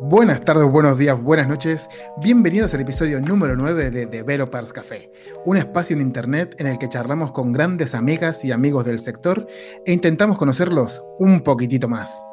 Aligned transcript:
Buenas 0.00 0.44
tardes, 0.44 0.70
buenos 0.70 0.96
días, 0.96 1.20
buenas 1.20 1.48
noches. 1.48 1.88
Bienvenidos 2.18 2.72
al 2.72 2.82
episodio 2.82 3.20
número 3.20 3.56
9 3.56 3.90
de 3.90 4.06
Developers 4.06 4.72
Café, 4.72 5.10
un 5.44 5.56
espacio 5.56 5.96
en 5.96 6.02
internet 6.02 6.54
en 6.58 6.68
el 6.68 6.78
que 6.78 6.88
charlamos 6.88 7.32
con 7.32 7.50
grandes 7.50 7.96
amigas 7.96 8.44
y 8.44 8.52
amigos 8.52 8.84
del 8.84 9.00
sector 9.00 9.48
e 9.84 9.92
intentamos 9.92 10.38
conocerlos 10.38 11.02
un 11.18 11.40
poquitito 11.40 11.88
más. 11.88 12.24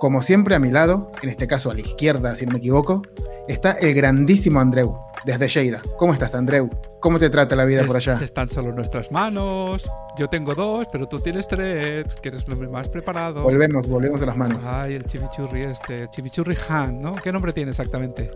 Como 0.00 0.20
siempre 0.20 0.56
a 0.56 0.58
mi 0.58 0.72
lado, 0.72 1.12
en 1.22 1.28
este 1.28 1.46
caso 1.46 1.70
a 1.70 1.74
la 1.74 1.80
izquierda 1.80 2.34
si 2.34 2.44
no 2.44 2.52
me 2.52 2.58
equivoco, 2.58 3.02
está 3.46 3.70
el 3.70 3.94
grandísimo 3.94 4.58
Andreu, 4.58 4.98
desde 5.24 5.48
Sheida. 5.48 5.82
¿Cómo 5.98 6.12
estás 6.12 6.34
Andreu? 6.34 6.70
¿Cómo 7.00 7.18
te 7.18 7.30
trata 7.30 7.56
la 7.56 7.64
vida 7.64 7.84
por 7.84 7.96
allá? 7.96 8.18
Están 8.22 8.48
solo 8.48 8.72
nuestras 8.72 9.10
manos. 9.10 9.90
Yo 10.16 10.28
tengo 10.28 10.54
dos, 10.54 10.86
pero 10.92 11.08
tú 11.08 11.20
tienes 11.20 11.48
tres, 11.48 12.04
que 12.22 12.28
eres 12.28 12.46
el 12.46 12.68
más 12.68 12.88
preparado. 12.88 13.42
Volvemos, 13.42 13.88
volvemos 13.88 14.22
a 14.22 14.26
las 14.26 14.36
manos. 14.36 14.62
Ay, 14.64 14.94
el 14.94 15.04
chimichurri 15.04 15.62
este, 15.62 16.08
chimichurri 16.10 16.56
Han, 16.68 17.00
¿no? 17.00 17.16
¿Qué 17.16 17.32
nombre 17.32 17.52
tiene 17.52 17.70
exactamente? 17.70 18.30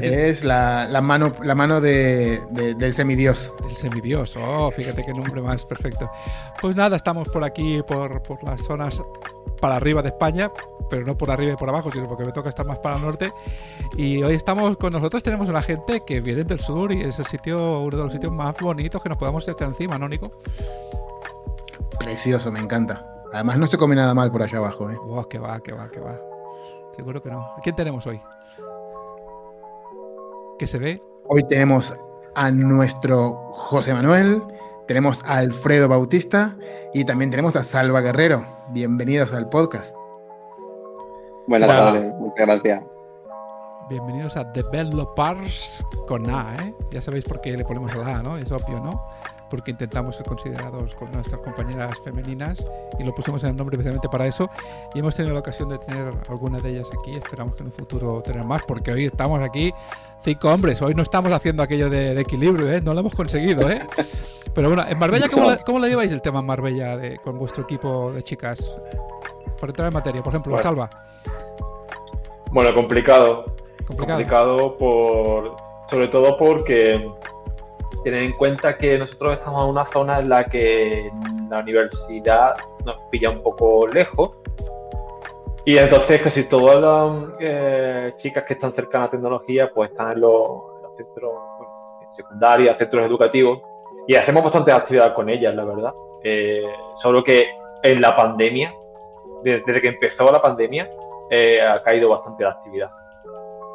Es 0.00 0.44
la, 0.44 1.00
mano, 1.02 1.32
la 1.42 1.54
mano 1.54 1.80
de, 1.80 2.40
del 2.50 2.94
semidios. 2.94 3.52
El 3.68 3.76
semidios, 3.76 4.36
oh, 4.36 4.70
fíjate 4.70 5.04
qué 5.04 5.12
nombre 5.12 5.40
más 5.40 5.66
perfecto. 5.66 6.10
Pues 6.60 6.76
nada, 6.76 6.96
estamos 6.96 7.28
por 7.28 7.44
aquí, 7.44 7.82
por, 7.86 8.22
por 8.22 8.42
las 8.44 8.62
zonas 8.62 9.02
para 9.60 9.76
arriba 9.76 10.02
de 10.02 10.08
España, 10.08 10.50
pero 10.88 11.04
no 11.04 11.16
por 11.16 11.30
arriba 11.30 11.52
y 11.52 11.56
por 11.56 11.68
abajo, 11.68 11.90
sino 11.92 12.08
porque 12.08 12.24
me 12.24 12.32
toca 12.32 12.48
estar 12.48 12.66
más 12.66 12.78
para 12.78 12.96
el 12.96 13.02
norte. 13.02 13.32
Y 13.96 14.22
hoy 14.22 14.34
estamos 14.34 14.76
con 14.76 14.92
nosotros, 14.92 15.22
tenemos 15.22 15.48
una 15.48 15.62
gente 15.62 16.00
que 16.06 16.20
viene 16.20 16.44
del 16.44 16.58
sur 16.58 16.92
y 16.92 17.02
es 17.02 17.18
el 17.18 17.26
sitio, 17.26 17.80
uno 17.80 17.96
de 17.96 18.04
los 18.04 18.12
sitios 18.12 18.32
más 18.32 18.54
bonitos 18.60 19.02
que 19.02 19.08
nos 19.08 19.18
podamos 19.18 19.46
echar 19.46 19.68
encima, 19.68 19.98
¿no, 19.98 20.08
Nico? 20.08 20.32
Precioso, 21.98 22.50
me 22.50 22.60
encanta. 22.60 23.06
Además 23.32 23.58
no 23.58 23.66
se 23.66 23.76
come 23.76 23.94
nada 23.94 24.14
mal 24.14 24.32
por 24.32 24.42
allá 24.42 24.58
abajo, 24.58 24.90
¿eh? 24.90 24.96
Oh, 25.00 25.24
que 25.24 25.38
va, 25.38 25.60
que 25.60 25.72
va, 25.72 25.88
que 25.90 26.00
va. 26.00 26.18
Seguro 26.96 27.22
que 27.22 27.30
no. 27.30 27.40
¿A 27.40 27.60
quién 27.62 27.76
tenemos 27.76 28.06
hoy? 28.06 28.20
¿Qué 30.60 30.66
se 30.66 30.76
ve? 30.76 31.00
Hoy 31.26 31.42
tenemos 31.44 31.96
a 32.34 32.50
nuestro 32.50 33.32
José 33.48 33.94
Manuel, 33.94 34.42
tenemos 34.86 35.24
a 35.24 35.38
Alfredo 35.38 35.88
Bautista 35.88 36.54
y 36.92 37.06
también 37.06 37.30
tenemos 37.30 37.56
a 37.56 37.62
Salva 37.62 38.02
Guerrero. 38.02 38.44
Bienvenidos 38.68 39.32
al 39.32 39.48
podcast. 39.48 39.96
Buenas 41.46 41.66
tardes, 41.66 42.12
muchas 42.16 42.46
gracias. 42.46 42.82
Bienvenidos 43.88 44.36
a 44.36 44.44
Developers 44.44 45.82
con 46.06 46.28
A, 46.28 46.54
¿eh? 46.62 46.74
Ya 46.90 47.00
sabéis 47.00 47.24
por 47.24 47.40
qué 47.40 47.56
le 47.56 47.64
ponemos 47.64 47.96
la 47.96 48.18
A, 48.18 48.22
¿no? 48.22 48.36
Es 48.36 48.52
obvio, 48.52 48.80
¿no? 48.80 49.02
Porque 49.50 49.72
intentamos 49.72 50.16
ser 50.16 50.26
considerados 50.26 50.94
con 50.94 51.10
nuestras 51.12 51.40
compañeras 51.40 51.98
femeninas 52.04 52.64
y 52.98 53.04
lo 53.04 53.14
pusimos 53.14 53.42
en 53.42 53.50
el 53.50 53.56
nombre 53.56 53.74
especialmente 53.74 54.08
para 54.08 54.26
eso. 54.26 54.48
Y 54.94 55.00
hemos 55.00 55.16
tenido 55.16 55.34
la 55.34 55.40
ocasión 55.40 55.68
de 55.68 55.78
tener 55.78 56.12
algunas 56.28 56.62
de 56.62 56.70
ellas 56.70 56.88
aquí. 56.98 57.16
Esperamos 57.16 57.54
que 57.56 57.62
en 57.62 57.66
un 57.66 57.72
futuro 57.72 58.22
tener 58.22 58.44
más, 58.44 58.62
porque 58.62 58.92
hoy 58.92 59.06
estamos 59.06 59.40
aquí 59.42 59.72
cinco 60.22 60.48
hombres. 60.48 60.80
Hoy 60.82 60.94
no 60.94 61.02
estamos 61.02 61.32
haciendo 61.32 61.62
aquello 61.62 61.90
de, 61.90 62.18
equilibrio, 62.20 62.70
¿eh? 62.70 62.80
No 62.80 62.94
lo 62.94 63.00
hemos 63.00 63.14
conseguido, 63.14 63.68
¿eh? 63.68 63.86
Pero 64.54 64.68
bueno, 64.68 64.84
en 64.88 64.98
Marbella, 64.98 65.28
¿cómo, 65.28 65.78
la, 65.78 65.88
lleváis 65.88 66.12
el 66.12 66.22
tema 66.22 66.40
en 66.40 66.46
Marbella 66.46 66.96
de, 66.96 67.18
con 67.18 67.38
vuestro 67.38 67.62
equipo 67.62 68.12
de 68.12 68.22
chicas? 68.22 68.58
Por 69.58 69.68
entrar 69.68 69.88
en 69.88 69.94
materia, 69.94 70.22
por 70.22 70.32
ejemplo, 70.32 70.60
Salva. 70.62 70.90
Bueno, 72.50 72.74
complicado. 72.74 73.54
complicado. 73.86 74.76
por, 74.76 75.56
sobre 75.88 76.08
todo 76.08 76.36
porque 76.36 77.08
tienen 78.02 78.24
en 78.24 78.32
cuenta 78.32 78.76
que 78.76 78.98
nosotros 78.98 79.34
estamos 79.34 79.64
en 79.64 79.70
una 79.70 79.90
zona 79.92 80.20
en 80.20 80.28
la 80.28 80.44
que 80.44 81.10
la 81.50 81.60
universidad 81.60 82.56
nos 82.84 82.96
pilla 83.10 83.30
un 83.30 83.42
poco 83.42 83.86
lejos. 83.86 84.32
Y 85.64 85.76
entonces 85.76 86.22
casi 86.22 86.44
todas 86.44 86.80
las 86.80 87.34
eh, 87.38 88.14
chicas 88.18 88.44
que 88.44 88.54
están 88.54 88.72
cercanas 88.74 89.08
a 89.08 89.10
tecnología 89.10 89.70
pues 89.74 89.90
están 89.90 90.12
en 90.12 90.20
los, 90.20 90.48
centros 90.96 91.34
secundarios, 92.16 92.76
centros 92.78 93.06
educativos 93.06 93.60
y 94.06 94.14
hacemos 94.14 94.42
bastante 94.42 94.72
actividad 94.72 95.14
con 95.14 95.28
ellas, 95.28 95.54
la 95.54 95.64
verdad. 95.64 95.92
Eh, 96.24 96.64
solo 97.02 97.22
que 97.22 97.46
en 97.82 98.00
la 98.00 98.16
pandemia, 98.16 98.74
desde, 99.42 99.80
que 99.80 99.88
empezó 99.88 100.30
la 100.30 100.42
pandemia, 100.42 100.90
eh, 101.30 101.60
ha 101.62 101.82
caído 101.82 102.08
bastante 102.08 102.44
la 102.44 102.50
actividad. 102.50 102.90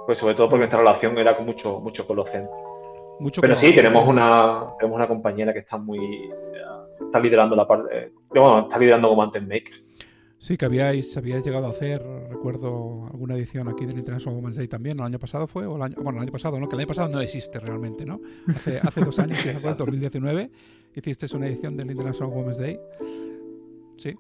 Pues 0.06 0.18
sobre 0.18 0.36
todo 0.36 0.50
porque 0.50 0.60
nuestra 0.60 0.80
relación 0.80 1.18
era 1.18 1.36
con 1.36 1.46
mucho, 1.46 1.80
mucho 1.80 2.06
con 2.06 2.18
los 2.18 2.30
centros. 2.30 2.65
Mucho 3.20 3.42
Pero 3.42 3.56
sí, 3.60 3.74
tenemos 3.74 4.08
una, 4.08 4.66
tenemos 4.80 4.98
una 4.98 5.08
compañera 5.08 5.54
que 5.54 5.60
está 5.60 5.78
muy. 5.78 6.30
está 7.00 7.20
liderando 7.20 7.56
la 7.56 7.68
parte. 7.68 8.12
bueno, 8.30 8.62
está 8.62 8.78
liderando 8.78 9.08
como 9.10 9.22
Mountain 9.22 9.48
Maker. 9.48 9.86
Sí, 10.38 10.58
que 10.58 10.66
habíais, 10.66 11.16
habíais 11.18 11.44
llegado 11.44 11.66
a 11.66 11.70
hacer, 11.72 12.04
recuerdo, 12.30 13.08
alguna 13.12 13.36
edición 13.36 13.68
aquí 13.68 13.86
del 13.86 13.98
International 13.98 14.38
Women's 14.38 14.58
Day 14.58 14.68
también. 14.68 15.00
¿El 15.00 15.06
año 15.06 15.18
pasado 15.18 15.48
fue? 15.48 15.66
O 15.66 15.76
el 15.78 15.82
año, 15.82 15.96
bueno, 15.98 16.20
el 16.20 16.24
año 16.24 16.32
pasado, 16.32 16.60
¿no? 16.60 16.68
Que 16.68 16.76
el 16.76 16.82
año 16.82 16.88
pasado 16.88 17.10
no 17.10 17.20
existe 17.20 17.60
realmente, 17.60 18.06
¿no? 18.06 18.22
Hace, 18.50 18.80
hace 18.84 19.02
dos 19.02 19.18
años, 19.18 19.40
que 19.42 19.54
fue 19.54 19.72
en 19.72 19.78
2019, 19.78 20.52
hiciste 20.94 21.36
una 21.36 21.48
edición 21.48 21.76
del 21.76 21.90
International 21.90 22.32
Women's 22.32 22.58
Day. 22.58 22.80
Sí. 23.98 24.16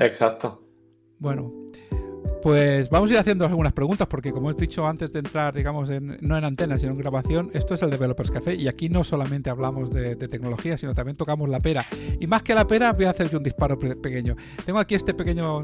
Exacto. 0.00 0.62
Bueno, 1.18 1.52
pues 2.42 2.90
vamos 2.90 3.10
a 3.10 3.14
ir 3.14 3.18
haciendo 3.18 3.44
algunas 3.46 3.72
preguntas 3.72 4.06
porque 4.06 4.32
como 4.32 4.50
he 4.50 4.54
dicho 4.54 4.86
antes 4.86 5.12
de 5.12 5.20
entrar, 5.20 5.54
digamos, 5.54 5.88
no 6.20 6.38
en 6.38 6.44
antena, 6.44 6.78
sino 6.78 6.92
en 6.92 6.98
grabación, 6.98 7.50
esto 7.54 7.74
es 7.74 7.82
el 7.82 7.90
Developers 7.90 8.30
Café 8.30 8.54
y 8.54 8.68
aquí 8.68 8.88
no 8.88 9.04
solamente 9.04 9.50
hablamos 9.50 9.90
de, 9.90 10.16
tecnología, 10.16 10.76
sino 10.78 10.94
también 10.94 11.16
tocamos 11.16 11.48
la 11.48 11.60
pera. 11.60 11.86
Y 12.20 12.26
más 12.26 12.42
que 12.42 12.54
la 12.54 12.66
pera, 12.66 12.92
voy 12.92 13.04
a 13.04 13.10
hacer 13.10 13.30
yo 13.30 13.38
un 13.38 13.44
disparo 13.44 13.78
pequeño. 13.78 14.36
Tengo 14.64 14.78
aquí 14.78 14.94
este 14.94 15.14
pequeño 15.14 15.62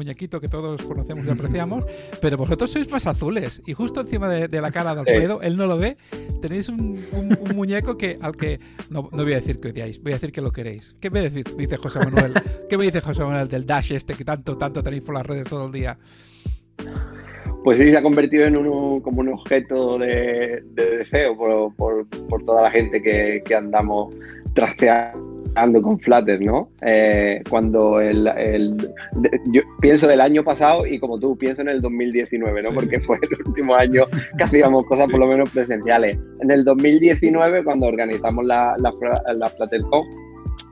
muñequito 0.00 0.40
que 0.40 0.48
todos 0.48 0.80
conocemos 0.82 1.26
y 1.26 1.30
apreciamos, 1.30 1.84
pero 2.22 2.38
vosotros 2.38 2.70
sois 2.70 2.90
más 2.90 3.06
azules 3.06 3.60
y 3.66 3.74
justo 3.74 4.00
encima 4.00 4.28
de, 4.28 4.60
la 4.60 4.70
cara 4.70 4.94
de 4.94 5.00
Alfredo, 5.00 5.42
él 5.42 5.58
no 5.58 5.66
lo 5.66 5.76
ve, 5.76 5.98
tenéis 6.40 6.70
un, 6.70 6.98
muñeco 7.54 7.98
que 7.98 8.16
al 8.22 8.34
que 8.34 8.60
no, 8.88 9.10
voy 9.10 9.32
a 9.32 9.36
decir 9.36 9.60
que 9.60 9.68
odiáis, 9.68 10.02
voy 10.02 10.12
a 10.12 10.14
decir 10.16 10.32
que 10.32 10.40
lo 10.40 10.52
queréis. 10.52 10.96
¿Qué 11.00 11.10
me 11.10 11.28
dice 11.28 11.76
José 11.76 11.98
Manuel? 11.98 12.32
¿Qué 12.68 12.78
me 12.78 12.84
dice 12.84 13.02
José 13.02 13.22
Manuel 13.24 13.48
del 13.48 13.66
Dash 13.66 13.92
este 13.92 14.14
que 14.14 14.24
tanto, 14.24 14.56
tanto 14.56 14.82
tenéis 14.82 15.02
por 15.02 15.14
las 15.14 15.26
redes 15.26 15.46
todo 15.46 15.66
el 15.66 15.72
día? 15.72 15.98
Pues 17.62 17.76
sí, 17.76 17.90
se 17.90 17.96
ha 17.98 18.02
convertido 18.02 18.46
en 18.46 18.56
un, 18.56 19.02
como 19.02 19.20
un 19.20 19.28
objeto 19.28 19.98
de, 19.98 20.62
deseo 20.72 21.36
por, 21.76 22.06
toda 22.46 22.62
la 22.62 22.70
gente 22.70 23.02
que, 23.02 23.42
que 23.44 23.54
andamos 23.54 24.16
trasteando 24.54 25.39
ando 25.54 25.82
con 25.82 25.98
Flutter, 25.98 26.40
¿no? 26.44 26.70
Eh, 26.82 27.42
cuando 27.48 28.00
el, 28.00 28.76
yo 29.46 29.62
pienso 29.80 30.06
del 30.06 30.20
año 30.20 30.44
pasado 30.44 30.86
y 30.86 30.98
como 30.98 31.18
tú, 31.18 31.36
pienso 31.36 31.62
en 31.62 31.68
el 31.68 31.80
2019, 31.80 32.62
¿no? 32.62 32.70
Porque 32.70 33.00
fue 33.00 33.18
el 33.22 33.48
último 33.48 33.74
año 33.74 34.04
que 34.38 34.44
hacíamos 34.44 34.84
cosas 34.84 35.08
por 35.08 35.20
lo 35.20 35.26
menos 35.26 35.50
presenciales. 35.50 36.18
En 36.40 36.50
el 36.50 36.64
2019, 36.64 37.64
cuando 37.64 37.86
organizamos 37.86 38.46
la, 38.46 38.76
la, 38.78 38.92
la 39.34 39.46
FlutterConf, 39.48 40.06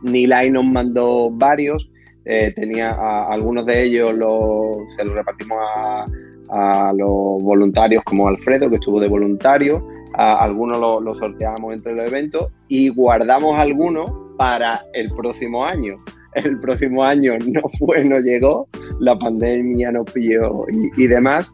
Nilay 0.03 0.51
nos 0.51 0.65
mandó 0.65 1.31
varios, 1.31 1.91
eh, 2.25 2.53
tenía 2.55 2.93
algunos 3.31 3.67
de 3.67 3.85
ellos 3.85 4.15
los, 4.15 4.77
se 4.97 5.05
los 5.05 5.15
repartimos 5.15 5.59
a, 5.77 6.05
a 6.51 6.93
los 6.93 7.43
voluntarios 7.43 8.03
como 8.05 8.29
Alfredo, 8.29 8.69
que 8.69 8.77
estuvo 8.77 9.01
de 9.01 9.09
voluntario, 9.09 9.87
algunos 10.15 10.79
lo 10.81 11.15
sorteamos 11.15 11.75
entre 11.75 11.95
los 11.95 12.09
eventos 12.09 12.49
y 12.69 12.89
guardamos 12.89 13.57
algunos 13.59 14.11
para 14.37 14.81
el 14.95 15.11
próximo 15.11 15.65
año. 15.65 15.97
El 16.35 16.61
próximo 16.61 17.05
año 17.05 17.35
no 17.47 17.63
fue, 17.79 18.05
no 18.05 18.21
llegó, 18.21 18.69
la 19.01 19.19
pandemia 19.19 19.91
nos 19.91 20.11
pilló 20.11 20.67
y, 20.97 21.07
demás. 21.07 21.51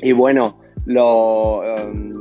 Y 0.00 0.12
bueno, 0.12 0.58
lo, 0.86 1.60
um, 1.60 2.17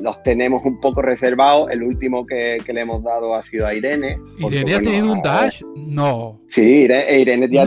los 0.00 0.22
tenemos 0.22 0.62
un 0.64 0.80
poco 0.80 1.02
reservados. 1.02 1.70
El 1.70 1.82
último 1.82 2.26
que, 2.26 2.58
le 2.66 2.80
hemos 2.80 3.02
dado 3.02 3.34
ha 3.34 3.42
sido 3.42 3.66
a 3.66 3.74
Irene. 3.74 4.18
¿Irene 4.38 4.74
ha 4.74 4.80
tenido 4.80 5.12
un 5.12 5.22
dash? 5.22 5.62
No. 5.76 6.40
Sí, 6.48 6.62
Irene, 6.62 7.48
ya, 7.50 7.66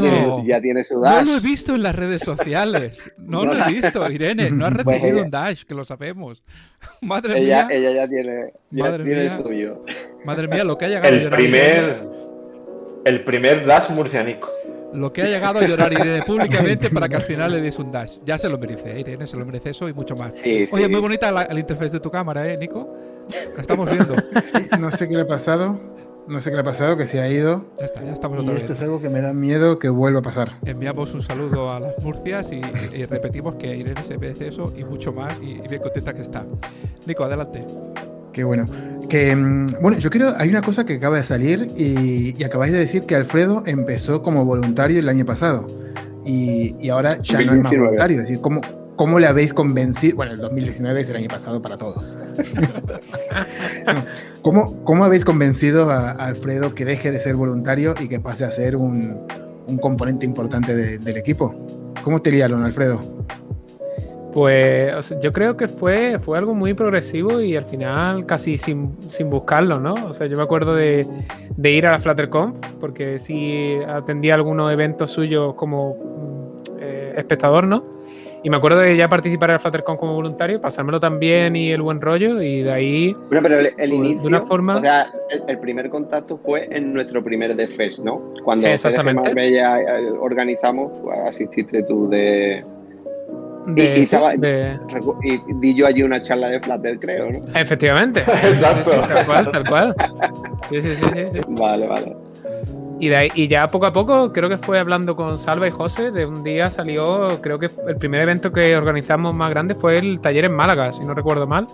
tiene, 0.62 0.84
su 0.84 1.00
dash. 1.00 1.26
No 1.26 1.32
lo 1.32 1.38
he 1.38 1.42
visto 1.42 1.76
en 1.76 1.84
las 1.84 1.96
redes 1.96 2.22
sociales. 2.24 3.12
No, 3.18 3.46
lo 3.46 3.54
he 3.54 3.72
visto, 3.72 4.10
Irene. 4.10 4.52
No 4.52 4.66
ha 4.66 4.70
recibido 4.70 5.24
un 5.24 5.30
dash, 5.30 5.64
que 5.64 5.74
lo 5.74 5.86
sabemos. 5.86 6.44
Madre 7.02 7.40
mía. 7.40 7.68
Ella 7.72 7.92
ya 7.92 8.08
tiene, 8.08 8.54
Madre 8.72 9.04
tiene 9.04 9.24
mía. 9.24 9.38
suyo. 9.38 9.86
Madre 10.26 10.48
mía, 10.48 10.64
lo 10.64 10.78
que 10.78 10.86
ha 10.86 10.88
llegado 10.90 11.08
el 11.08 11.30
primer, 11.30 12.04
El 13.06 13.24
primer 13.24 13.66
dash 13.66 13.90
murcianico 13.90 14.50
lo 14.94 15.12
que 15.12 15.24
ha 15.24 15.26
llegado 15.26 15.60
a 15.60 15.68
llorar 15.68 15.92
Irene 15.92 16.24
públicamente 16.24 16.90
para 16.90 17.10
que 17.10 17.16
al 17.16 17.24
final 17.24 17.52
le 17.52 17.62
des 17.62 17.78
un 17.80 17.92
dash. 17.92 18.18
Ya 18.26 18.38
se 18.38 18.50
lo 18.50 18.58
merece, 18.58 18.96
¿eh, 18.96 19.00
Irene, 19.00 19.28
se 19.28 19.38
lo 19.38 19.46
merece 19.46 19.72
eso 19.72 19.90
y 19.90 19.94
mucho 19.94 20.16
más. 20.16 20.34
Oye, 20.72 20.90
muy 20.90 21.00
bonita 21.00 21.32
la, 21.32 21.44
el 21.44 21.60
interfaz 21.60 21.92
de 21.92 22.00
tu 22.00 22.10
cámara, 22.12 22.48
¿eh, 22.48 22.58
Nico? 22.58 22.94
La 23.56 23.62
estamos 23.62 23.90
viendo. 23.90 24.16
no 24.80 24.92
sé 24.92 25.08
qué 25.08 25.16
le 25.16 25.22
ha 25.22 25.28
pasado. 25.28 25.80
No 26.26 26.40
sé 26.40 26.52
qué 26.52 26.56
le 26.56 26.62
ha 26.62 26.66
pasado, 26.66 26.96
que 26.96 27.06
se 27.06 27.20
ha 27.20 27.30
ido. 27.30 27.66
Ya 27.78 27.86
está, 27.86 28.02
ya 28.02 28.14
estamos 28.14 28.40
otra 28.40 28.54
y 28.54 28.58
Esto 28.58 28.74
es 28.74 28.82
algo 28.82 29.02
que 29.02 29.10
me 29.10 29.20
da 29.20 29.34
miedo 29.34 29.78
que 29.78 29.90
vuelva 29.90 30.20
a 30.20 30.24
pasar. 30.24 30.54
Enviamos 30.66 31.14
un 31.14 31.22
saludo 31.22 31.72
a 31.72 31.82
las 31.82 32.00
Murcias 32.00 32.50
y, 32.52 32.62
repetimos 33.06 33.56
que 33.56 33.76
Irene 33.76 34.02
se 34.06 34.18
merece 34.18 34.48
eso 34.48 34.72
y 34.76 34.86
mucho 34.86 35.12
más 35.12 35.38
y 35.42 35.56
bien 35.68 35.82
contenta 35.82 36.14
que 36.14 36.22
está. 36.22 36.46
Nico, 37.06 37.26
adelante. 37.26 37.66
Qué 38.34 38.44
bueno. 38.44 38.66
Que, 39.08 39.36
mm, 39.36 39.76
bueno, 39.82 39.98
yo 40.00 40.10
creo, 40.10 40.34
hay 40.38 40.50
una 40.50 40.62
cosa 40.62 40.86
que 40.86 40.96
acaba 40.96 41.18
de 41.18 41.24
salir 41.24 41.72
y, 41.78 42.44
acabáis 42.44 42.74
de 42.74 42.80
decir 42.80 43.04
que 43.04 43.16
Alfredo 43.16 43.64
empezó 43.66 44.24
como 44.24 44.44
voluntario 44.44 45.00
el 45.00 45.08
año 45.08 45.26
pasado. 45.26 45.68
y, 46.26 46.90
ahora 46.90 47.22
ya 47.22 47.42
no 47.42 47.54
es 47.54 47.60
más 47.60 47.72
voluntario. 47.72 48.22
Es 48.22 48.28
decir, 48.28 48.42
¿cómo, 48.42 48.62
¿cómo 48.96 49.20
le 49.20 49.28
habéis 49.28 49.54
convencido? 49.54 50.16
Bueno, 50.16 50.34
el 50.34 50.40
2019 50.40 51.02
es 51.02 51.10
el 51.10 51.18
año 51.18 51.28
pasado 51.28 51.62
para 51.62 51.78
todos. 51.78 52.18
¿Cómo, 54.42 54.84
¿Cómo, 54.84 55.04
habéis 55.04 55.26
convencido 55.26 55.92
a, 55.92 56.12
Alfredo 56.12 56.74
que 56.74 56.86
deje 56.86 57.12
de 57.12 57.20
ser 57.20 57.36
voluntario 57.36 57.96
y 58.00 58.08
que 58.08 58.20
pase 58.20 58.46
a 58.46 58.52
ser 58.52 58.76
un, 58.76 59.28
un 59.68 59.78
componente 59.78 60.26
importante 60.26 60.76
del 60.76 61.18
equipo? 61.18 61.56
¿Cómo 62.04 62.22
te 62.22 62.32
liaron, 62.32 62.64
Alfredo? 62.64 63.02
Pues 64.34 65.14
yo 65.22 65.32
creo 65.32 65.56
que 65.56 65.68
fue, 65.68 66.18
fue 66.18 66.40
algo 66.40 66.56
muy 66.56 66.74
progresivo 66.74 67.40
y 67.40 67.56
al 67.56 67.66
final 67.66 68.26
casi 68.26 68.58
sin, 68.58 68.98
sin 69.08 69.30
buscarlo, 69.30 69.80
¿no? 69.80 69.94
O 69.94 70.14
sea, 70.14 70.26
yo 70.26 70.36
me 70.38 70.44
acuerdo 70.44 70.74
de, 70.74 71.06
de, 71.56 71.72
ir 71.72 71.86
a 71.86 71.92
la 71.92 72.00
FlutterConf 72.00 72.58
porque 72.80 73.20
sí 73.20 73.78
atendía 73.88 74.34
algunos 74.34 74.72
eventos 74.74 75.12
suyos 75.12 75.54
como 75.54 75.96
mm, 75.96 76.80
eh, 76.80 77.14
espectador, 77.18 77.68
¿no? 77.68 77.94
Y 78.42 78.50
me 78.50 78.58
acuerdo 78.58 78.80
de 78.80 78.98
ya 78.98 79.08
participar 79.08 79.52
en 79.52 79.54
el 79.54 79.60
FlutterConf 79.62 80.00
como 80.00 80.16
voluntario, 80.16 80.60
pasármelo 80.60 81.00
también 81.00 81.56
y 81.56 81.72
el 81.72 81.82
buen 81.84 82.02
rollo 82.02 82.42
y 82.42 82.64
de 82.64 82.72
ahí... 82.72 83.16
Bueno, 83.30 83.42
pero 83.44 83.60
el, 83.60 83.94
inicio, 83.94 84.24
de 84.24 84.28
una 84.28 84.42
forma... 84.42 84.78
o 84.78 84.82
sea, 84.82 85.14
el, 85.48 85.60
primer 85.60 85.90
contacto 85.90 86.38
fue 86.38 86.68
en 86.70 86.92
nuestro 86.92 87.24
primer 87.24 87.56
DFest, 87.56 88.00
¿no? 88.00 88.34
Cuando 88.44 88.68
Exactamente. 88.68 89.52
ya 89.52 89.80
eh, 89.80 90.12
organizamos, 90.20 90.92
asististe 91.26 91.84
tú 91.84 92.10
de 92.10 92.66
y, 93.68 95.54
di 95.56 95.74
yo 95.76 95.88
allí 95.88 96.04
una 96.04 96.22
charla 96.22 96.50
de 96.50 96.60
Flutter, 96.60 97.00
creo, 97.00 97.32
¿no? 97.32 97.40
Efectivamente. 97.56 98.22
Exacto. 98.44 98.92
tal 99.02 99.26
cual, 99.26 99.52
tal 99.52 99.70
cual. 99.70 99.96
Sí, 100.70 100.82
sí, 100.82 100.96
sí, 100.96 101.06
sí. 101.14 101.40
Vale, 101.48 101.88
vale. 101.88 102.16
Y, 103.00 103.10
de 103.10 103.16
ahí, 103.16 103.32
y 103.36 103.48
ya 103.48 103.68
poco 103.68 103.86
a 103.86 103.94
poco, 103.94 104.32
creo 104.32 104.50
que 104.50 104.58
fue 104.58 104.80
hablando 104.80 105.16
con 105.16 105.38
Salva 105.38 105.68
y 105.68 105.72
José, 105.72 106.12
de 106.12 106.26
un 106.26 106.44
día 106.44 106.70
salió, 106.70 107.42
creo 107.42 107.60
que 107.60 107.70
el 107.88 107.98
primer 107.98 108.22
evento 108.22 108.52
que 108.52 108.76
organizamos 108.78 109.34
más 109.36 109.50
grande 109.50 109.76
fue 109.76 109.98
el 109.98 110.22
taller 110.22 110.46
en 110.46 110.54
Málaga, 110.54 110.92
si 110.94 111.04
no 111.04 111.14
recuerdo 111.14 111.48
mal, 111.48 111.68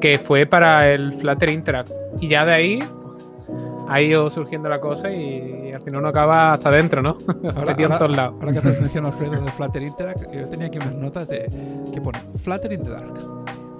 que 0.00 0.18
fue 0.18 0.46
para 0.46 0.90
el 0.92 1.12
Flutter 1.14 1.48
Interact. 1.48 1.90
Y 2.20 2.28
ya 2.28 2.44
de 2.44 2.52
ahí, 2.52 2.78
ha 3.88 4.00
ido 4.00 4.30
surgiendo 4.30 4.68
la 4.68 4.80
cosa 4.80 5.10
y, 5.10 5.70
al 5.72 5.82
final 5.82 6.00
uno 6.00 6.08
acaba 6.08 6.52
hasta 6.52 6.68
adentro, 6.68 7.02
¿no? 7.02 7.18
Ahora, 7.56 7.74
en 7.76 7.88
todos 7.88 8.16
lados. 8.16 8.34
Ahora 8.40 8.52
que 8.52 8.60
te 8.60 8.68
mencionado 8.80 9.12
Alfredo 9.12 9.40
de 9.42 9.50
Flutter 9.52 9.82
Interact, 9.82 10.32
yo 10.32 10.48
tenía 10.48 10.66
aquí 10.66 10.78
unas 10.78 10.94
notas 10.94 11.28
de 11.28 11.50
que 11.92 12.00
pone 12.00 12.20
Flutter 12.36 12.72
in 12.72 12.82
the 12.82 12.90
Dark, 12.90 13.14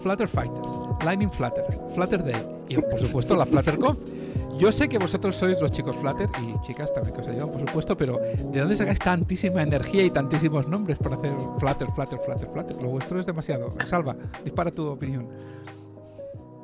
Flutter 0.00 0.28
Fighter, 0.28 0.62
Lightning 1.04 1.30
Flutter, 1.30 1.64
Flutter 1.94 2.24
Day 2.24 2.46
y 2.68 2.76
por 2.76 2.98
supuesto 2.98 3.36
la 3.36 3.46
FlutterConf. 3.46 3.98
Yo 4.56 4.70
sé 4.70 4.88
que 4.88 4.98
vosotros 4.98 5.34
sois 5.34 5.60
los 5.60 5.72
chicos 5.72 5.96
Flutter 5.96 6.28
y 6.40 6.60
chicas 6.64 6.94
también 6.94 7.12
que 7.14 7.22
os 7.22 7.26
ayudan, 7.26 7.50
por 7.50 7.60
supuesto, 7.60 7.96
pero 7.96 8.18
¿de 8.18 8.60
dónde 8.60 8.76
sacáis 8.76 9.00
tantísima 9.00 9.62
energía 9.62 10.04
y 10.04 10.10
tantísimos 10.10 10.68
nombres 10.68 10.96
para 10.98 11.16
hacer 11.16 11.32
Flutter, 11.58 11.88
Flutter, 11.92 12.20
Flutter, 12.20 12.48
Flutter? 12.48 12.80
Lo 12.80 12.90
vuestro 12.90 13.18
es 13.18 13.26
demasiado. 13.26 13.74
Salva, 13.86 14.14
dispara 14.44 14.70
tu 14.70 14.86
opinión. 14.86 15.26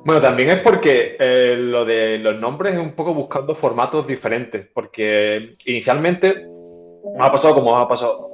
Bueno, 0.05 0.23
también 0.23 0.51
es 0.51 0.61
porque 0.63 1.17
eh, 1.19 1.57
lo 1.59 1.85
de 1.85 2.19
los 2.19 2.41
nombres 2.41 2.75
es 2.75 2.81
un 2.81 2.93
poco 2.93 3.13
buscando 3.13 3.55
formatos 3.57 4.07
diferentes, 4.07 4.67
porque 4.73 5.57
inicialmente 5.67 6.47
nos 7.17 7.27
ha 7.27 7.33
pasado 7.33 7.55
como 7.55 7.77
ha 7.77 7.89
pasado 7.89 8.31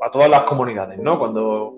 a 0.00 0.10
todas 0.10 0.28
las 0.28 0.42
comunidades, 0.42 0.98
¿no? 0.98 1.18
Cuando 1.18 1.74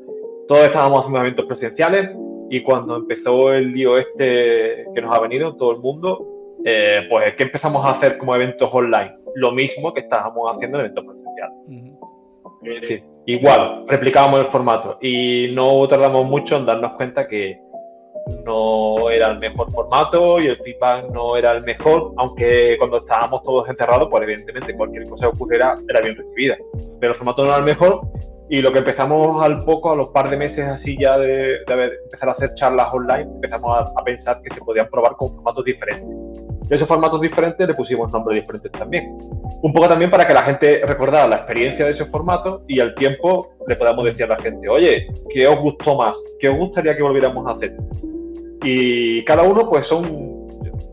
todos 0.48 0.64
estábamos 0.64 1.00
haciendo 1.00 1.20
eventos 1.20 1.46
presenciales 1.46 2.10
y 2.48 2.62
cuando 2.62 2.96
empezó 2.96 3.52
el 3.52 3.72
lío 3.72 3.98
este 3.98 4.86
que 4.94 5.02
nos 5.02 5.14
ha 5.14 5.20
venido 5.20 5.54
todo 5.56 5.72
el 5.72 5.78
mundo, 5.78 6.26
eh, 6.64 7.06
pues 7.10 7.34
que 7.34 7.44
empezamos 7.44 7.84
a 7.84 7.92
hacer 7.92 8.16
como 8.16 8.34
eventos 8.34 8.70
online, 8.72 9.16
lo 9.34 9.52
mismo 9.52 9.92
que 9.92 10.00
estábamos 10.00 10.50
haciendo 10.54 10.78
en 10.78 10.86
eventos 10.86 11.04
presenciales. 11.04 13.02
igual, 13.26 13.84
replicábamos 13.86 14.40
el 14.40 14.46
formato 14.46 14.98
y 15.02 15.50
no 15.52 15.86
tardamos 15.88 16.24
mucho 16.26 16.56
en 16.56 16.64
darnos 16.64 16.92
cuenta 16.92 17.28
que 17.28 17.60
no 18.44 19.10
era 19.10 19.30
el 19.30 19.38
mejor 19.38 19.70
formato 19.72 20.40
y 20.40 20.46
el 20.46 20.56
feedback 20.56 21.10
no 21.10 21.36
era 21.36 21.52
el 21.52 21.64
mejor, 21.64 22.12
aunque 22.16 22.76
cuando 22.78 22.98
estábamos 22.98 23.42
todos 23.42 23.68
encerrados, 23.68 24.08
pues 24.10 24.22
evidentemente 24.22 24.76
cualquier 24.76 25.08
cosa 25.08 25.22
que 25.26 25.36
ocurriera 25.36 25.74
era 25.88 26.00
bien 26.00 26.16
recibida. 26.16 26.56
Pero 27.00 27.12
el 27.12 27.18
formato 27.18 27.42
no 27.42 27.48
era 27.48 27.58
el 27.58 27.64
mejor 27.64 28.00
y 28.48 28.62
lo 28.62 28.72
que 28.72 28.78
empezamos 28.78 29.42
al 29.42 29.64
poco, 29.64 29.90
a 29.90 29.96
los 29.96 30.08
par 30.08 30.30
de 30.30 30.36
meses 30.36 30.64
así 30.64 30.96
ya 30.98 31.18
de, 31.18 31.56
empezar 31.56 32.28
a 32.28 32.32
hacer 32.32 32.54
charlas 32.54 32.92
online, 32.92 33.28
empezamos 33.34 33.90
a, 33.96 34.04
pensar 34.04 34.40
que 34.42 34.54
se 34.54 34.60
podían 34.60 34.88
probar 34.88 35.16
con 35.16 35.34
formatos 35.34 35.64
diferentes. 35.64 36.06
Y 36.68 36.74
esos 36.74 36.86
formatos 36.86 37.20
diferentes 37.20 37.66
le 37.66 37.74
pusimos 37.74 38.12
nombres 38.12 38.40
diferentes 38.40 38.70
también. 38.72 39.18
Un 39.62 39.72
poco 39.72 39.88
también 39.88 40.10
para 40.10 40.26
que 40.26 40.34
la 40.34 40.42
gente 40.42 40.82
recordara 40.84 41.26
la 41.28 41.36
experiencia 41.36 41.86
de 41.86 41.92
ese 41.92 42.06
formato 42.06 42.62
y 42.68 42.80
al 42.80 42.94
tiempo 42.94 43.50
le 43.66 43.76
podamos 43.76 44.04
decir 44.04 44.24
a 44.24 44.28
la 44.28 44.36
gente, 44.36 44.68
oye, 44.68 45.08
¿qué 45.30 45.46
os 45.46 45.60
gustó 45.60 45.96
más? 45.96 46.14
¿Qué 46.40 46.48
os 46.48 46.56
gustaría 46.56 46.96
que 46.96 47.02
volviéramos 47.02 47.46
a 47.46 47.52
hacer? 47.52 47.76
Y 48.68 49.24
cada 49.24 49.44
uno, 49.44 49.68
pues 49.68 49.86
son, 49.86 50.04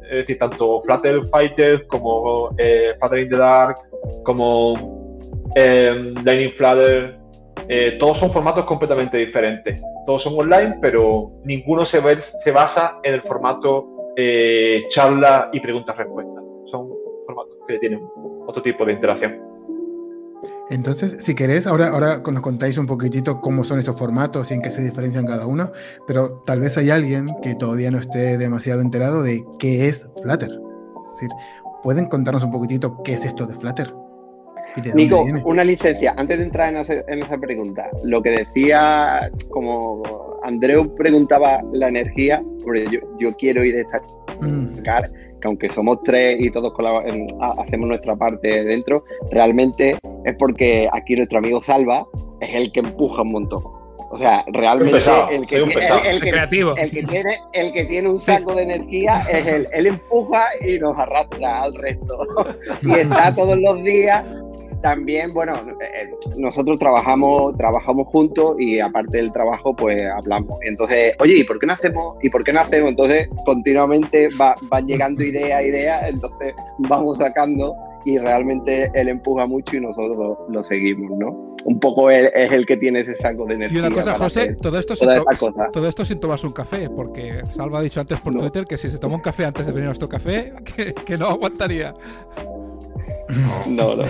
es 0.03 0.17
decir, 0.17 0.37
tanto 0.37 0.81
Flutter 0.83 1.25
Fighters 1.31 1.83
como 1.87 2.51
eh, 2.59 2.93
in 3.17 3.29
the 3.29 3.35
Dark, 3.37 3.77
como 4.23 5.17
eh, 5.55 6.13
Lightning 6.23 6.53
Flutter, 6.55 7.17
todos 7.99 8.19
son 8.19 8.31
formatos 8.31 8.65
completamente 8.65 9.17
diferentes. 9.17 9.81
Todos 10.05 10.21
son 10.21 10.37
online, 10.37 10.77
pero 10.81 11.31
ninguno 11.45 11.85
se, 11.85 11.99
ve, 11.99 12.19
se 12.43 12.51
basa 12.51 12.99
en 13.03 13.15
el 13.15 13.21
formato 13.21 13.87
eh, 14.15 14.85
charla 14.89 15.49
y 15.51 15.59
preguntas-respuestas. 15.59 16.43
Son 16.69 16.87
formatos 17.25 17.57
que 17.67 17.79
tienen 17.79 18.01
otro 18.45 18.61
tipo 18.61 18.85
de 18.85 18.93
interacción. 18.93 19.52
Entonces, 20.69 21.17
si 21.19 21.35
querés, 21.35 21.67
ahora, 21.67 21.89
ahora 21.89 22.21
nos 22.31 22.41
contáis 22.41 22.77
un 22.77 22.87
poquitito 22.87 23.41
cómo 23.41 23.63
son 23.63 23.79
estos 23.79 23.97
formatos 23.97 24.49
y 24.49 24.53
en 24.53 24.61
qué 24.61 24.69
se 24.69 24.83
diferencian 24.83 25.25
cada 25.25 25.45
uno, 25.45 25.71
pero 26.07 26.41
tal 26.45 26.61
vez 26.61 26.77
hay 26.77 26.89
alguien 26.89 27.29
que 27.41 27.55
todavía 27.55 27.91
no 27.91 27.99
esté 27.99 28.37
demasiado 28.37 28.81
enterado 28.81 29.21
de 29.21 29.43
qué 29.59 29.87
es 29.87 30.09
Flutter. 30.21 30.49
Es 30.49 31.21
decir, 31.21 31.29
¿pueden 31.83 32.07
contarnos 32.07 32.43
un 32.43 32.51
poquitito 32.51 33.01
qué 33.03 33.13
es 33.13 33.25
esto 33.25 33.45
de 33.45 33.55
Flutter? 33.55 33.93
Nico, 34.95 35.23
una 35.45 35.63
licencia. 35.63 36.15
Antes 36.17 36.39
de 36.39 36.45
entrar 36.45 36.73
en, 36.73 37.19
esa 37.19 37.37
pregunta, 37.37 37.89
lo 38.03 38.21
que 38.23 38.31
decía, 38.31 39.29
como 39.49 40.01
Andreu 40.43 40.95
preguntaba 40.95 41.61
la 41.73 41.89
energía, 41.89 42.41
yo, 42.91 42.99
yo 43.19 43.35
quiero 43.37 43.63
ir 43.63 43.75
destacar 43.75 45.11
mm. 45.11 45.32
Que 45.43 45.47
aunque 45.47 45.69
somos 45.69 46.01
tres 46.03 46.37
y 46.39 46.49
todos 46.49 46.73
hacemos 47.57 47.87
nuestra 47.89 48.15
parte 48.15 48.63
dentro, 48.63 49.03
realmente 49.29 49.97
es 50.23 50.35
porque 50.39 50.87
aquí 50.91 51.15
nuestro 51.15 51.39
amigo 51.39 51.59
Salva 51.61 52.07
es 52.39 52.55
el 52.55 52.71
que 52.71 52.79
empuja 52.79 53.23
un 53.23 53.33
montón. 53.33 53.63
O 54.09 54.17
sea, 54.19 54.45
realmente 54.53 54.97
el, 55.31 55.47
que 55.47 55.63
tiene, 55.65 57.39
el, 57.51 57.73
que 57.73 57.85
tiene, 57.85 58.09
un 58.09 58.19
saco 58.19 58.53
de 58.53 58.61
energía 58.61 59.23
es 59.29 59.47
él. 59.47 59.67
Él 59.73 59.87
empuja 59.87 60.45
y 60.61 60.77
nos 60.77 60.97
arrastra 60.97 61.63
al 61.63 61.73
resto. 61.73 62.25
y 62.83 62.91
está 62.91 63.33
todos 63.33 63.57
los 63.57 63.83
días 63.83 64.23
también, 64.83 65.33
bueno, 65.33 65.55
eh, 65.81 66.11
nosotros 66.37 66.77
trabajamos, 66.77 67.55
trabajamos 67.57 68.05
juntos 68.09 68.57
y 68.59 68.81
aparte 68.81 69.17
del 69.17 69.31
trabajo, 69.31 69.73
pues 69.73 70.05
hablamos. 70.11 70.59
Entonces, 70.61 71.13
oye, 71.19 71.39
¿y 71.39 71.43
por 71.45 71.57
qué 71.57 71.65
no 71.65 71.73
hacemos? 71.73 72.17
¿Y 72.21 72.29
por 72.29 72.43
qué 72.43 72.51
no 72.51 72.59
hacemos? 72.59 72.89
Entonces, 72.89 73.29
continuamente 73.45 74.27
van 74.37 74.85
llegando 74.85 75.23
ideas, 75.23 75.63
ideas, 75.63 76.09
entonces 76.09 76.53
vamos 76.79 77.17
sacando 77.17 77.73
y 78.03 78.17
realmente 78.17 78.91
él 78.93 79.07
empuja 79.07 79.45
mucho 79.45 79.77
y 79.77 79.79
nosotros 79.79 80.37
lo, 80.49 80.63
seguimos, 80.65 81.17
¿no? 81.17 81.55
Un 81.63 81.79
poco 81.79 82.11
él, 82.11 82.29
es 82.35 82.51
el 82.51 82.65
que 82.65 82.75
tiene 82.75 82.99
ese 82.99 83.15
saco 83.15 83.45
de 83.45 83.53
energía. 83.53 83.79
Y 83.79 83.85
una 83.85 83.95
cosa, 83.95 84.15
José, 84.15 84.57
todo 84.61 84.77
esto, 84.77 84.97
sin 84.97 85.07
todo 85.71 85.87
esto 85.87 86.03
sin 86.03 86.19
tomarse 86.19 86.45
un 86.45 86.51
café, 86.51 86.89
porque 86.89 87.41
Salva 87.53 87.79
ha 87.79 87.81
dicho 87.81 88.01
antes 88.01 88.19
por 88.19 88.35
Twitter 88.35 88.65
que 88.65 88.77
si 88.77 88.89
se 88.89 88.97
toma 88.97 89.15
un 89.15 89.21
café 89.21 89.45
antes 89.45 89.65
de 89.65 89.71
venir 89.71 89.85
a 89.85 89.87
nuestro 89.87 90.09
café, 90.09 90.51
que, 90.75 90.93
que 90.93 91.17
no 91.17 91.27
aguantaría. 91.27 91.95
No, 93.67 93.95
no. 93.95 94.05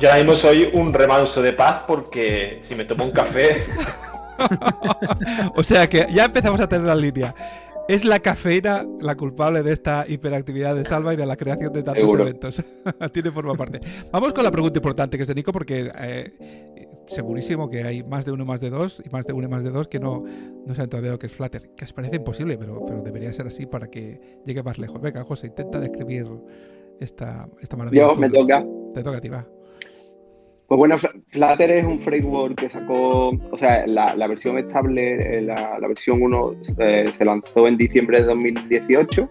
Yo 0.00 0.08
ahora 0.08 0.22
mismo 0.22 0.34
soy 0.36 0.70
un 0.72 0.92
remanso 0.94 1.42
de 1.42 1.52
paz 1.52 1.84
porque 1.86 2.62
si 2.68 2.74
me 2.74 2.84
tomo 2.84 3.04
un 3.04 3.10
café. 3.10 3.66
o 5.54 5.62
sea 5.62 5.88
que 5.88 6.06
ya 6.10 6.24
empezamos 6.24 6.60
a 6.60 6.68
tener 6.68 6.86
la 6.86 6.94
línea. 6.94 7.34
¿Es 7.86 8.04
la 8.04 8.20
cafeína 8.20 8.86
la 9.00 9.16
culpable 9.16 9.64
de 9.64 9.72
esta 9.72 10.04
hiperactividad 10.08 10.76
de 10.76 10.84
Salva 10.84 11.12
y 11.12 11.16
de 11.16 11.26
la 11.26 11.36
creación 11.36 11.72
de 11.72 11.82
tantos 11.82 12.14
eventos? 12.14 12.64
Tiene 13.12 13.32
forma 13.32 13.54
parte. 13.54 13.80
Vamos 14.12 14.32
con 14.32 14.44
la 14.44 14.50
pregunta 14.52 14.78
importante 14.78 15.16
que 15.16 15.22
es 15.22 15.28
de 15.28 15.34
Nico, 15.34 15.52
porque 15.52 15.90
eh, 15.98 16.30
segurísimo 17.06 17.68
que 17.68 17.82
hay 17.82 18.04
más 18.04 18.24
de 18.24 18.32
uno 18.32 18.44
más 18.44 18.60
de 18.60 18.70
dos 18.70 19.02
y 19.04 19.10
más 19.10 19.26
de 19.26 19.32
uno 19.32 19.48
y 19.48 19.50
más 19.50 19.64
de 19.64 19.70
dos 19.70 19.88
que 19.88 19.98
no, 19.98 20.24
no 20.66 20.74
saben 20.74 20.88
todavía 20.88 21.10
lo 21.10 21.18
que 21.18 21.26
es 21.26 21.32
Flutter, 21.32 21.74
que 21.76 21.84
os 21.84 21.92
parece 21.92 22.16
imposible, 22.16 22.56
pero, 22.56 22.86
pero 22.86 23.02
debería 23.02 23.32
ser 23.32 23.48
así 23.48 23.66
para 23.66 23.88
que 23.88 24.38
llegue 24.46 24.62
más 24.62 24.78
lejos. 24.78 25.00
Venga, 25.00 25.24
José, 25.24 25.48
intenta 25.48 25.80
describir 25.80 26.26
esta, 27.00 27.48
esta 27.60 27.76
maravilla. 27.76 28.02
Yo, 28.02 28.16
me 28.16 28.28
toca. 28.28 28.64
Te 28.94 29.02
toca 29.02 29.18
a 29.18 29.20
ti, 29.20 29.28
va. 29.28 29.46
Pues 30.70 30.78
bueno, 30.78 30.98
Flutter 30.98 31.68
es 31.72 31.84
un 31.84 31.98
framework 31.98 32.54
que 32.54 32.68
sacó, 32.68 33.30
o 33.30 33.58
sea, 33.58 33.84
la, 33.88 34.14
versión 34.28 34.56
estable, 34.56 35.38
eh, 35.38 35.42
la, 35.42 35.80
versión 35.88 36.22
1 36.22 36.52
eh, 36.78 37.10
se 37.12 37.24
lanzó 37.24 37.66
en 37.66 37.76
diciembre 37.76 38.20
de 38.20 38.26
2018. 38.26 39.26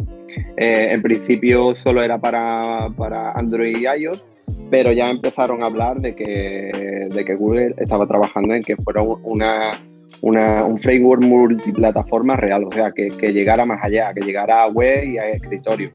Eh, 0.57 0.87
en 0.91 1.01
principio 1.01 1.77
solo 1.77 2.03
era 2.03 2.19
para, 2.19 2.87
Android 3.35 3.77
y 3.77 3.87
iOS, 3.87 4.21
pero 4.69 4.91
ya 4.91 5.09
empezaron 5.09 5.63
a 5.63 5.67
hablar 5.67 6.01
de 6.01 6.13
que, 6.13 7.07
de 7.09 7.23
que 7.23 7.35
Google 7.35 7.73
estaba 7.77 8.05
trabajando 8.05 8.53
en 8.53 8.61
que 8.61 8.75
fuera 8.75 9.01
una, 9.01 9.81
un 10.21 10.77
framework 10.77 11.23
multiplataforma 11.23 12.35
real, 12.35 12.65
o 12.65 12.71
sea, 12.73 12.91
que, 12.91 13.11
que, 13.11 13.31
llegara 13.31 13.63
más 13.63 13.81
allá, 13.81 14.13
que 14.13 14.25
llegara 14.25 14.63
a 14.63 14.67
web 14.67 15.05
y 15.05 15.17
a 15.17 15.29
escritorio. 15.29 15.93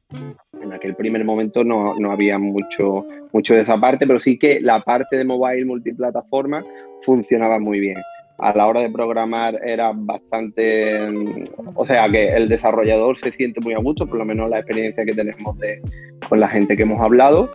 Aquel 0.85 0.97
primer 0.97 1.25
momento 1.25 1.65
no, 1.65 1.95
no, 1.99 2.13
había 2.13 2.39
mucho, 2.39 3.07
mucho 3.33 3.55
de 3.55 3.63
esa 3.63 3.81
parte, 3.81 4.07
pero 4.07 4.21
sí 4.21 4.39
que 4.39 4.61
la 4.61 4.81
parte 4.81 5.17
de 5.17 5.25
mobile 5.25 5.65
multiplataforma 5.65 6.63
funcionaba 7.01 7.59
muy 7.59 7.81
bien. 7.81 7.97
A 8.37 8.55
la 8.55 8.67
hora 8.67 8.83
de 8.83 8.91
programar 8.91 9.59
era 9.65 9.93
bastante, 9.95 11.01
o 11.75 11.87
sea, 11.87 12.11
que 12.11 12.35
el 12.35 12.51
desarrollador 12.51 13.17
se 13.17 13.33
siente 13.33 13.63
muy 13.63 13.73
a 13.73 13.79
gusto, 13.79 14.07
por 14.07 14.19
lo 14.19 14.27
menos 14.27 14.51
la 14.51 14.59
experiencia 14.59 15.07
que 15.07 15.15
tenemos 15.15 15.59
de, 15.59 15.81
con 16.29 16.39
la 16.39 16.49
gente 16.49 16.77
que 16.77 16.83
hemos 16.83 17.01
hablado 17.01 17.49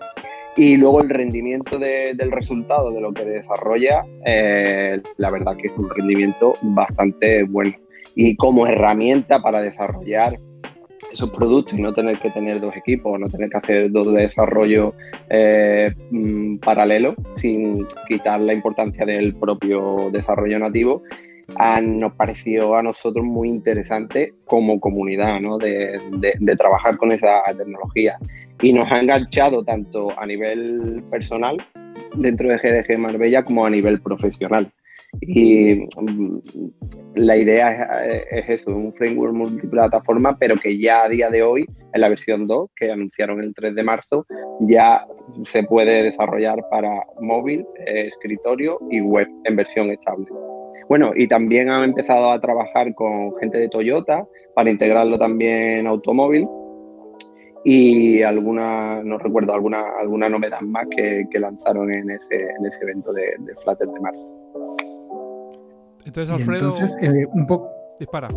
y 0.55 0.77
luego 0.77 1.03
el 1.03 1.09
rendimiento 1.09 1.77
del 1.77 2.31
resultado 2.31 2.91
de 2.91 2.99
lo 2.99 3.13
que 3.13 3.25
desarrolla, 3.25 4.05
eh, 4.25 4.99
la 5.17 5.29
verdad 5.29 5.55
que 5.55 5.67
es 5.67 5.77
un 5.77 5.87
rendimiento 5.87 6.55
bastante 6.63 7.43
bueno. 7.43 7.75
Y 8.15 8.35
como 8.37 8.65
herramienta 8.65 9.39
para 9.39 9.61
desarrollar 9.61 10.39
esos 11.11 11.29
productos 11.31 11.77
y 11.77 11.81
no 11.81 11.93
tener 11.93 12.19
que 12.19 12.29
tener 12.29 12.59
dos 12.59 12.75
equipos, 12.75 13.19
no 13.19 13.29
tener 13.29 13.49
que 13.49 13.57
hacer 13.57 13.91
dos 13.91 14.13
desarrollos 14.13 14.93
eh, 15.29 15.93
mm, 16.11 16.57
paralelos 16.57 17.15
sin 17.35 17.85
quitar 18.07 18.39
la 18.41 18.53
importancia 18.53 19.05
del 19.05 19.35
propio 19.35 20.09
desarrollo 20.11 20.59
nativo, 20.59 21.03
nos 21.81 22.13
pareció 22.13 22.75
a 22.75 22.83
nosotros 22.83 23.25
muy 23.25 23.49
interesante 23.49 24.33
como 24.45 24.79
comunidad 24.79 25.39
¿no? 25.39 25.57
de, 25.57 25.99
de, 26.11 26.55
trabajar 26.55 26.97
con 26.97 27.11
esa 27.11 27.41
tecnología 27.57 28.17
y 28.61 28.73
nos 28.73 28.91
ha 28.91 28.99
enganchado 28.99 29.63
tanto 29.63 30.07
a 30.19 30.25
nivel 30.25 31.03
personal 31.09 31.57
dentro 32.15 32.49
de 32.49 32.57
GDG 32.57 32.99
Marbella 32.99 33.43
como 33.43 33.65
a 33.65 33.69
nivel 33.69 34.01
profesional. 34.01 34.71
Y 35.21 35.87
mm, 35.99 36.39
la 37.15 37.37
idea 37.37 38.05
es, 38.05 38.61
eso, 38.61 38.71
un 38.71 38.93
framework 38.93 39.33
multiplataforma, 39.33 40.37
pero 40.37 40.55
que 40.55 40.77
ya 40.77 41.03
a 41.03 41.09
día 41.09 41.29
de 41.29 41.43
hoy, 41.43 41.65
en 41.93 42.01
la 42.01 42.09
versión 42.09 42.47
2, 42.47 42.69
que 42.75 42.91
anunciaron 42.91 43.41
el 43.43 43.53
3 43.53 43.75
de 43.75 43.83
marzo, 43.83 44.25
ya 44.61 45.05
se 45.45 45.63
puede 45.63 46.03
desarrollar 46.03 46.59
para 46.69 47.03
móvil, 47.21 47.65
escritorio 47.85 48.77
y 48.89 49.01
web 49.01 49.27
en 49.45 49.55
versión 49.55 49.89
estable. 49.89 50.27
Bueno, 50.87 51.11
y 51.15 51.27
también 51.27 51.69
han 51.69 51.83
empezado 51.83 52.31
a 52.31 52.39
trabajar 52.39 52.93
con 52.95 53.35
gente 53.37 53.59
de 53.59 53.69
Toyota 53.69 54.25
para 54.55 54.71
integrarlo 54.71 55.19
también 55.19 55.79
en 55.79 55.87
automóvil 55.87 56.47
y 57.63 58.23
alguna, 58.23 59.03
no 59.03 59.17
recuerdo, 59.17 59.53
alguna, 59.53 59.83
alguna 59.99 60.29
novedad 60.29 60.61
más 60.61 60.87
que, 60.95 61.27
lanzaron 61.33 61.93
en 61.93 62.09
ese, 62.09 62.41
en 62.41 62.65
ese 62.65 62.79
evento 62.81 63.13
de, 63.13 63.35
de 63.39 63.55
Flutter 63.55 63.87
de 63.87 63.99
marzo. 63.99 64.88
Entonces, 66.09 66.33
Alfredo. 66.33 66.71
entonces, 66.71 66.97
eh, 67.03 67.27
un 67.33 67.45
poco. 67.45 67.71
Dispara. 67.99 68.29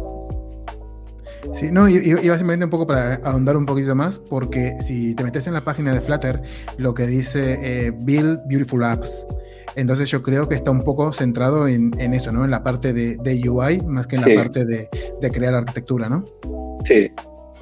Sí, 1.55 1.71
no, 1.73 1.89
iba 1.89 2.37
simplemente 2.37 2.67
un 2.67 2.71
poco 2.71 2.87
para 2.87 3.15
ahondar 3.25 3.57
un 3.57 3.67
poquito 3.67 3.95
más, 3.97 4.19
porque 4.19 4.77
si 4.81 5.15
te 5.15 5.25
metes 5.25 5.47
en 5.47 5.55
la 5.55 5.65
página 5.65 5.93
de 5.93 6.01
Flutter, 6.01 6.41
lo 6.77 6.95
que 6.95 7.07
dice 7.07 7.59
eh, 7.63 7.91
Build 7.91 8.41
Beautiful 8.47 8.85
Apps, 8.85 9.27
entonces 9.75 10.09
yo 10.09 10.23
creo 10.23 10.49
que 10.49 10.55
está 10.55 10.71
un 10.71 10.85
poco 10.85 11.13
centrado 11.13 11.67
en, 11.67 11.93
eso, 12.15 12.31
¿no? 12.31 12.45
En 12.45 12.51
la 12.51 12.63
parte 12.63 12.93
de, 12.93 13.17
de 13.17 13.49
UI, 13.49 13.81
más 13.81 14.07
que 14.07 14.17
en 14.17 14.23
la 14.23 14.43
parte 14.43 14.65
de, 14.65 14.89
de 15.21 15.31
crear 15.31 15.55
arquitectura, 15.55 16.09
¿no? 16.09 16.25
Sí, 16.85 17.11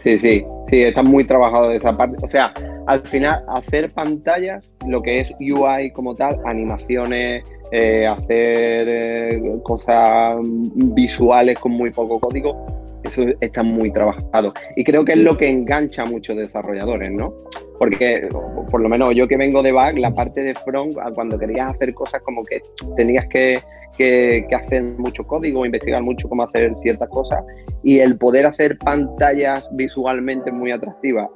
Sí, 0.01 0.19
sí, 0.19 0.43
sí, 0.69 0.81
está 0.81 1.03
muy 1.03 1.27
trabajado 1.27 1.69
de 1.69 1.77
esa 1.77 1.95
parte. 1.95 2.17
O 2.23 2.27
sea, 2.27 2.55
al 2.87 3.01
final, 3.01 3.45
hacer 3.49 3.91
pantallas, 3.93 4.67
lo 4.87 5.03
que 5.03 5.21
es 5.21 5.31
UI 5.39 5.91
como 5.93 6.15
tal, 6.15 6.41
animaciones, 6.47 7.45
eh, 7.71 8.07
hacer 8.07 8.89
eh, 8.89 9.43
cosas 9.63 10.39
visuales 10.43 11.59
con 11.59 11.73
muy 11.73 11.91
poco 11.91 12.19
código, 12.19 12.67
eso 13.05 13.25
está 13.43 13.63
muy 13.63 13.93
trabajado. 13.93 14.55
Y 14.75 14.85
creo 14.85 15.05
que 15.05 15.13
es 15.13 15.19
lo 15.19 15.37
que 15.37 15.49
engancha 15.49 16.03
a 16.03 16.07
muchos 16.07 16.35
desarrolladores, 16.35 17.13
¿no? 17.13 17.35
Porque, 17.81 18.29
por 18.71 18.81
lo 18.81 18.89
menos 18.89 19.17
yo 19.17 19.27
que 19.27 19.37
vengo 19.37 19.61
de 19.61 19.73
back, 19.73 19.99
la 19.99 20.13
parte 20.13 20.43
de 20.43 20.55
front, 20.55 20.95
cuando 21.17 21.37
querías 21.37 21.73
hacer 21.73 21.93
cosas 21.95 22.23
como 22.23 22.45
que 22.45 22.61
tenías 22.97 23.27
que 23.27 23.61
que, 24.01 24.47
hacen 24.55 24.97
mucho 24.99 25.27
código, 25.27 25.67
investigar 25.67 26.03
mucho 26.03 26.29
cómo 26.29 26.43
hacer 26.43 26.75
ciertas 26.79 27.09
cosas 27.11 27.45
y 27.83 27.99
el 27.99 28.17
poder 28.17 28.47
hacer 28.47 28.79
pantallas 28.79 29.65
visualmente 29.73 30.51
muy 30.51 30.71
atractivas 30.71 31.29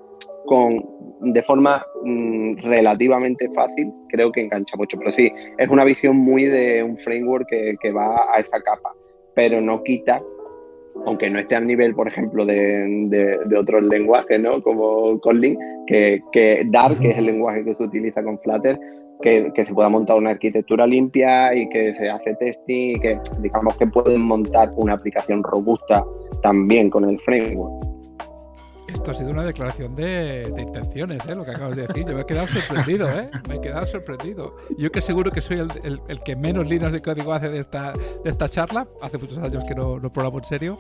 con 0.47 0.83
de 1.21 1.43
forma 1.43 1.85
mm, 2.05 2.59
relativamente 2.63 3.49
fácil, 3.55 3.91
creo 4.09 4.33
que 4.33 4.43
engancha 4.43 4.77
mucho. 4.77 4.99
Pero 4.99 5.13
sí, 5.13 5.33
es 5.59 5.69
una 5.69 5.85
visión 5.85 6.17
muy 6.17 6.47
de 6.47 6.83
un 6.83 6.99
framework 6.99 7.49
que, 7.49 7.93
va 7.93 8.17
a 8.35 8.41
esa 8.41 8.61
capa, 8.61 8.93
pero 9.35 9.61
no 9.61 9.83
quita, 9.83 10.23
aunque 11.07 11.31
no 11.31 11.39
esté 11.39 11.57
al 11.57 11.67
nivel, 11.67 11.95
por 11.95 12.09
ejemplo, 12.09 12.45
de, 12.45 13.39
de, 13.47 13.57
otros 13.59 13.83
lenguajes, 13.83 14.41
¿no? 14.41 14.63
Como 14.63 15.19
Kotlin, 15.21 15.59
que, 15.87 16.23
que 16.33 16.65
Dart, 16.67 16.99
que 16.99 17.11
es 17.11 17.19
el 17.19 17.27
lenguaje 17.27 17.65
que 17.65 17.75
se 17.75 17.85
utiliza 17.85 18.23
con 18.23 18.39
Flutter, 18.39 18.79
que, 19.21 19.53
se 19.57 19.75
pueda 19.75 19.89
montar 19.89 20.17
una 20.17 20.31
arquitectura 20.31 20.87
limpia 20.87 21.55
y 21.55 21.69
que 21.69 21.95
se 21.95 22.09
hace 22.09 22.35
testing 22.35 22.91
y 22.91 23.01
que 23.01 23.19
digamos 23.41 23.77
que 23.77 23.87
pueden 23.87 24.21
montar 24.21 24.71
una 24.77 24.95
aplicación 24.95 25.43
robusta 25.43 26.05
también 26.43 26.91
con 26.91 27.09
el 27.09 27.19
framework. 27.21 27.94
Esto 28.95 29.11
ha 29.11 29.15
sido 29.15 29.31
una 29.31 29.43
declaración 29.43 29.97
de, 29.97 30.51
intenciones, 30.57 31.21
¿eh? 31.27 31.35
lo 31.35 31.45
que 31.45 31.51
acabas 31.51 31.77
de 31.77 31.87
decir. 31.89 32.07
Yo 32.07 32.15
me 32.15 32.23
he 32.23 32.27
quedado 32.27 32.47
sorprendido, 32.47 33.11
¿eh? 33.11 33.29
Me 33.49 33.57
he 33.57 33.61
quedado 33.61 33.87
sorprendido. 33.87 34.57
Yo 34.79 34.91
que 34.93 35.01
seguro 35.01 35.33
que 35.33 35.41
soy 35.41 35.59
el, 35.59 36.21
que 36.21 36.37
menos 36.37 36.69
líneas 36.69 36.93
de 36.93 37.03
código 37.03 37.33
hace 37.33 37.51
de 37.51 37.59
esta, 37.59 37.93
de 37.93 38.31
esta 38.31 38.49
charla. 38.49 38.87
Hace 39.03 39.19
muchos 39.19 39.37
años 39.39 39.65
que 39.65 39.75
no, 39.75 39.99
no 39.99 40.13
programo 40.13 40.39
en 40.39 40.45
serio. 40.45 40.79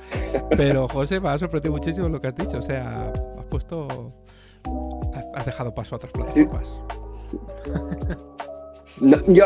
Pero, 0.57 0.89
José, 0.89 1.21
me 1.21 1.29
ha 1.29 1.39
sorprendido 1.39 1.73
muchísimo 1.73 2.09
lo 2.09 2.21
que 2.21 2.29
has 2.29 2.37
dicho. 2.37 2.59
O 2.59 2.63
sea, 2.63 3.13
has 3.39 3.45
puesto... 3.47 4.13
Has 5.35 5.45
dejado 5.45 5.75
paso 5.75 5.95
a 5.95 5.97
otras 5.97 6.13
plataformas 6.13 6.81
yo, 9.27 9.45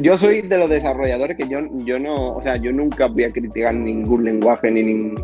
yo 0.00 0.18
soy 0.18 0.42
de 0.42 0.58
los 0.58 0.70
desarrolladores 0.70 1.36
que 1.36 1.48
yo, 1.48 1.60
yo 1.84 1.98
no, 1.98 2.36
o 2.36 2.42
sea, 2.42 2.56
yo 2.56 2.72
nunca 2.72 3.06
voy 3.06 3.24
a 3.24 3.30
criticar 3.30 3.74
ningún 3.74 4.24
lenguaje 4.24 4.70
ni 4.70 4.82
ningún 4.82 5.22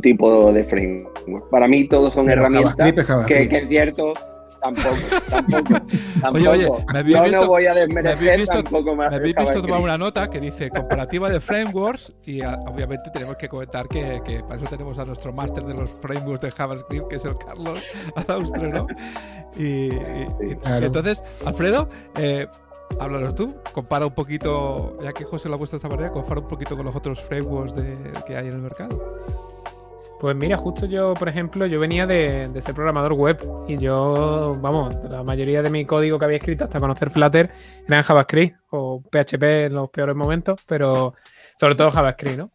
tipo 0.00 0.52
de 0.52 0.64
framework. 0.64 1.50
Para 1.50 1.68
mí 1.68 1.88
todos 1.88 2.12
son 2.14 2.30
herramientas 2.30 2.94
que, 3.26 3.48
que, 3.48 3.58
es 3.58 3.68
cierto, 3.68 4.14
tampoco, 4.60 4.96
tampoco, 5.28 5.74
tampoco. 6.20 6.32
Oye, 6.34 6.48
oye, 6.48 6.68
me 6.92 7.10
Yo 7.10 7.22
visto, 7.22 7.40
no 7.40 7.46
voy 7.46 7.66
a 7.66 7.74
desmerecer 7.74 8.46
tampoco 8.46 8.94
más. 8.94 9.10
Me 9.10 9.16
habéis 9.16 9.34
visto 9.34 9.62
tomar 9.62 9.80
una 9.80 9.98
nota 9.98 10.28
que 10.28 10.40
dice 10.40 10.70
comparativa 10.74 11.30
de 11.30 11.40
frameworks 11.40 12.12
y 12.26 12.42
ah, 12.42 12.58
obviamente 12.66 13.10
tenemos 13.12 13.36
que 13.36 13.48
comentar 13.48 13.88
que, 13.88 14.20
que, 14.24 14.42
para 14.42 14.56
eso 14.56 14.66
tenemos 14.68 14.98
a 14.98 15.04
nuestro 15.04 15.32
máster 15.32 15.64
de 15.64 15.74
los 15.74 15.90
frameworks 16.00 16.42
de 16.42 16.50
JavaScript, 16.50 17.08
que 17.08 17.16
es 17.16 17.24
el 17.24 17.36
Carlos 17.38 17.82
Azaustre, 18.16 18.68
¿no? 18.68 18.86
Y, 19.56 19.90
entonces, 20.64 21.22
Alfredo, 21.44 21.88
eh, 22.16 22.46
háblanos 22.98 23.34
tú, 23.34 23.54
compara 23.72 24.06
un 24.06 24.14
poquito, 24.14 24.98
ya 25.02 25.12
que 25.12 25.24
José 25.24 25.48
lo 25.48 25.54
ha 25.54 25.58
puesto 25.58 25.76
esta 25.76 25.88
manera, 25.88 26.10
compara 26.10 26.40
un 26.40 26.48
poquito 26.48 26.76
con 26.76 26.86
los 26.86 26.96
otros 26.96 27.20
frameworks 27.20 27.74
que 28.26 28.36
hay 28.36 28.48
en 28.48 28.54
el 28.54 28.60
mercado. 28.60 28.98
Pues 30.20 30.36
mira, 30.36 30.58
justo 30.58 30.84
yo, 30.84 31.14
por 31.14 31.30
ejemplo, 31.30 31.64
yo 31.64 31.80
venía 31.80 32.06
de, 32.06 32.50
ser 32.62 32.74
programador 32.74 33.14
web 33.14 33.38
y 33.66 33.78
yo, 33.78 34.54
vamos, 34.60 34.94
la 35.08 35.22
mayoría 35.22 35.62
de 35.62 35.70
mi 35.70 35.86
código 35.86 36.18
que 36.18 36.26
había 36.26 36.36
escrito 36.36 36.64
hasta 36.64 36.78
conocer 36.78 37.08
Flutter 37.08 37.50
era 37.88 37.96
en 37.96 38.02
JavaScript 38.02 38.58
o 38.68 39.00
PHP 39.00 39.42
en 39.42 39.74
los 39.74 39.88
peores 39.88 40.14
momentos, 40.14 40.60
pero 40.66 41.14
sobre 41.60 41.74
todo 41.74 41.90
JavaScript, 41.90 42.38
¿no? 42.38 42.50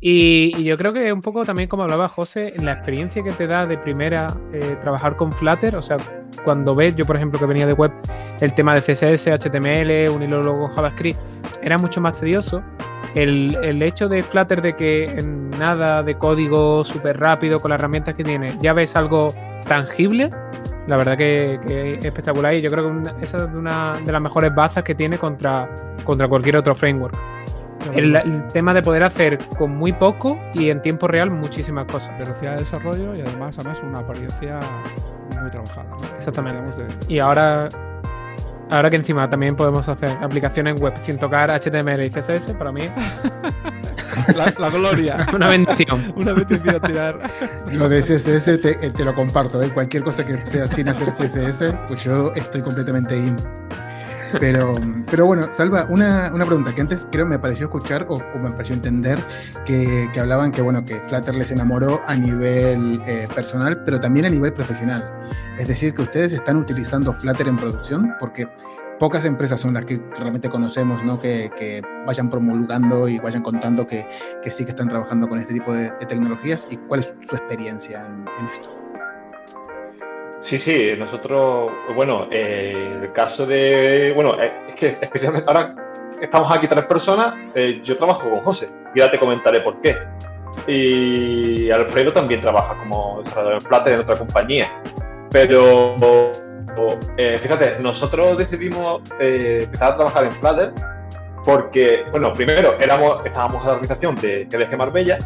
Y, 0.00 0.64
yo 0.64 0.76
creo 0.76 0.92
que 0.92 1.12
un 1.12 1.22
poco 1.22 1.44
también 1.44 1.68
como 1.68 1.84
hablaba 1.84 2.08
José, 2.08 2.52
la 2.58 2.72
experiencia 2.72 3.22
que 3.22 3.30
te 3.30 3.46
da 3.46 3.64
de 3.64 3.78
primera 3.78 4.26
eh, 4.52 4.76
trabajar 4.80 5.14
con 5.14 5.32
Flutter, 5.32 5.76
o 5.76 5.82
sea, 5.82 5.98
cuando 6.42 6.74
ves, 6.74 6.96
yo 6.96 7.06
por 7.06 7.14
ejemplo 7.14 7.38
que 7.38 7.46
venía 7.46 7.64
de 7.64 7.74
web, 7.74 7.92
el 8.40 8.52
tema 8.52 8.74
de 8.74 8.80
CSS, 8.80 9.28
HTML, 9.28 10.10
un 10.10 10.24
hilo 10.24 10.42
luego 10.42 10.66
JavaScript, 10.68 11.20
era 11.62 11.78
mucho 11.78 12.00
más 12.00 12.18
tedioso 12.18 12.60
el, 13.14 13.82
hecho 13.82 14.08
de 14.08 14.22
Flutter 14.24 14.62
de 14.62 14.74
que 14.74 15.24
nada 15.58 16.02
de 16.02 16.16
código 16.16 16.84
súper 16.84 17.18
rápido 17.18 17.60
con 17.60 17.70
las 17.70 17.78
herramientas 17.78 18.14
que 18.14 18.24
tiene 18.24 18.56
ya 18.60 18.72
ves 18.72 18.96
algo 18.96 19.32
tangible, 19.68 20.30
la 20.88 20.96
verdad 20.96 21.16
que, 21.16 21.54
es 21.98 22.04
espectacular 22.04 22.54
y 22.54 22.62
yo 22.62 22.70
creo 22.70 23.02
que 23.02 23.24
esa 23.24 23.36
es 23.38 23.44
una 23.54 23.94
de 24.04 24.12
las 24.12 24.20
mejores 24.20 24.52
bazas 24.54 24.82
que 24.82 24.94
tiene 24.94 25.18
contra, 25.18 25.68
contra 26.04 26.28
cualquier 26.28 26.56
otro 26.56 26.74
framework. 26.74 27.16
El, 27.94 28.48
tema 28.52 28.74
de 28.74 28.82
poder 28.82 29.02
hacer 29.02 29.38
con 29.58 29.76
muy 29.76 29.92
poco 29.92 30.38
y 30.54 30.70
en 30.70 30.82
tiempo 30.82 31.08
real 31.08 31.30
muchísimas 31.30 31.86
cosas. 31.86 32.16
Velocidad 32.18 32.56
de 32.56 32.64
desarrollo 32.64 33.14
y 33.14 33.20
además, 33.20 33.56
además 33.58 33.80
una 33.82 34.00
apariencia 34.00 34.60
muy 35.40 35.50
trabajada. 35.50 35.96
Exactamente. 36.16 36.86
Y 37.08 37.18
ahora 37.18 37.68
Ahora 38.70 38.88
que 38.88 38.96
encima 38.96 39.28
también 39.28 39.56
podemos 39.56 39.88
hacer 39.88 40.10
aplicaciones 40.22 40.80
web 40.80 40.94
sin 40.96 41.18
tocar 41.18 41.50
HTML 41.50 42.04
y 42.04 42.10
CSS, 42.10 42.54
para 42.56 42.70
mí. 42.70 42.82
La, 44.36 44.50
gloria. 44.70 45.26
Una 45.34 45.48
bendición. 45.48 46.12
Una 46.16 46.32
bendición 46.32 46.80
tirar. 46.82 47.18
Lo 47.72 47.88
de 47.88 48.00
CSS 48.00 48.60
te, 48.60 48.74
te 48.90 49.04
lo 49.04 49.14
comparto. 49.14 49.60
¿eh? 49.60 49.70
Cualquier 49.70 50.04
cosa 50.04 50.24
que 50.24 50.40
sea 50.46 50.68
sin 50.68 50.88
hacer 50.88 51.08
CSS, 51.08 51.74
pues 51.88 52.04
yo 52.04 52.32
estoy 52.34 52.62
completamente 52.62 53.16
in. 53.16 53.36
Pero, 54.38 54.74
pero 55.10 55.26
bueno, 55.26 55.50
Salva, 55.50 55.86
una, 55.88 56.30
una, 56.32 56.46
pregunta 56.46 56.74
que 56.74 56.80
antes 56.80 57.06
creo 57.10 57.26
me 57.26 57.38
pareció 57.38 57.66
escuchar 57.66 58.06
o, 58.08 58.18
me 58.38 58.50
pareció 58.50 58.74
entender 58.74 59.18
que, 59.64 60.08
que, 60.12 60.20
hablaban 60.20 60.52
que, 60.52 60.62
bueno, 60.62 60.84
que 60.84 60.96
Flutter 61.00 61.34
les 61.34 61.50
enamoró 61.50 62.00
a 62.06 62.14
nivel 62.14 63.02
eh, 63.06 63.26
personal, 63.34 63.82
pero 63.84 63.98
también 63.98 64.26
a 64.26 64.30
nivel 64.30 64.52
profesional. 64.52 65.04
Es 65.58 65.68
decir, 65.68 65.94
que 65.94 66.02
ustedes 66.02 66.32
están 66.32 66.56
utilizando 66.56 67.12
Flutter 67.12 67.48
en 67.48 67.56
producción, 67.56 68.14
porque 68.20 68.48
pocas 68.98 69.24
empresas 69.24 69.60
son 69.60 69.74
las 69.74 69.84
que 69.84 70.00
realmente 70.18 70.48
conocemos, 70.48 71.02
¿no? 71.04 71.18
Que, 71.18 71.50
que 71.58 71.82
vayan 72.06 72.30
promulgando 72.30 73.08
y 73.08 73.18
vayan 73.18 73.42
contando 73.42 73.86
que, 73.86 74.06
que, 74.42 74.50
sí 74.50 74.64
que 74.64 74.70
están 74.70 74.88
trabajando 74.88 75.28
con 75.28 75.38
este 75.38 75.54
tipo 75.54 75.72
de, 75.72 75.90
de 75.90 76.06
tecnologías 76.06 76.68
y 76.70 76.76
cuál 76.76 77.00
es 77.00 77.14
su 77.28 77.34
experiencia 77.34 78.06
en, 78.06 78.26
en 78.38 78.46
esto. 78.46 78.79
Sí, 80.48 80.58
sí, 80.60 80.92
nosotros, 80.98 81.70
bueno, 81.94 82.26
eh, 82.30 82.98
el 83.02 83.12
caso 83.12 83.46
de, 83.46 84.12
bueno, 84.14 84.40
eh, 84.40 84.50
es 84.68 84.74
que 84.74 84.88
especialmente 84.88 85.48
ahora 85.48 85.74
estamos 86.20 86.50
aquí 86.50 86.66
tres 86.66 86.86
personas, 86.86 87.34
eh, 87.54 87.82
yo 87.84 87.96
trabajo 87.98 88.28
con 88.28 88.40
José, 88.40 88.66
y 88.94 88.98
ya 88.98 89.10
te 89.10 89.18
comentaré 89.18 89.60
por 89.60 89.80
qué. 89.82 89.96
Y 90.66 91.70
Alfredo 91.70 92.12
también 92.12 92.40
trabaja 92.40 92.74
como 92.78 93.22
desarrollador 93.22 93.54
en 93.54 93.60
Flutter 93.60 93.92
en 93.92 94.00
otra 94.00 94.16
compañía. 94.16 94.66
Pero, 95.30 95.96
fíjate, 97.16 97.78
nosotros 97.78 98.38
decidimos 98.38 99.02
empezar 99.20 99.92
a 99.92 99.96
trabajar 99.96 100.24
en 100.24 100.32
Flutter 100.32 100.72
porque, 101.44 102.04
bueno, 102.10 102.32
primero 102.32 102.74
éramos, 102.80 103.24
estábamos 103.24 103.60
en 103.60 103.66
la 103.66 103.72
organización 103.74 104.14
de 104.16 104.46
GDG 104.46 104.76
Marbella 104.76 105.18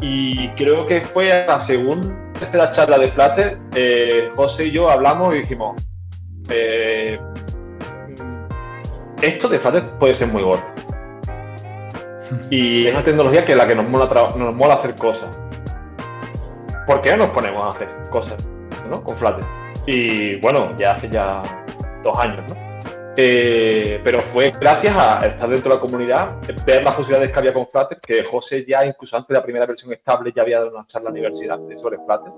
y 0.00 0.48
creo 0.50 0.86
que 0.86 1.00
fue 1.00 1.32
a 1.32 1.46
la 1.46 1.66
segunda 1.66 2.16
la 2.52 2.70
charla 2.70 2.98
de 2.98 3.08
Flutter, 3.12 3.58
eh, 3.74 4.30
José 4.34 4.66
y 4.66 4.70
yo 4.72 4.90
hablamos 4.90 5.34
y 5.34 5.40
dijimos, 5.40 5.76
eh, 6.48 7.20
esto 9.20 9.48
de 9.48 9.58
Flutter 9.58 9.84
puede 9.98 10.18
ser 10.18 10.28
muy 10.28 10.42
gordo. 10.42 10.64
Y 12.48 12.86
es 12.86 12.94
una 12.94 13.04
tecnología 13.04 13.44
que 13.44 13.52
es 13.52 13.58
la 13.58 13.66
que 13.66 13.74
nos 13.74 13.88
mola, 13.88 14.08
nos 14.36 14.54
mola 14.54 14.74
hacer 14.74 14.94
cosas. 14.94 15.36
¿Por 16.86 17.00
qué 17.00 17.10
no 17.10 17.26
nos 17.26 17.30
ponemos 17.30 17.62
a 17.64 17.76
hacer 17.76 17.88
cosas 18.10 18.46
¿no? 18.88 19.02
con 19.02 19.16
Flutter? 19.16 19.44
Y 19.86 20.36
bueno, 20.36 20.76
ya 20.78 20.92
hace 20.92 21.08
ya 21.10 21.42
dos 22.04 22.16
años, 22.18 22.44
¿no? 22.48 22.69
Eh, 23.16 24.00
pero 24.04 24.20
fue 24.32 24.52
gracias 24.58 24.94
a 24.96 25.18
estar 25.18 25.48
dentro 25.48 25.70
de 25.70 25.76
la 25.76 25.80
comunidad, 25.80 26.36
ver 26.64 26.84
las 26.84 26.94
posibilidades 26.94 27.32
que 27.32 27.38
había 27.38 27.52
con 27.52 27.66
Flutter, 27.66 27.98
que 28.00 28.24
José 28.24 28.64
ya, 28.66 28.84
incluso 28.84 29.16
antes 29.16 29.28
de 29.28 29.34
la 29.34 29.42
primera 29.42 29.66
versión 29.66 29.92
estable, 29.92 30.32
ya 30.34 30.42
había 30.42 30.58
dado 30.58 30.70
una 30.70 30.86
charla 30.86 31.10
en 31.10 31.14
la 31.14 31.20
universidad 31.20 31.58
sobre 31.80 31.98
Flutter. 31.98 32.32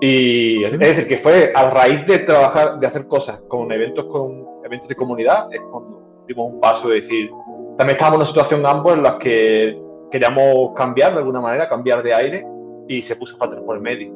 Y 0.00 0.64
es 0.64 0.78
decir, 0.78 1.06
que 1.06 1.18
fue 1.18 1.52
a 1.54 1.70
raíz 1.70 2.06
de 2.06 2.20
trabajar, 2.20 2.78
de 2.78 2.86
hacer 2.86 3.06
cosas 3.06 3.38
con 3.48 3.70
eventos 3.70 4.06
con 4.06 4.44
eventos 4.64 4.88
de 4.88 4.96
comunidad, 4.96 5.52
es 5.52 5.60
cuando 5.70 6.24
dimos 6.26 6.52
un 6.52 6.60
paso 6.60 6.88
de 6.88 7.02
decir, 7.02 7.30
también 7.78 7.96
estábamos 7.96 8.16
en 8.16 8.20
una 8.22 8.26
situación 8.26 8.66
ambos 8.66 8.94
en 8.94 9.02
la 9.02 9.18
que 9.18 9.80
queríamos 10.10 10.74
cambiar 10.74 11.12
de 11.12 11.18
alguna 11.18 11.40
manera, 11.40 11.68
cambiar 11.68 12.02
de 12.02 12.14
aire, 12.14 12.46
y 12.88 13.02
se 13.02 13.16
puso 13.16 13.36
Flutter 13.38 13.62
por 13.64 13.76
el 13.76 13.82
medio. 13.82 14.12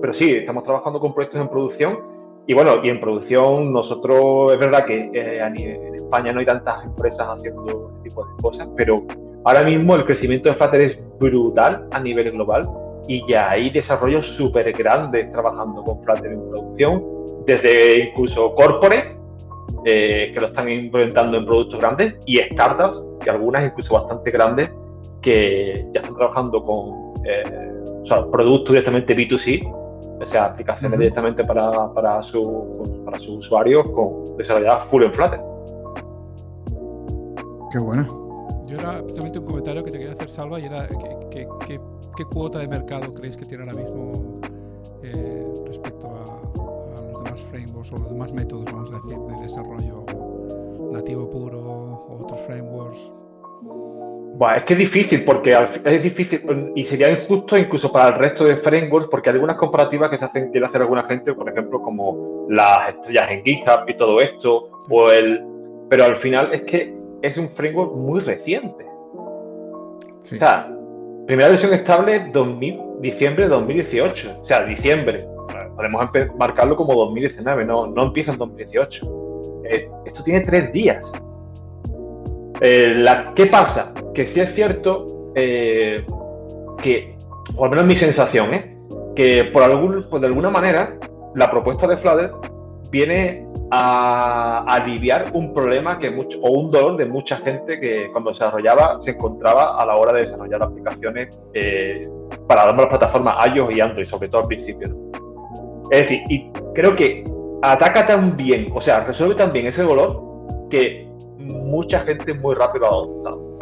Pero 0.00 0.14
sí, 0.14 0.30
estamos 0.30 0.62
trabajando 0.64 1.00
con 1.00 1.14
proyectos 1.14 1.40
en 1.40 1.48
producción 1.48 2.19
y 2.50 2.52
bueno, 2.52 2.80
y 2.82 2.88
en 2.88 3.00
producción 3.00 3.72
nosotros, 3.72 4.52
es 4.52 4.58
verdad 4.58 4.84
que 4.84 5.08
eh, 5.14 5.38
en 5.40 5.94
España 5.94 6.32
no 6.32 6.40
hay 6.40 6.46
tantas 6.46 6.84
empresas 6.84 7.20
haciendo 7.20 7.92
este 7.94 8.08
tipo 8.08 8.24
de 8.24 8.42
cosas, 8.42 8.68
pero 8.76 9.04
ahora 9.44 9.62
mismo 9.62 9.94
el 9.94 10.04
crecimiento 10.04 10.48
de 10.48 10.56
Flutter 10.56 10.80
es 10.80 10.98
brutal 11.20 11.86
a 11.92 12.00
nivel 12.00 12.32
global 12.32 12.68
y 13.06 13.24
ya 13.28 13.50
hay 13.50 13.70
desarrollos 13.70 14.26
súper 14.36 14.72
grandes 14.72 15.30
trabajando 15.30 15.84
con 15.84 16.02
Flutter 16.02 16.32
en 16.32 16.50
producción, 16.50 17.04
desde 17.46 18.08
incluso 18.08 18.52
corporate, 18.56 19.16
eh, 19.84 20.32
que 20.34 20.40
lo 20.40 20.48
están 20.48 20.68
implementando 20.68 21.38
en 21.38 21.46
productos 21.46 21.78
grandes, 21.78 22.16
y 22.26 22.38
startups, 22.38 22.98
que 23.22 23.30
algunas 23.30 23.64
incluso 23.64 23.94
bastante 23.94 24.28
grandes, 24.32 24.70
que 25.22 25.86
ya 25.94 26.00
están 26.00 26.16
trabajando 26.16 26.64
con 26.64 27.14
eh, 27.24 27.44
o 28.02 28.06
sea, 28.06 28.26
productos 28.28 28.70
directamente 28.70 29.16
B2C 29.16 29.79
o 30.20 30.30
sea, 30.30 30.46
aplicaciones 30.46 30.98
directamente 30.98 31.44
para, 31.44 31.92
para, 31.94 32.22
su, 32.24 33.02
para 33.04 33.18
sus 33.18 33.38
usuarios 33.38 33.86
con 33.90 34.36
desarrolladas 34.36 34.88
full 34.88 35.02
en 35.02 35.12
Flutter. 35.12 35.40
Qué 37.72 37.78
bueno. 37.78 38.64
Yo 38.66 38.78
era 38.78 39.00
precisamente 39.02 39.38
un 39.38 39.46
comentario 39.46 39.82
que 39.82 39.90
te 39.90 39.98
quería 39.98 40.14
hacer, 40.14 40.28
Salva, 40.28 40.60
y 40.60 40.66
era 40.66 40.86
¿qué, 41.30 41.46
qué, 41.66 42.24
cuota 42.32 42.58
de 42.58 42.68
mercado 42.68 43.14
creéis 43.14 43.36
que 43.36 43.46
tiene 43.46 43.64
ahora 43.64 43.74
mismo 43.74 44.40
eh, 45.02 45.46
respecto 45.66 46.08
a, 46.08 46.98
a, 46.98 47.02
los 47.02 47.24
demás 47.24 47.40
frameworks 47.50 47.92
o 47.92 47.98
los 47.98 48.10
demás 48.10 48.32
métodos, 48.32 48.66
vamos 48.66 48.92
a 48.92 48.96
decir, 48.96 49.18
de 49.18 49.42
desarrollo 49.42 50.04
nativo 50.92 51.30
puro 51.30 51.58
o 51.58 52.22
otros 52.22 52.40
frameworks? 52.40 53.12
Es 54.56 54.64
que 54.64 54.72
es 54.72 54.78
difícil, 54.78 55.24
porque 55.24 55.54
es 55.84 56.02
difícil 56.02 56.72
y 56.74 56.86
sería 56.86 57.10
injusto 57.10 57.58
incluso 57.58 57.92
para 57.92 58.08
el 58.08 58.14
resto 58.14 58.44
de 58.44 58.56
frameworks, 58.56 59.08
porque 59.10 59.28
hay 59.28 59.34
algunas 59.34 59.56
comparativas 59.58 60.10
que 60.10 60.16
se 60.16 60.24
hacen, 60.24 60.50
quiere 60.50 60.66
hacer 60.66 60.80
alguna 60.80 61.04
gente, 61.04 61.34
por 61.34 61.48
ejemplo, 61.48 61.80
como 61.82 62.46
las 62.48 62.88
estrellas 62.88 63.30
en 63.30 63.44
GitHub 63.44 63.84
y 63.86 63.94
todo 63.94 64.20
esto, 64.20 64.70
o 64.88 65.10
el, 65.10 65.42
pero 65.90 66.04
al 66.04 66.16
final 66.16 66.54
es 66.54 66.62
que 66.62 66.94
es 67.20 67.36
un 67.36 67.50
framework 67.50 67.94
muy 67.94 68.20
reciente. 68.20 68.86
O 69.22 70.22
sea, 70.22 70.70
primera 71.26 71.50
versión 71.50 71.74
estable 71.74 72.30
2000, 72.32 72.80
diciembre 73.00 73.44
de 73.44 73.50
2018, 73.50 74.40
o 74.42 74.46
sea, 74.46 74.64
diciembre. 74.64 75.26
Podemos 75.76 76.08
marcarlo 76.38 76.76
como 76.76 76.94
2019, 76.94 77.64
no, 77.64 77.86
no 77.88 78.04
empieza 78.04 78.32
en 78.32 78.38
2018. 78.38 79.62
Eh, 79.64 79.88
esto 80.06 80.22
tiene 80.24 80.40
tres 80.40 80.72
días. 80.72 81.02
Eh, 82.60 82.94
la, 82.96 83.32
¿Qué 83.34 83.46
pasa? 83.46 83.92
Que 84.14 84.32
sí 84.32 84.40
es 84.40 84.54
cierto 84.54 85.32
eh, 85.34 86.04
que, 86.82 87.16
o 87.56 87.64
al 87.64 87.70
menos 87.70 87.86
mi 87.86 87.96
sensación, 87.96 88.54
¿eh? 88.54 88.76
que 89.16 89.50
por, 89.52 89.62
algún, 89.62 90.06
pues 90.10 90.20
de 90.20 90.28
alguna 90.28 90.50
manera 90.50 90.96
la 91.34 91.50
propuesta 91.50 91.86
de 91.86 91.96
Flutter 91.98 92.30
viene 92.90 93.46
a 93.70 94.64
aliviar 94.66 95.30
un 95.32 95.54
problema 95.54 95.98
que 95.98 96.10
mucho, 96.10 96.38
o 96.42 96.50
un 96.50 96.70
dolor 96.70 96.96
de 96.96 97.06
mucha 97.06 97.36
gente 97.38 97.78
que 97.78 98.08
cuando 98.10 98.34
se 98.34 98.42
desarrollaba 98.42 99.00
se 99.04 99.12
encontraba 99.12 99.80
a 99.80 99.86
la 99.86 99.96
hora 99.96 100.12
de 100.12 100.22
desarrollar 100.22 100.62
aplicaciones 100.62 101.28
eh, 101.54 102.08
para 102.48 102.68
ambas 102.68 102.86
plataformas 102.86 103.54
iOS 103.54 103.72
y 103.72 103.80
Android, 103.80 104.08
sobre 104.08 104.28
todo 104.28 104.42
al 104.42 104.48
principio. 104.48 104.88
Es 105.90 106.08
decir, 106.08 106.20
y 106.28 106.50
creo 106.74 106.96
que 106.96 107.24
ataca 107.62 108.06
tan 108.06 108.36
bien, 108.36 108.70
o 108.74 108.80
sea, 108.80 109.04
resuelve 109.04 109.36
tan 109.36 109.52
bien 109.52 109.66
ese 109.66 109.82
dolor 109.82 110.20
que 110.68 111.09
mucha 111.70 112.00
gente 112.00 112.34
muy 112.34 112.54
rápido 112.54 112.86
ha 112.86 112.88
adoptado. 112.88 113.58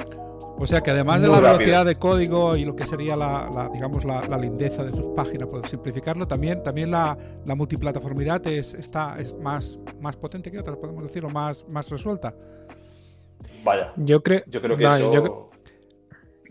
O 0.61 0.67
sea 0.67 0.81
que 0.81 0.91
además 0.91 1.23
de 1.23 1.29
la 1.29 1.41
velocidad 1.41 1.87
de 1.87 1.95
código 1.95 2.57
y 2.57 2.65
lo 2.65 2.75
que 2.75 2.85
sería 2.85 3.15
la, 3.15 3.71
digamos 3.73 4.05
la, 4.05 4.39
lindeza 4.39 4.83
de 4.83 4.91
sus 4.93 5.09
páginas, 5.11 5.47
por 5.49 5.65
simplificarlo, 5.69 6.27
también, 6.27 6.65
también 6.65 6.91
la, 6.91 7.17
multiplataformidad 7.45 8.45
es, 8.49 8.75
está, 8.75 9.17
es 9.21 9.35
más, 9.37 9.79
más 10.01 10.17
potente 10.17 10.51
que 10.51 10.59
otras, 10.59 10.77
podemos 10.79 11.05
decirlo, 11.05 11.31
más, 11.31 11.65
más 11.69 11.89
resuelta. 11.89 12.35
Vaya. 13.63 13.93
Yo 13.97 14.21
creo, 14.21 14.43
yo 14.49 14.61
creo 14.61 14.77
que 14.77 15.49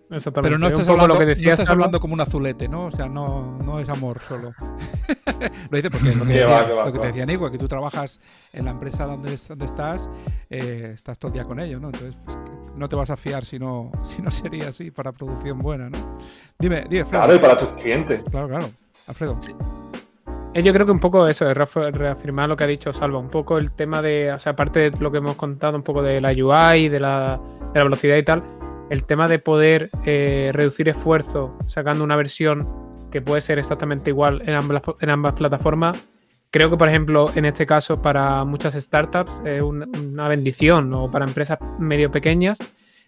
Exactamente. 0.09 0.49
Pero 0.49 0.59
no 0.59 0.67
estás, 0.67 0.87
hablando, 0.87 1.13
lo 1.13 1.19
que 1.19 1.25
decías, 1.25 1.47
no 1.47 1.53
estás 1.53 1.69
hablando 1.69 1.99
como 1.99 2.13
un 2.13 2.21
azulete, 2.21 2.69
¿no? 2.69 2.85
O 2.85 2.91
sea, 2.91 3.07
no, 3.09 3.57
no 3.63 3.79
es 3.79 3.89
amor 3.89 4.21
solo. 4.25 4.53
lo 5.69 5.77
dice 5.77 5.91
porque 5.91 6.15
lo 6.15 6.25
que, 6.25 6.33
decía, 6.33 6.67
lo 6.67 6.93
que 6.93 6.99
te 6.99 7.07
decía 7.07 7.25
Nico, 7.25 7.51
que 7.51 7.57
tú 7.57 7.67
trabajas 7.67 8.21
en 8.53 8.65
la 8.65 8.71
empresa 8.71 9.05
donde, 9.05 9.37
donde 9.47 9.65
estás, 9.65 10.09
eh, 10.49 10.93
estás 10.95 11.19
todo 11.19 11.29
el 11.29 11.33
día 11.33 11.43
con 11.43 11.59
ellos, 11.59 11.81
¿no? 11.81 11.87
Entonces, 11.87 12.17
pues, 12.23 12.37
no 12.75 12.87
te 12.87 12.95
vas 12.95 13.09
a 13.09 13.17
fiar 13.17 13.43
si 13.43 13.59
no, 13.59 13.91
si 14.03 14.21
no 14.21 14.31
sería 14.31 14.69
así 14.69 14.91
para 14.91 15.11
producción 15.11 15.59
buena, 15.59 15.89
¿no? 15.89 16.17
Dime, 16.57 16.85
dime, 16.89 17.03
Fred. 17.03 17.19
Claro, 17.19 17.35
y 17.35 17.39
para 17.39 17.59
tus 17.59 17.69
clientes. 17.81 18.21
Claro, 18.31 18.47
claro. 18.47 18.69
Alfredo. 19.07 19.37
Eh, 20.53 20.63
yo 20.63 20.73
creo 20.73 20.85
que 20.85 20.91
un 20.91 20.99
poco 20.99 21.27
eso, 21.27 21.49
es 21.49 21.57
reafirmar 21.57 22.47
lo 22.47 22.55
que 22.55 22.63
ha 22.63 22.67
dicho 22.67 22.93
Salva, 22.93 23.19
un 23.19 23.29
poco 23.29 23.57
el 23.57 23.71
tema 23.71 24.01
de, 24.01 24.31
o 24.31 24.39
sea, 24.39 24.53
aparte 24.53 24.89
de 24.89 24.99
lo 24.99 25.11
que 25.11 25.17
hemos 25.17 25.35
contado, 25.35 25.75
un 25.75 25.83
poco 25.83 26.01
de 26.01 26.21
la 26.21 26.29
UI, 26.29 26.89
de 26.89 26.99
la, 26.99 27.39
de 27.73 27.79
la 27.79 27.83
velocidad 27.83 28.15
y 28.15 28.23
tal, 28.23 28.56
el 28.89 29.03
tema 29.03 29.27
de 29.27 29.39
poder 29.39 29.89
eh, 30.05 30.51
reducir 30.53 30.89
esfuerzo 30.89 31.57
sacando 31.67 32.03
una 32.03 32.15
versión 32.15 32.67
que 33.11 33.21
puede 33.21 33.41
ser 33.41 33.59
exactamente 33.59 34.09
igual 34.09 34.41
en 34.45 34.55
ambas, 34.55 34.81
en 34.99 35.09
ambas 35.09 35.33
plataformas, 35.33 35.97
creo 36.51 36.69
que, 36.69 36.77
por 36.77 36.87
ejemplo, 36.87 37.31
en 37.35 37.45
este 37.45 37.65
caso, 37.65 38.01
para 38.01 38.43
muchas 38.43 38.73
startups 38.73 39.41
es 39.45 39.61
una, 39.61 40.27
bendición, 40.27 40.93
o 40.93 41.09
para 41.09 41.25
empresas 41.25 41.59
medio 41.79 42.11
pequeñas, 42.11 42.57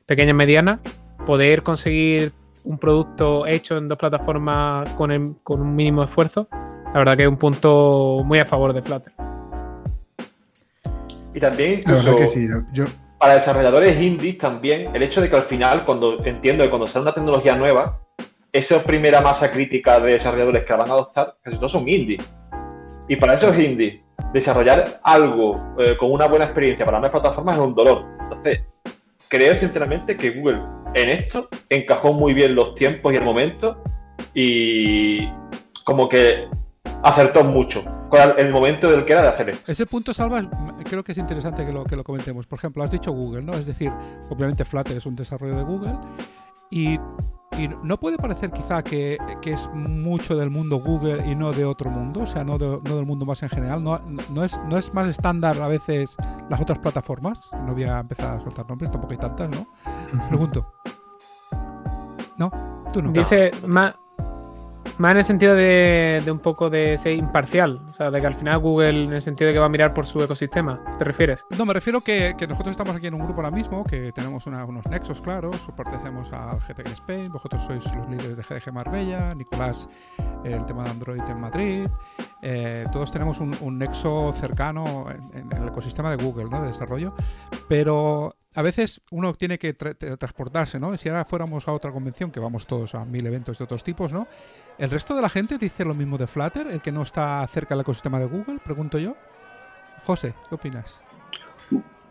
pequeñas, 0.06 0.36
medianas, 0.36 0.80
poder 1.26 1.64
conseguir 1.64 2.32
un 2.64 2.78
producto 2.78 3.48
hecho 3.48 3.78
en 3.78 3.88
dos 3.88 3.98
plataformas 3.98 4.90
con, 4.92 5.36
con 5.44 5.62
un 5.62 5.76
mínimo 5.76 6.04
esfuerzo, 6.04 6.48
la 6.94 7.00
verdad 7.00 7.18
que 7.18 7.24
es 7.24 7.30
un 7.30 7.38
punto 7.38 8.22
muy 8.26 8.40
a 8.40 8.46
favor 8.46 8.74
de 8.74 8.82
Flutter. 8.82 9.14
Y 11.34 11.40
también. 11.40 11.82
La 11.86 11.94
verdad 11.94 12.16
que 12.16 12.28
sí, 12.28 12.48
yo, 12.74 12.86
para 13.20 13.40
desarrolladores 13.40 14.02
indies 14.02 14.38
también, 14.38 14.96
el 14.96 15.04
hecho 15.04 15.20
de 15.22 15.30
que 15.30 15.36
al 15.36 15.48
final, 15.48 15.84
cuando 15.86 16.24
entiendo 16.24 16.64
que 16.64 16.70
cuando 16.70 16.88
sale 16.88 17.04
una 17.04 17.14
tecnología 17.14 17.56
nueva, 17.56 18.00
esa 18.54 18.82
primera 18.84 19.22
masa 19.22 19.52
crítica 19.52 20.00
de 20.00 20.14
desarrolladores 20.14 20.64
que 20.64 20.72
la 20.72 20.78
van 20.78 20.90
a 20.90 20.94
adoptar, 20.94 21.36
casi 21.44 21.58
todos 21.58 21.74
son 21.74 21.88
indies. 21.88 22.24
Y 23.10 23.18
para 23.18 23.36
esos 23.36 23.58
indies, 23.60 24.02
desarrollar 24.34 25.00
algo 25.04 25.60
eh, 25.78 25.98
con 25.98 26.12
una 26.12 26.28
buena 26.28 26.46
experiencia 26.46 26.86
para 26.86 27.00
más 27.00 27.12
plataformas 27.12 27.58
es 27.58 27.62
un 27.62 27.76
dolor. 27.76 28.06
Entonces, 28.22 28.64
creo 29.28 29.60
sinceramente 29.60 30.16
que 30.16 30.32
Google 30.32 30.62
en 30.94 31.10
esto 31.10 31.50
encajó 31.70 32.14
muy 32.14 32.34
bien 32.34 32.56
los 32.56 32.74
tiempos 32.76 33.14
y 33.14 33.18
el 33.18 33.24
momento 33.24 33.84
y 34.34 35.28
como 35.84 36.08
que 36.08 36.48
acertó 37.04 37.44
mucho 37.44 37.84
con 38.10 38.20
el 38.38 38.52
momento 38.52 38.90
del 38.90 39.06
que 39.06 39.14
era 39.14 39.22
de 39.22 39.28
hacer 39.30 39.50
esto. 39.50 39.72
Ese 39.72 39.86
punto, 39.86 40.14
Salva, 40.14 40.42
creo 40.84 41.04
que 41.04 41.12
es 41.12 41.18
interesante 41.18 41.66
que 41.66 41.72
lo, 41.72 41.84
que 41.84 41.96
lo 41.96 42.04
comentemos. 42.04 42.48
Por 42.48 42.58
ejemplo, 42.58 42.84
has 42.84 42.92
dicho 42.92 43.12
Google, 43.12 43.44
¿no? 43.44 43.54
Es 43.54 43.66
decir, 43.66 43.92
obviamente 44.30 44.66
Flutter 44.66 44.98
es 44.98 45.06
un 45.06 45.16
desarrollo 45.16 45.56
de 45.56 45.64
Google 45.64 45.98
y 46.72 47.00
y 47.58 47.68
no 47.84 48.00
puede 48.00 48.18
parecer 48.18 48.52
quizá 48.52 48.82
que, 48.84 49.18
es 49.44 49.70
mucho 49.74 50.38
del 50.38 50.50
mundo 50.50 50.78
Google 50.78 51.28
y 51.28 51.36
no 51.36 51.52
de 51.52 51.66
otro 51.66 51.90
mundo, 51.90 52.22
o 52.22 52.28
sea, 52.28 52.44
no, 52.44 52.58
no 52.58 52.96
del 52.96 53.06
mundo 53.06 53.26
más 53.26 53.44
en 53.44 53.50
general. 53.50 53.84
No, 53.84 54.00
no, 54.30 54.44
es, 54.44 54.58
no 54.70 54.78
es 54.78 54.94
más 54.94 55.10
estándar 55.10 55.62
a 55.62 55.68
veces 55.68 56.16
las 56.50 56.62
otras 56.62 56.80
plataformas. 56.80 57.50
No 57.66 57.74
voy 57.74 57.84
a 57.84 58.00
empezar 58.00 58.38
a 58.38 58.40
soltar 58.40 58.68
nombres, 58.68 58.92
tampoco 58.92 59.12
hay 59.12 59.20
tantas, 59.20 59.50
¿no? 59.50 59.68
Pregunto. 60.30 60.72
¿No? 62.38 62.52
Tú 62.94 63.02
no. 63.02 63.12
Dice, 63.12 63.52
más, 63.68 63.96
más 64.98 65.12
en 65.12 65.18
el 65.18 65.24
sentido 65.24 65.56
de, 65.56 66.24
un 66.30 66.40
poco 66.40 66.70
de 66.70 66.98
ser 66.98 67.14
imparcial. 67.14 67.82
O 67.90 67.94
sea, 67.94 68.12
de 68.12 68.20
que 68.20 68.28
al 68.28 68.36
final 68.36 68.60
Google, 68.60 69.04
en 69.06 69.14
el 69.14 69.22
sentido 69.22 69.48
de 69.48 69.54
que 69.54 69.60
va 69.60 69.68
a 69.68 69.70
mirar 69.70 69.94
por 69.94 70.06
su 70.06 70.22
ecosistema. 70.22 70.82
¿Te 70.98 71.06
refieres? 71.06 71.46
No, 71.58 71.66
me 71.66 71.74
refiero 71.74 72.02
que, 72.02 72.36
que 72.38 72.48
nosotros 72.48 72.72
estamos 72.72 72.96
aquí 72.96 73.08
en 73.08 73.14
un 73.14 73.22
grupo 73.22 73.42
ahora 73.42 73.52
mismo, 73.52 73.84
que 73.84 74.12
tenemos 74.12 74.46
unos 74.46 74.86
nexos 74.88 75.22
claros. 75.22 75.56
Pertenecemos 75.76 76.32
al 76.34 76.60
GTG 76.60 76.88
Spain, 76.94 77.32
vosotros 77.32 77.64
sois 77.64 77.86
los 77.96 78.10
líderes 78.10 78.38
de 78.38 78.44
GDG 78.44 78.74
Marbella, 78.74 79.34
Nicolás, 79.36 79.88
el 80.44 80.66
tema 80.66 80.84
de 80.84 80.90
Android 80.90 81.22
en 81.28 81.40
Madrid. 81.40 81.88
Eh, 82.42 82.86
todos 82.92 83.12
tenemos 83.12 83.40
un, 83.40 83.78
nexo 83.78 84.34
cercano 84.34 85.06
en, 85.34 85.52
el 85.52 85.68
ecosistema 85.68 86.10
de 86.12 86.24
Google, 86.24 86.46
¿no? 86.50 86.62
De 86.62 86.68
desarrollo. 86.68 87.14
Pero 87.68 88.36
a 88.60 88.62
veces 88.62 89.02
uno 89.12 89.34
tiene 89.36 89.58
que 89.58 89.74
transportarse, 89.74 90.82
¿no? 90.82 90.98
Si 90.98 91.08
ahora 91.08 91.24
fuéramos 91.24 91.66
a 91.70 91.72
otra 91.72 91.94
convención, 91.94 92.30
que 92.30 92.42
vamos 92.42 92.68
todos 92.68 92.94
a 92.94 93.06
mil 93.06 93.26
eventos 93.26 93.58
de 93.58 93.64
otros 93.64 93.86
tipos, 93.86 94.12
¿no? 94.12 94.28
¿El 94.78 94.90
resto 94.90 95.16
de 95.16 95.22
la 95.22 95.30
gente 95.30 95.58
dice 95.58 95.86
lo 95.86 95.94
mismo 95.94 96.18
de 96.18 96.28
Flutter, 96.28 96.68
el 96.68 96.82
que 96.82 96.92
no 96.92 97.04
está 97.04 97.48
cerca 97.48 97.74
del 97.74 97.84
ecosistema 97.84 98.20
de 98.20 98.26
Google? 98.26 98.60
Pregunto 98.62 99.00
yo. 99.00 99.16
José, 100.04 100.34
¿qué 100.50 100.56
opinas? 100.56 101.00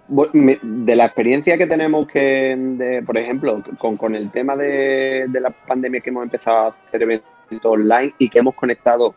De 0.09 0.97
la 0.97 1.05
experiencia 1.05 1.59
que 1.59 1.67
tenemos 1.67 2.09
que, 2.09 3.03
por 3.05 3.19
ejemplo, 3.19 3.63
con, 3.77 4.15
el 4.15 4.31
tema 4.31 4.57
de, 4.57 5.29
la 5.31 5.51
pandemia 5.51 6.01
que 6.01 6.09
hemos 6.09 6.23
empezado 6.23 6.61
a 6.61 6.69
hacer 6.69 7.03
eventos 7.03 7.29
online 7.63 8.15
y 8.17 8.31
que 8.31 8.39
hemos 8.39 8.55
conectado 8.55 9.15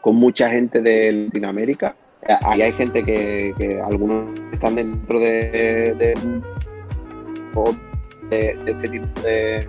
con 0.00 0.16
mucha 0.16 0.50
gente 0.50 0.80
de 0.80 1.12
Latinoamérica, 1.12 1.94
ahí 2.42 2.62
hay 2.62 2.72
gente 2.72 3.02
que, 3.02 3.80
algunos 3.84 4.38
están 4.52 4.76
dentro 4.76 5.18
de, 5.20 5.94
de, 5.98 6.14
este 8.66 8.88
tipo 8.88 9.20
de, 9.20 9.68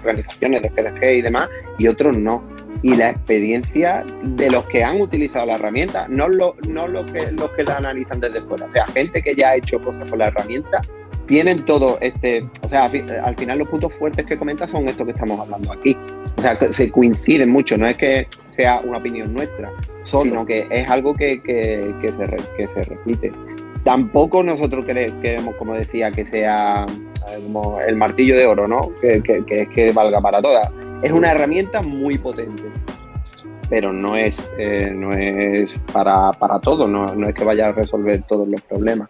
organizaciones 0.00 0.62
de 0.62 0.68
GDG 0.68 1.04
y 1.18 1.22
demás, 1.22 1.48
y 1.78 1.88
otros 1.88 2.16
no. 2.16 2.42
Y 2.82 2.94
la 2.94 3.10
experiencia 3.10 4.04
de 4.22 4.50
los 4.50 4.64
que 4.66 4.84
han 4.84 5.00
utilizado 5.00 5.46
la 5.46 5.54
herramienta, 5.56 6.06
no, 6.08 6.28
lo, 6.28 6.54
lo 6.62 7.06
que, 7.06 7.32
los 7.32 7.50
que 7.52 7.64
la 7.64 7.76
analizan 7.76 8.20
desde 8.20 8.40
fuera, 8.42 8.66
o 8.66 8.72
sea, 8.72 8.86
gente 8.88 9.20
que 9.20 9.34
ya 9.34 9.50
ha 9.50 9.56
hecho 9.56 9.82
cosas 9.82 10.08
con 10.08 10.20
la 10.20 10.28
herramienta, 10.28 10.80
tienen 11.26 11.64
todo 11.64 11.98
este, 12.00 12.48
o 12.62 12.68
sea, 12.68 12.84
al 12.84 13.36
final 13.36 13.58
los 13.58 13.68
puntos 13.68 13.92
fuertes 13.94 14.24
que 14.26 14.38
comentas 14.38 14.70
son 14.70 14.88
estos 14.88 15.06
que 15.06 15.12
estamos 15.12 15.40
hablando 15.40 15.72
aquí. 15.72 15.96
O 16.36 16.42
sea, 16.42 16.58
se 16.72 16.90
coinciden 16.90 17.50
mucho, 17.50 17.76
no 17.76 17.86
es 17.86 17.96
que 17.96 18.26
sea 18.50 18.80
una 18.80 18.98
opinión 18.98 19.32
nuestra, 19.34 19.70
sino 20.04 20.46
que 20.46 20.66
es 20.70 20.88
algo 20.88 21.14
que, 21.14 21.40
que, 21.42 21.94
se, 22.00 22.56
que 22.56 22.68
se 22.68 22.84
repite. 22.84 23.32
Tampoco 23.84 24.42
nosotros 24.42 24.84
queremos, 24.84 25.54
como 25.56 25.74
decía, 25.74 26.10
que 26.10 26.26
sea 26.26 26.86
como 27.42 27.80
el 27.80 27.96
martillo 27.96 28.36
de 28.36 28.46
oro, 28.46 28.68
¿no? 28.68 28.90
Que, 29.00 29.22
que, 29.22 29.68
que 29.68 29.92
valga 29.92 30.20
para 30.20 30.42
todas. 30.42 30.70
Es 31.02 31.12
una 31.12 31.30
herramienta 31.30 31.82
muy 31.82 32.18
potente, 32.18 32.64
pero 33.70 33.92
no 33.92 34.16
es, 34.16 34.44
eh, 34.58 34.90
no 34.94 35.12
es 35.12 35.70
para, 35.92 36.32
para 36.32 36.58
todo, 36.58 36.88
no, 36.88 37.14
no, 37.14 37.28
es 37.28 37.34
que 37.34 37.44
vaya 37.44 37.68
a 37.68 37.72
resolver 37.72 38.22
todos 38.26 38.48
los 38.48 38.60
problemas 38.62 39.08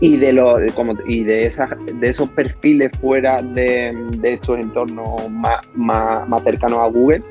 y 0.00 0.16
de 0.16 0.32
los 0.32 0.60
como 0.74 0.94
y 1.06 1.24
de 1.24 1.46
esas 1.46 1.70
de 1.86 2.08
esos 2.08 2.28
perfiles 2.30 2.90
fuera 3.00 3.42
de, 3.42 3.94
estos 4.22 4.58
entornos 4.58 5.28
más, 5.30 5.60
más, 5.74 6.44
cercanos 6.44 6.78
a 6.78 6.86
Google 6.86 7.22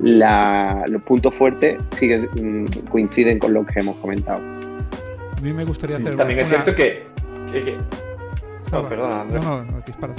los 0.00 1.02
puntos 1.02 1.34
fuertes 1.34 1.78
siguen 1.96 2.28
mm, 2.34 2.88
coinciden 2.90 3.38
con 3.38 3.54
lo 3.54 3.64
que 3.66 3.80
hemos 3.80 3.96
comentado. 3.96 4.38
A 4.38 5.40
mí 5.40 5.52
me 5.52 5.64
gustaría 5.64 5.96
hacer 5.96 6.16
también 6.16 6.40
es 6.40 6.48
cierto 6.48 6.74
que, 6.74 7.04
no, 8.72 8.88
perdona, 8.88 9.24
no, 9.24 9.42
no, 9.42 9.64
no, 9.64 9.80
dispara, 9.86 10.14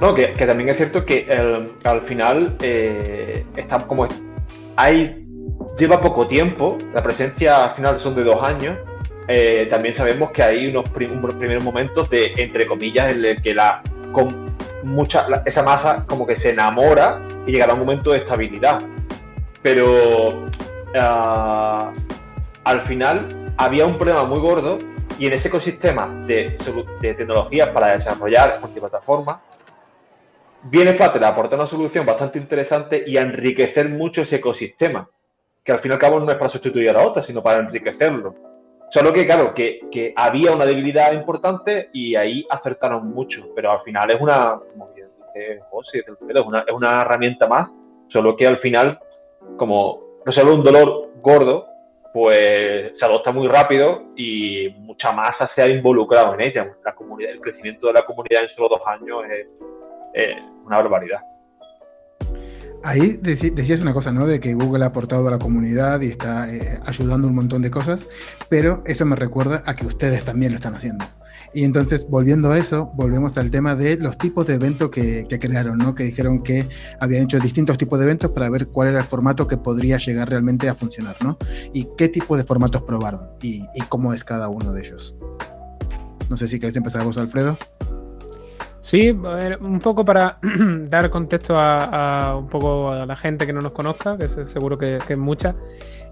No, 0.00 0.14
que, 0.14 0.28
también 0.46 0.68
es 0.70 0.76
cierto 0.76 1.04
que 1.04 1.26
al 1.84 2.02
final 2.02 2.56
eh, 2.60 3.44
está 3.56 3.78
como 3.86 4.08
hay 4.76 5.26
lleva 5.78 6.00
poco 6.00 6.26
tiempo, 6.26 6.78
la 6.92 7.02
presencia 7.02 7.64
al 7.64 7.76
final 7.76 8.00
son 8.00 8.14
de 8.14 8.24
dos 8.24 8.42
años 8.42 8.76
eh, 9.32 9.68
también 9.70 9.96
sabemos 9.96 10.32
que 10.32 10.42
hay 10.42 10.66
unos, 10.66 10.88
primeros 10.90 11.62
momentos 11.62 12.10
de, 12.10 12.32
entre 12.36 12.66
comillas, 12.66 13.14
en 13.14 13.24
el 13.24 13.40
que 13.40 13.54
la, 13.54 13.80
con 14.10 14.56
mucha, 14.82 15.24
esa 15.46 15.62
masa 15.62 16.04
como 16.08 16.26
que 16.26 16.40
se 16.40 16.50
enamora 16.50 17.22
y 17.46 17.52
llegará 17.52 17.74
un 17.74 17.78
momento 17.78 18.10
de 18.10 18.18
estabilidad. 18.18 18.82
Pero 19.62 20.50
ah, 20.96 21.92
al 22.64 22.80
final 22.88 23.52
había 23.56 23.86
un 23.86 23.98
problema 23.98 24.24
muy 24.24 24.40
gordo 24.40 24.78
y 25.16 25.28
en 25.28 25.34
ese 25.34 25.46
ecosistema 25.46 26.08
de, 26.26 26.58
de 27.00 27.14
tecnologías 27.14 27.68
para 27.68 27.98
desarrollar 27.98 28.58
multiplataformas, 28.60 29.36
viene 30.64 30.94
Flutter 30.94 31.22
aportar 31.22 31.56
una 31.56 31.68
solución 31.68 32.04
bastante 32.04 32.40
interesante 32.40 33.04
y 33.06 33.16
a 33.16 33.22
enriquecer 33.22 33.90
mucho 33.90 34.22
ese 34.22 34.36
ecosistema, 34.36 35.08
que 35.62 35.70
al 35.70 35.78
fin 35.78 35.92
y 35.92 35.94
al 35.94 36.00
cabo 36.00 36.18
no 36.18 36.28
es 36.32 36.36
para 36.36 36.50
sustituir 36.50 36.90
a 36.90 36.94
la 36.94 37.06
otra, 37.06 37.22
sino 37.22 37.44
para 37.44 37.60
enriquecerlo. 37.60 38.49
Solo 38.92 39.12
que, 39.12 39.24
claro, 39.26 39.54
que, 39.54 40.12
había 40.16 40.52
una 40.52 40.66
debilidad 40.66 41.12
importante 41.12 41.90
y 41.92 42.16
ahí 42.16 42.46
acertaron 42.50 43.08
mucho, 43.08 43.46
pero 43.54 43.70
al 43.72 43.82
final 43.82 44.10
es 44.10 44.20
una, 44.20 44.58
como 44.72 44.88
dice 44.88 45.60
José, 45.70 46.04
es 46.28 46.72
una 46.72 47.02
herramienta 47.02 47.46
más, 47.46 47.70
solo 48.08 48.36
que 48.36 48.46
al 48.46 48.58
final, 48.58 48.98
como 49.56 50.10
resuelve 50.24 50.54
un 50.54 50.64
dolor 50.64 51.10
gordo, 51.20 51.66
pues 52.12 52.92
se 52.98 53.04
adopta 53.04 53.30
muy 53.32 53.46
rápido 53.46 54.02
y 54.16 54.74
mucha 54.78 55.12
masa 55.12 55.48
se 55.54 55.62
ha 55.62 55.68
involucrado 55.68 56.34
en 56.34 56.40
ella. 56.40 56.76
La 56.84 56.94
comunidad, 56.94 57.32
el 57.32 57.40
crecimiento 57.40 57.86
de 57.86 57.92
la 57.92 58.04
comunidad 58.04 58.42
en 58.42 58.48
solo 58.50 58.68
dos 58.68 58.82
años 58.86 59.22
es 60.14 60.36
una 60.64 60.78
barbaridad. 60.78 61.20
Ahí 62.82 63.18
decías 63.22 63.80
una 63.80 63.92
cosa, 63.92 64.10
¿no? 64.10 64.26
De 64.26 64.40
que 64.40 64.54
Google 64.54 64.84
ha 64.84 64.88
aportado 64.88 65.28
a 65.28 65.30
la 65.30 65.38
comunidad 65.38 66.00
y 66.00 66.06
está 66.06 66.52
eh, 66.52 66.80
ayudando 66.86 67.28
un 67.28 67.34
montón 67.34 67.60
de 67.62 67.70
cosas, 67.70 68.06
pero 68.48 68.82
eso 68.86 69.04
me 69.04 69.16
recuerda 69.16 69.62
a 69.66 69.74
que 69.74 69.86
ustedes 69.86 70.24
también 70.24 70.52
lo 70.52 70.56
están 70.56 70.74
haciendo. 70.74 71.04
Y 71.52 71.64
entonces, 71.64 72.06
volviendo 72.08 72.52
a 72.52 72.58
eso, 72.58 72.92
volvemos 72.94 73.36
al 73.36 73.50
tema 73.50 73.74
de 73.74 73.96
los 73.96 74.16
tipos 74.16 74.46
de 74.46 74.54
eventos 74.54 74.90
que, 74.90 75.26
crearon, 75.28 75.78
¿no? 75.78 75.94
Que 75.94 76.04
dijeron 76.04 76.42
que 76.42 76.68
habían 77.00 77.24
hecho 77.24 77.40
distintos 77.40 77.76
tipos 77.76 77.98
de 77.98 78.04
eventos 78.04 78.30
para 78.30 78.48
ver 78.48 78.68
cuál 78.68 78.88
era 78.88 79.00
el 79.00 79.06
formato 79.06 79.48
que 79.48 79.56
podría 79.56 79.98
llegar 79.98 80.30
realmente 80.30 80.68
a 80.68 80.74
funcionar, 80.74 81.16
¿no? 81.22 81.38
Y 81.72 81.88
qué 81.96 82.08
tipo 82.08 82.36
de 82.36 82.44
formatos 82.44 82.82
probaron 82.82 83.30
y, 83.42 83.66
cómo 83.88 84.14
es 84.14 84.22
cada 84.22 84.48
uno 84.48 84.72
de 84.72 84.82
ellos. 84.82 85.16
No 86.28 86.36
sé 86.36 86.46
si 86.46 86.60
queréis 86.60 86.76
empezar 86.76 87.04
vos, 87.04 87.18
Alfredo. 87.18 87.58
Sí, 88.80 89.10
un 89.10 89.78
poco 89.78 90.04
para 90.04 90.38
dar 90.88 91.10
contexto 91.10 91.54
a, 91.58 92.36
un 92.38 92.48
poco 92.48 92.90
a 92.90 93.04
la 93.04 93.16
gente 93.16 93.46
que 93.46 93.52
no 93.52 93.60
nos 93.60 93.72
conozca, 93.72 94.16
que 94.16 94.28
seguro 94.28 94.78
que, 94.78 94.96
es 94.96 95.18
mucha. 95.18 95.54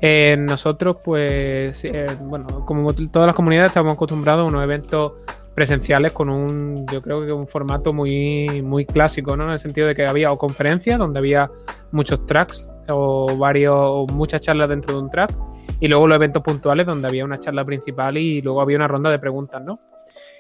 Eh, 0.01 0.37
nosotros, 0.39 0.99
pues, 1.03 1.85
eh, 1.85 2.07
bueno, 2.21 2.65
como 2.67 2.93
todas 2.93 3.27
las 3.27 3.35
comunidades, 3.35 3.71
estamos 3.71 3.95
acostumbrados 3.95 4.45
a 4.45 4.49
unos 4.49 4.63
eventos 4.63 5.13
presenciales 5.55 6.13
con 6.13 6.29
un, 6.29 6.87
yo 6.87 7.03
creo 7.03 7.27
que 7.27 7.33
un 7.33 7.47
formato 7.47 7.93
muy, 7.93 8.63
muy 8.63 8.85
clásico, 8.85 9.37
¿no? 9.37 9.45
En 9.45 9.51
el 9.51 9.59
sentido 9.59 9.89
de 9.89 9.95
que 9.95 10.07
había 10.07 10.31
o 10.31 10.39
conferencias 10.39 10.99
donde 11.01 11.19
había 11.19 11.51
muchos 11.91 12.27
tracks 12.27 12.71
o 12.89 13.37
varios, 13.37 13.75
o 13.75 14.07
muchas 14.13 14.41
charlas 14.41 14.69
dentro 14.69 14.95
de 14.95 15.01
un 15.01 15.11
track, 15.11 15.35
y 15.81 15.89
luego 15.89 16.07
los 16.07 16.17
eventos 16.17 16.43
puntuales 16.43 16.87
donde 16.87 17.09
había 17.09 17.25
una 17.25 17.41
charla 17.41 17.65
principal 17.65 18.17
y 18.19 18.41
luego 18.41 18.61
había 18.61 18.77
una 18.77 18.87
ronda 18.89 19.11
de 19.11 19.19
preguntas, 19.19 19.63
¿no? 19.65 19.81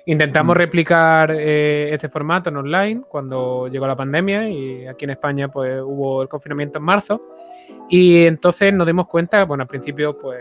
Intentamos 0.09 0.57
replicar 0.57 1.31
eh, 1.31 1.93
este 1.93 2.09
formato 2.09 2.49
en 2.49 2.57
online 2.57 3.03
cuando 3.07 3.69
llegó 3.69 3.87
la 3.87 3.95
pandemia 3.95 4.49
y 4.49 4.87
aquí 4.87 5.05
en 5.05 5.11
España 5.11 5.49
pues 5.49 5.83
hubo 5.85 6.23
el 6.23 6.29
confinamiento 6.29 6.79
en 6.79 6.85
marzo 6.85 7.21
y 7.91 8.25
entonces 8.25 8.73
nos 8.73 8.87
dimos 8.87 9.07
cuenta, 9.07 9.45
bueno, 9.45 9.65
al 9.65 9.69
principio 9.69 10.19
pues 10.19 10.41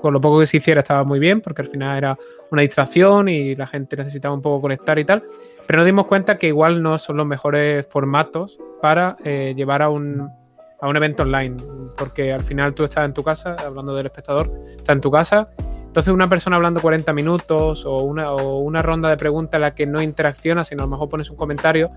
con 0.00 0.14
lo 0.14 0.20
poco 0.20 0.38
que 0.38 0.46
se 0.46 0.58
hiciera 0.58 0.82
estaba 0.82 1.02
muy 1.02 1.18
bien, 1.18 1.40
porque 1.40 1.62
al 1.62 1.66
final 1.66 1.98
era 1.98 2.16
una 2.52 2.62
distracción 2.62 3.28
y 3.28 3.56
la 3.56 3.66
gente 3.66 3.96
necesitaba 3.96 4.32
un 4.32 4.42
poco 4.42 4.60
conectar 4.60 4.96
y 4.96 5.04
tal. 5.04 5.24
Pero 5.66 5.78
nos 5.78 5.86
dimos 5.86 6.06
cuenta 6.06 6.38
que 6.38 6.46
igual 6.46 6.80
no 6.80 7.00
son 7.00 7.16
los 7.16 7.26
mejores 7.26 7.84
formatos 7.84 8.60
para 8.80 9.16
eh, 9.24 9.54
llevar 9.56 9.82
a 9.82 9.88
un, 9.88 10.30
a 10.80 10.88
un 10.88 10.96
evento 10.96 11.24
online, 11.24 11.56
porque 11.96 12.32
al 12.32 12.44
final 12.44 12.74
tú 12.74 12.84
estás 12.84 13.06
en 13.06 13.12
tu 13.12 13.24
casa, 13.24 13.56
hablando 13.58 13.92
del 13.96 14.06
espectador, 14.06 14.48
está 14.76 14.92
en 14.92 15.00
tu 15.00 15.10
casa. 15.10 15.48
Entonces 15.98 16.14
una 16.14 16.28
persona 16.28 16.54
hablando 16.54 16.80
40 16.80 17.12
minutos 17.12 17.84
o 17.84 18.04
una, 18.04 18.30
o 18.30 18.58
una 18.58 18.82
ronda 18.82 19.08
de 19.08 19.16
preguntas 19.16 19.58
en 19.58 19.62
la 19.62 19.74
que 19.74 19.84
no 19.84 20.00
interacciona, 20.00 20.62
sino 20.62 20.84
a 20.84 20.86
lo 20.86 20.92
mejor 20.92 21.08
pones 21.08 21.28
un 21.28 21.36
comentario, 21.36 21.90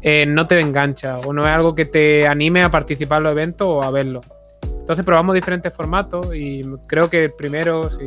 eh, 0.00 0.26
no 0.26 0.46
te 0.46 0.60
engancha 0.60 1.18
o 1.18 1.32
no 1.32 1.42
es 1.42 1.48
algo 1.48 1.74
que 1.74 1.84
te 1.84 2.28
anime 2.28 2.62
a 2.62 2.70
participar 2.70 3.16
en 3.18 3.24
los 3.24 3.32
eventos 3.32 3.66
o 3.68 3.82
a 3.82 3.90
verlo. 3.90 4.20
Entonces 4.62 5.04
probamos 5.04 5.34
diferentes 5.34 5.74
formatos 5.74 6.32
y 6.32 6.62
creo 6.86 7.10
que 7.10 7.24
el 7.24 7.32
primero, 7.32 7.90
si, 7.90 8.04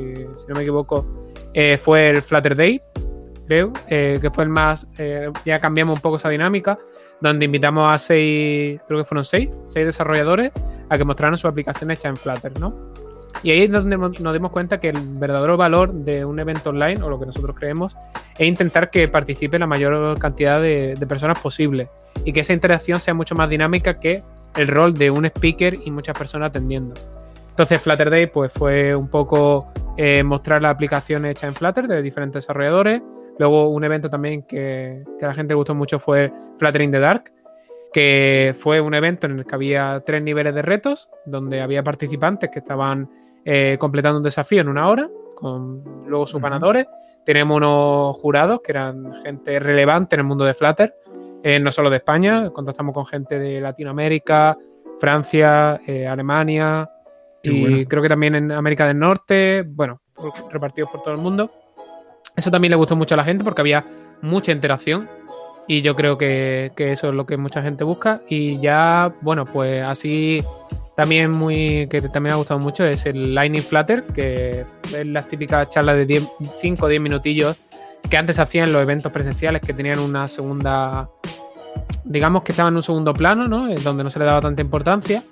no 0.47 0.55
me 0.55 0.61
equivoco, 0.61 1.05
eh, 1.53 1.75
fue 1.75 2.11
el 2.11 2.21
Flutter 2.21 2.55
Day, 2.55 2.81
creo, 3.45 3.73
eh, 3.89 4.19
que 4.21 4.31
fue 4.31 4.45
el 4.45 4.49
más, 4.49 4.87
ya 5.43 5.59
cambiamos 5.59 5.97
un 5.97 6.01
poco 6.01 6.15
esa 6.15 6.29
dinámica, 6.29 6.79
donde 7.19 7.43
invitamos 7.43 7.93
a 7.93 7.97
seis, 7.97 8.79
creo 8.87 8.99
que 9.01 9.05
fueron 9.05 9.25
seis, 9.25 9.49
seis 9.65 9.85
desarrolladores 9.85 10.53
a 10.87 10.97
que 10.97 11.03
mostraran 11.03 11.35
su 11.37 11.49
aplicación 11.49 11.91
hecha 11.91 12.07
en 12.07 12.15
Flutter, 12.15 12.57
¿no? 12.57 12.94
Y 13.43 13.51
ahí 13.51 13.63
es 13.63 13.71
donde 13.71 13.97
nos 13.97 14.33
dimos 14.33 14.51
cuenta 14.51 14.79
que 14.79 14.89
el 14.89 14.97
verdadero 14.99 15.57
valor 15.57 15.93
de 15.93 16.25
un 16.25 16.39
evento 16.39 16.69
online, 16.71 17.01
o 17.03 17.09
lo 17.09 17.19
que 17.19 17.25
nosotros 17.25 17.55
creemos, 17.55 17.95
es 18.37 18.47
intentar 18.47 18.89
que 18.89 19.07
participe 19.07 19.59
la 19.59 19.67
mayor 19.67 20.17
cantidad 20.19 20.61
de, 20.61 20.97
personas 21.07 21.39
posible 21.39 21.89
y 22.23 22.33
que 22.33 22.39
esa 22.39 22.53
interacción 22.53 22.99
sea 22.99 23.13
mucho 23.13 23.35
más 23.35 23.49
dinámica 23.49 23.99
que 23.99 24.23
el 24.55 24.67
rol 24.67 24.93
de 24.93 25.11
un 25.11 25.25
speaker 25.25 25.77
y 25.83 25.91
muchas 25.91 26.17
personas 26.17 26.49
atendiendo. 26.49 26.95
Entonces 27.49 27.81
Flutter 27.81 28.09
Day 28.09 28.27
pues, 28.27 28.51
fue 28.51 28.95
un 28.95 29.09
poco 29.09 29.71
eh, 29.97 30.23
mostrar 30.23 30.61
la 30.61 30.71
aplicación 30.71 31.25
hecha 31.25 31.47
en 31.47 31.53
Flutter 31.53 31.87
de 31.87 32.01
diferentes 32.01 32.43
desarrolladores. 32.43 33.01
Luego 33.37 33.69
un 33.69 33.83
evento 33.83 34.09
también 34.09 34.43
que, 34.43 35.03
que 35.19 35.25
a 35.25 35.29
la 35.29 35.33
gente 35.33 35.53
gustó 35.53 35.75
mucho 35.75 35.99
fue 35.99 36.31
Flutter 36.57 36.81
in 36.81 36.91
the 36.91 36.99
Dark, 36.99 37.31
que 37.93 38.55
fue 38.57 38.81
un 38.81 38.93
evento 38.93 39.27
en 39.27 39.39
el 39.39 39.45
que 39.45 39.55
había 39.55 40.01
tres 40.05 40.21
niveles 40.21 40.55
de 40.55 40.61
retos, 40.61 41.09
donde 41.25 41.61
había 41.61 41.83
participantes 41.83 42.49
que 42.49 42.59
estaban 42.59 43.09
eh, 43.47 43.77
completando 43.79 44.17
un 44.17 44.23
desafío 44.23 44.61
en 44.61 44.69
una 44.69 44.89
hora, 44.89 45.07
con 45.35 45.83
luego 46.07 46.25
sus 46.25 46.41
ganadores. 46.41 46.87
Tenemos 47.23 47.57
unos 47.57 48.17
jurados 48.17 48.61
que 48.63 48.71
eran 48.71 49.13
gente 49.23 49.59
relevante 49.59 50.15
en 50.15 50.21
el 50.21 50.25
mundo 50.25 50.45
de 50.45 50.55
Flutter, 50.55 50.95
eh, 51.43 51.59
no 51.59 51.71
solo 51.71 51.91
de 51.91 51.97
España, 51.97 52.49
contactamos 52.49 52.93
con 52.95 53.05
gente 53.05 53.37
de 53.37 53.61
Latinoamérica, 53.61 54.57
Francia, 54.99 55.79
eh, 55.85 56.07
Alemania 56.07 56.89
y 57.43 57.85
creo 57.85 58.01
que 58.01 58.09
también 58.09 58.33
en 58.33 58.51
América 58.51 58.87
del 58.87 58.97
Norte, 58.97 59.63
bueno, 59.67 60.01
repartidos 60.49 60.89
por 60.89 61.03
todo 61.03 61.13
el 61.13 61.19
mundo. 61.19 61.51
Eso 62.35 62.49
también 62.49 62.71
le 62.71 62.77
gustó 62.77 62.95
mucho 62.95 63.13
a 63.13 63.17
la 63.17 63.23
gente 63.23 63.43
porque 63.43 63.61
había 63.61 63.85
mucha 64.23 64.51
interacción 64.51 65.07
y 65.67 65.83
yo 65.83 65.95
creo 65.95 66.17
que, 66.17 66.71
que, 66.75 66.91
eso 66.91 67.09
es 67.09 67.13
lo 67.13 67.27
que 67.27 67.37
mucha 67.37 67.61
gente 67.61 67.83
busca. 67.83 68.21
Y 68.27 68.59
ya, 68.59 69.13
bueno, 69.21 69.45
pues 69.45 69.83
así 69.83 70.43
también 70.95 71.31
muy 71.31 71.87
que 71.87 72.01
también 72.01 72.23
me 72.23 72.31
ha 72.31 72.35
gustado 72.35 72.59
mucho 72.59 72.85
es 72.85 73.05
el 73.05 73.35
Lightning 73.35 73.61
Flutter, 73.61 74.03
que 74.03 74.65
es 74.93 75.05
las 75.05 75.27
típicas 75.27 75.69
charlas 75.69 75.97
de 75.97 76.23
5 76.61 76.85
o 76.85 76.89
10 76.89 77.01
minutillos 77.01 77.57
que 78.09 78.17
antes 78.17 78.39
hacían 78.39 78.71
los 78.71 78.81
eventos 78.81 79.11
presenciales 79.11 79.61
que 79.61 79.73
tenían 79.73 79.99
una 79.99 80.27
segunda, 80.27 81.09
digamos 82.03 82.43
que 82.43 82.51
estaban 82.51 82.73
en 82.73 82.77
un 82.77 82.83
segundo 82.83 83.13
plano, 83.13 83.47
¿no? 83.47 83.73
Donde 83.75 84.03
no 84.03 84.09
se 84.09 84.19
le 84.19 84.25
daba 84.25 84.41
tanta 84.41 84.61
importancia. 84.61 85.23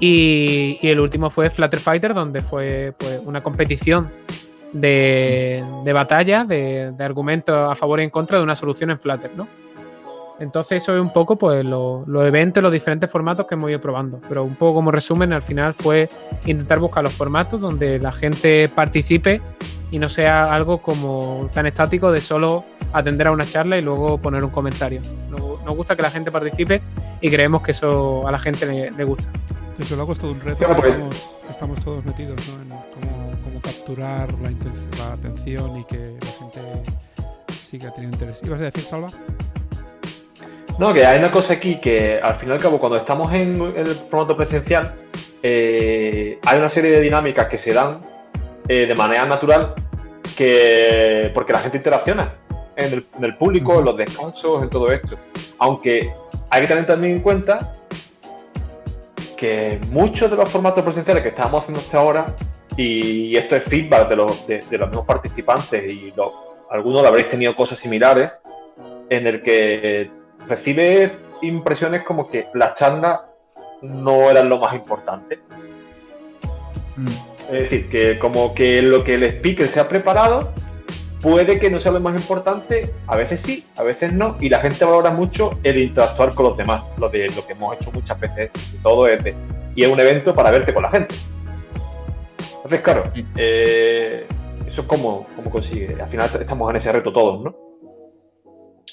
Y, 0.00 0.78
el 0.82 1.00
último 1.00 1.30
fue 1.30 1.50
Flutter 1.50 1.78
Fighter, 1.78 2.14
donde 2.14 2.42
fue 2.42 2.94
pues, 2.98 3.20
una 3.24 3.42
competición 3.42 4.10
de, 4.72 5.64
de 5.84 5.92
batalla, 5.92 6.44
de, 6.44 6.92
de 6.96 7.04
argumentos 7.04 7.70
a 7.70 7.74
favor 7.74 8.00
y 8.00 8.04
en 8.04 8.10
contra 8.10 8.38
de 8.38 8.44
una 8.44 8.56
solución 8.56 8.90
en 8.90 8.98
Flutter, 8.98 9.30
¿no? 9.36 9.48
Entonces 10.40 10.82
eso 10.82 10.94
es 10.94 11.00
un 11.00 11.12
poco 11.12 11.36
pues 11.36 11.64
los 11.64 12.06
eventos, 12.24 12.62
los 12.62 12.72
diferentes 12.72 13.10
formatos 13.10 13.46
que 13.46 13.54
hemos 13.54 13.70
ido 13.70 13.80
probando. 13.80 14.20
Pero 14.28 14.44
un 14.44 14.54
poco 14.54 14.74
como 14.74 14.90
resumen, 14.90 15.32
al 15.32 15.42
final 15.42 15.74
fue 15.74 16.08
intentar 16.46 16.78
buscar 16.78 17.02
los 17.02 17.12
formatos 17.12 17.60
donde 17.60 17.98
la 17.98 18.12
gente 18.12 18.68
participe 18.68 19.40
y 19.90 19.98
no 19.98 20.08
sea 20.08 20.52
algo 20.52 20.78
como 20.78 21.48
tan 21.52 21.66
estático 21.66 22.12
de 22.12 22.20
solo 22.20 22.64
atender 22.92 23.26
a 23.26 23.32
una 23.32 23.44
charla 23.44 23.78
y 23.78 23.82
luego 23.82 24.18
poner 24.18 24.44
un 24.44 24.50
comentario. 24.50 25.00
Nos, 25.30 25.76
gusta 25.76 25.96
que 25.96 26.02
la 26.02 26.10
gente 26.10 26.30
participe 26.32 26.80
y 27.20 27.30
creemos 27.30 27.62
que 27.62 27.72
eso 27.72 28.26
a 28.26 28.32
la 28.32 28.38
gente 28.38 28.90
le, 28.90 29.04
gusta. 29.04 29.28
Desde 29.76 29.96
luego 29.96 30.12
es 30.12 30.18
todo 30.18 30.32
un 30.32 30.40
reto, 30.40 30.64
estamos, 30.64 31.34
estamos, 31.50 31.84
todos 31.84 32.04
metidos 32.04 32.40
¿no? 32.48 32.62
en 32.62 32.68
cómo, 33.44 33.60
capturar 33.60 34.32
la, 34.40 34.50
la, 34.98 35.12
atención 35.12 35.78
y 35.78 35.84
que 35.84 36.16
la 36.20 36.32
gente 36.32 36.60
siga 37.52 37.92
teniendo 37.92 38.16
interés. 38.16 38.40
¿Ibas 38.44 38.60
a 38.60 38.64
decir, 38.64 38.82
Salva? 38.84 39.08
No, 40.78 40.94
que 40.94 41.04
hay 41.04 41.18
una 41.18 41.30
cosa 41.30 41.54
aquí 41.54 41.80
que 41.80 42.20
al 42.22 42.34
fin 42.34 42.48
y 42.50 42.52
al 42.52 42.60
cabo 42.60 42.78
cuando 42.78 42.98
estamos 42.98 43.32
en 43.32 43.60
el 43.76 43.86
formato 44.08 44.36
presencial 44.36 44.94
eh, 45.42 46.38
hay 46.44 46.58
una 46.58 46.70
serie 46.70 46.92
de 46.92 47.00
dinámicas 47.00 47.48
que 47.48 47.58
se 47.58 47.72
dan 47.72 48.00
eh, 48.68 48.86
de 48.86 48.94
manera 48.94 49.26
natural 49.26 49.74
que 50.36 51.32
porque 51.34 51.52
la 51.52 51.58
gente 51.58 51.78
interacciona 51.78 52.32
en 52.76 53.04
el, 53.20 53.36
público, 53.36 53.80
en 53.80 53.86
los 53.86 53.96
descansos, 53.96 54.62
en 54.62 54.70
todo 54.70 54.92
esto. 54.92 55.18
Aunque 55.58 56.12
hay 56.48 56.62
que 56.62 56.68
tener 56.68 56.86
también 56.86 57.16
en 57.16 57.22
cuenta 57.22 57.74
que 59.36 59.80
muchos 59.90 60.30
de 60.30 60.36
los 60.36 60.48
formatos 60.48 60.84
presenciales 60.84 61.24
que 61.24 61.30
estamos 61.30 61.62
haciendo 61.62 61.80
hasta 61.80 61.98
ahora, 61.98 62.34
y 62.76 63.36
esto 63.36 63.56
es 63.56 63.64
feedback 63.68 64.08
de 64.08 64.16
los, 64.16 64.46
de, 64.46 64.62
los 64.78 64.88
mismos 64.88 65.06
participantes, 65.06 65.92
y 65.92 66.14
algunos 66.70 67.02
lo 67.02 67.08
habréis 67.08 67.30
tenido 67.30 67.56
cosas 67.56 67.80
similares, 67.80 68.30
en 69.10 69.26
el 69.26 69.42
que 69.42 70.17
recibes 70.48 71.12
impresiones 71.42 72.02
como 72.04 72.28
que 72.28 72.48
las 72.54 72.76
charlas 72.76 73.20
no 73.82 74.30
eran 74.30 74.48
lo 74.48 74.58
más 74.58 74.74
importante. 74.74 75.38
Mm. 76.96 77.08
Es 77.52 77.60
decir, 77.62 77.88
que 77.88 78.18
como 78.18 78.54
que 78.54 78.82
lo 78.82 79.04
que 79.04 79.14
el 79.14 79.24
speaker 79.24 79.66
se 79.66 79.80
ha 79.80 79.88
preparado 79.88 80.52
puede 81.22 81.58
que 81.58 81.70
no 81.70 81.80
sea 81.80 81.92
lo 81.92 82.00
más 82.00 82.18
importante, 82.18 82.90
a 83.06 83.16
veces 83.16 83.40
sí, 83.44 83.64
a 83.76 83.82
veces 83.82 84.12
no, 84.12 84.36
y 84.40 84.48
la 84.48 84.60
gente 84.60 84.84
valora 84.84 85.10
mucho 85.10 85.58
el 85.62 85.78
interactuar 85.78 86.34
con 86.34 86.46
los 86.46 86.56
demás, 86.56 86.84
lo 86.98 87.08
de 87.08 87.28
lo 87.34 87.46
que 87.46 87.52
hemos 87.52 87.76
hecho 87.76 87.90
muchas 87.90 88.20
veces, 88.20 88.50
y 88.72 88.76
todo 88.78 89.08
es 89.08 89.18
y 89.74 89.84
es 89.84 89.90
un 89.90 90.00
evento 90.00 90.34
para 90.34 90.50
verte 90.50 90.74
con 90.74 90.82
la 90.82 90.90
gente. 90.90 91.14
Entonces, 92.56 92.80
claro, 92.82 93.04
eh, 93.36 94.26
eso 94.66 94.80
es 94.82 94.86
como, 94.86 95.26
como 95.36 95.50
consigue, 95.50 95.96
al 96.00 96.08
final 96.08 96.28
estamos 96.40 96.70
en 96.70 96.76
ese 96.76 96.92
reto 96.92 97.12
todos, 97.12 97.42
¿no? 97.42 97.56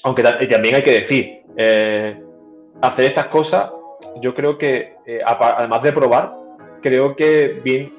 Aunque 0.02 0.22
también 0.22 0.76
hay 0.76 0.84
que 0.84 0.92
decir, 0.92 1.40
eh, 1.56 2.22
hacer 2.82 3.06
estas 3.06 3.28
cosas, 3.28 3.70
yo 4.20 4.34
creo 4.34 4.58
que, 4.58 4.94
eh, 5.06 5.20
además 5.24 5.82
de 5.82 5.92
probar, 5.92 6.34
creo 6.82 7.16
que 7.16 7.60
bien, 7.64 7.94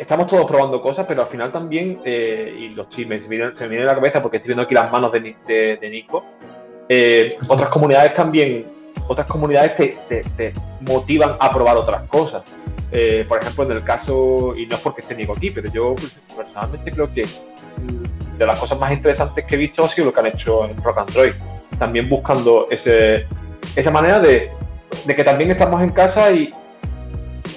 estamos 0.00 0.26
todos 0.28 0.46
probando 0.46 0.80
cosas, 0.80 1.04
pero 1.06 1.22
al 1.22 1.28
final 1.28 1.52
también, 1.52 2.00
eh, 2.04 2.56
y 2.58 2.68
los 2.70 2.88
chismes 2.90 3.22
se 3.22 3.28
me 3.28 3.68
viene 3.68 3.82
a 3.82 3.86
la 3.86 3.94
cabeza 3.94 4.22
porque 4.22 4.38
estoy 4.38 4.48
viendo 4.48 4.62
aquí 4.62 4.74
las 4.74 4.90
manos 4.90 5.12
de, 5.12 5.36
de, 5.46 5.90
Nico, 5.90 6.24
otras 7.48 7.68
comunidades 7.70 8.14
también, 8.14 8.66
otras 9.08 9.30
comunidades 9.30 9.76
te, 9.76 10.52
motivan 10.80 11.36
a 11.38 11.50
probar 11.50 11.76
otras 11.76 12.04
cosas. 12.04 12.42
por 13.28 13.38
ejemplo, 13.38 13.64
en 13.64 13.72
el 13.72 13.84
caso, 13.84 14.54
y 14.56 14.66
no 14.66 14.76
es 14.76 14.80
porque 14.80 15.02
esté 15.02 15.14
Nico 15.14 15.34
aquí, 15.36 15.50
pero 15.50 15.70
yo 15.70 15.94
pues, 15.94 16.18
personalmente 16.34 16.90
creo 16.90 17.12
que 17.12 17.24
mm, 17.24 18.38
de 18.38 18.46
las 18.46 18.58
cosas 18.58 18.78
más 18.78 18.90
interesantes 18.90 19.44
que 19.44 19.54
he 19.54 19.58
visto 19.58 19.84
ha 19.84 19.88
sido 19.88 20.06
lo 20.06 20.12
que 20.14 20.20
han 20.20 20.26
hecho 20.26 20.64
en 20.64 20.82
Rock 20.82 20.98
Android 20.98 21.32
también 21.78 22.08
buscando 22.08 22.68
ese, 22.70 23.26
esa 23.74 23.90
manera 23.90 24.20
de, 24.20 24.50
que 25.06 25.24
también 25.24 25.50
estamos 25.50 25.82
en 25.82 25.90
casa 25.90 26.30
y, 26.32 26.52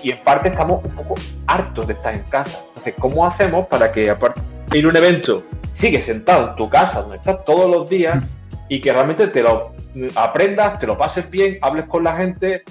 y 0.04 0.12
en 0.12 0.24
parte 0.24 0.50
estamos 0.50 0.84
un 0.84 0.92
poco 0.96 1.16
hartos 1.48 1.88
de 1.88 1.94
estar 1.94 2.14
en 2.14 2.24
casa. 2.24 2.64
Entonces, 2.70 2.96
¿cómo 3.00 3.26
hacemos 3.26 3.68
para 3.68 3.92
que 3.92 4.10
aparte 4.10 4.42
ir 4.74 4.86
a 4.86 4.90
un 4.90 4.98
evento, 4.98 5.44
sigue 5.80 6.06
sentado 6.06 6.52
en 6.52 6.56
tu 6.56 6.70
casa 6.70 7.02
donde 7.02 7.18
estás 7.18 7.44
todos 7.46 7.70
los 7.70 7.90
días 7.90 8.24
y 8.68 8.80
que 8.80 8.94
realmente 8.94 9.28
te 9.28 9.42
lo 9.42 9.74
aprendas, 10.16 10.80
te 10.80 10.88
lo 10.88 10.98
pases 10.98 11.30
bien, 11.30 11.58
hables 11.62 11.86
con 11.86 12.04
la 12.04 12.18
gente? 12.18 12.64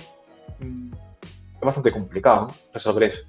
Mm, 0.61 0.93
es 1.55 1.61
bastante 1.61 1.91
complicado 1.91 2.55
resolver 2.73 3.05
eso. 3.05 3.23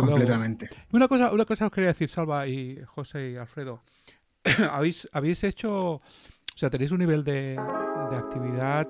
Completamente. 0.00 0.70
Una 0.92 1.06
cosa, 1.06 1.32
una 1.32 1.44
cosa 1.44 1.66
os 1.66 1.70
quería 1.70 1.88
decir, 1.88 2.08
Salva 2.08 2.46
y 2.46 2.80
José 2.86 3.32
y 3.32 3.36
Alfredo. 3.36 3.82
¿Habéis, 4.70 5.08
habéis 5.12 5.44
hecho 5.44 6.00
o 6.56 6.58
sea, 6.58 6.70
tenéis 6.70 6.90
un 6.90 7.00
nivel 7.00 7.22
de, 7.22 7.60
actividad 8.16 8.88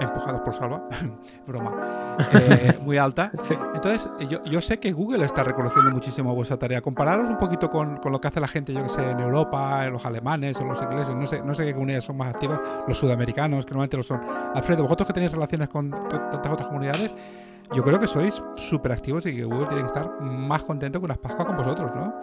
empujados 0.00 0.42
por 0.42 0.52
Salva, 0.52 0.86
broma, 1.46 2.16
eh, 2.34 2.78
muy 2.82 2.98
alta. 2.98 3.32
Entonces, 3.74 4.10
yo, 4.44 4.60
sé 4.60 4.78
que 4.78 4.92
Google 4.92 5.24
está 5.24 5.42
reconociendo 5.42 5.90
muchísimo 5.92 6.34
vuestra 6.34 6.58
tarea. 6.58 6.82
Compararos 6.82 7.30
un 7.30 7.38
poquito 7.38 7.70
con, 7.70 8.00
lo 8.04 8.20
que 8.20 8.28
hace 8.28 8.38
la 8.38 8.48
gente, 8.48 8.74
yo 8.74 8.82
que 8.82 8.90
sé, 8.90 9.10
en 9.10 9.18
Europa, 9.18 9.86
en 9.86 9.94
los 9.94 10.04
alemanes 10.04 10.58
o 10.58 10.64
los 10.64 10.80
ingleses, 10.82 11.14
no 11.14 11.26
sé, 11.26 11.40
no 11.40 11.54
sé 11.54 11.64
qué 11.64 11.72
comunidades 11.72 12.04
son 12.04 12.18
más 12.18 12.34
activas, 12.34 12.60
los 12.86 12.98
sudamericanos, 12.98 13.64
que 13.64 13.70
normalmente 13.70 13.96
lo 13.96 14.02
son. 14.02 14.20
Alfredo, 14.54 14.82
vosotros 14.82 15.06
que 15.06 15.14
tenéis 15.14 15.32
relaciones 15.32 15.70
con 15.70 15.90
tantas 15.90 16.52
otras 16.52 16.68
comunidades, 16.68 17.12
yo 17.74 17.82
creo 17.82 17.98
que 17.98 18.08
sois 18.08 18.42
súper 18.56 18.92
activos 18.92 19.24
y 19.24 19.34
que 19.34 19.44
Google 19.44 19.68
tiene 19.68 19.82
que 19.82 19.88
estar 19.88 20.20
más 20.20 20.64
contento 20.64 20.98
que 20.98 21.06
unas 21.06 21.18
Pascuas 21.18 21.46
con 21.46 21.56
vosotros, 21.56 21.92
¿no? 21.94 22.14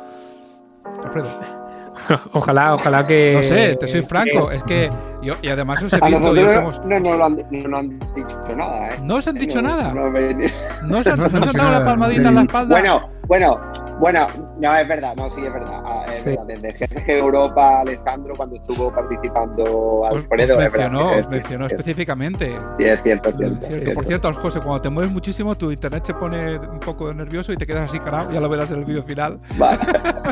Alfredo. 1.03 1.66
ojalá, 2.33 2.75
ojalá 2.75 3.05
que. 3.05 3.33
No 3.33 3.43
sé, 3.43 3.75
te 3.75 3.88
soy 3.88 4.03
franco, 4.03 4.51
es 4.51 4.63
que 4.63 4.89
yo, 5.21 5.36
y 5.41 5.49
además 5.49 5.81
os 5.83 5.93
he 5.93 5.99
visto. 5.99 6.36
Yo 6.36 6.49
somos... 6.49 6.81
no, 6.86 6.99
no, 6.99 7.23
han, 7.23 7.38
no, 7.51 7.77
han 7.77 7.99
dicho 8.15 8.55
nada, 8.55 8.93
¿eh? 8.93 8.99
¿No 9.03 9.15
os 9.15 9.27
han 9.27 9.36
dicho 9.36 9.62
nada? 9.62 9.93
No, 9.93 10.99
os 10.99 11.07
han, 11.07 11.17
dado 11.53 11.71
la 11.71 11.86
palmadita 11.86 12.29
en 12.29 12.36
la 12.36 12.41
espalda. 12.41 12.79
Bueno, 12.79 13.10
bueno, 13.27 13.60
bueno, 13.99 14.27
no, 14.59 14.75
es 14.75 14.87
verdad, 14.87 15.15
no, 15.15 15.29
sí, 15.29 15.41
es 15.45 15.53
verdad. 15.53 15.81
Ah, 15.85 16.05
es 16.13 16.25
verdad. 16.25 16.45
Desde 16.45 17.17
Europa, 17.17 17.81
Alessandro, 17.81 18.35
cuando 18.35 18.55
estuvo 18.55 18.91
participando 18.91 20.05
Alfredo, 20.05 20.57
os, 20.57 20.63
mencionó, 20.63 21.11
os 21.11 21.29
mencionó 21.29 21.67
específicamente. 21.67 22.51
Sí, 22.77 22.85
es 22.85 23.01
cierto, 23.03 23.29
es 23.29 23.37
cierto, 23.37 23.67
cierto. 23.67 23.91
Por 23.93 24.05
cierto, 24.05 24.33
José, 24.33 24.59
cuando 24.59 24.81
te 24.81 24.89
mueves 24.89 25.11
muchísimo, 25.11 25.55
tu 25.57 25.71
internet 25.71 26.05
se 26.05 26.13
pone 26.13 26.57
un 26.57 26.79
poco 26.79 27.13
nervioso 27.13 27.53
y 27.53 27.57
te 27.57 27.65
quedas 27.65 27.89
así 27.89 27.99
carado, 27.99 28.31
ya 28.31 28.39
lo 28.39 28.49
verás 28.49 28.71
en 28.71 28.77
el 28.77 28.85
vídeo 28.85 29.03
final. 29.03 29.39
Vale. 29.57 29.79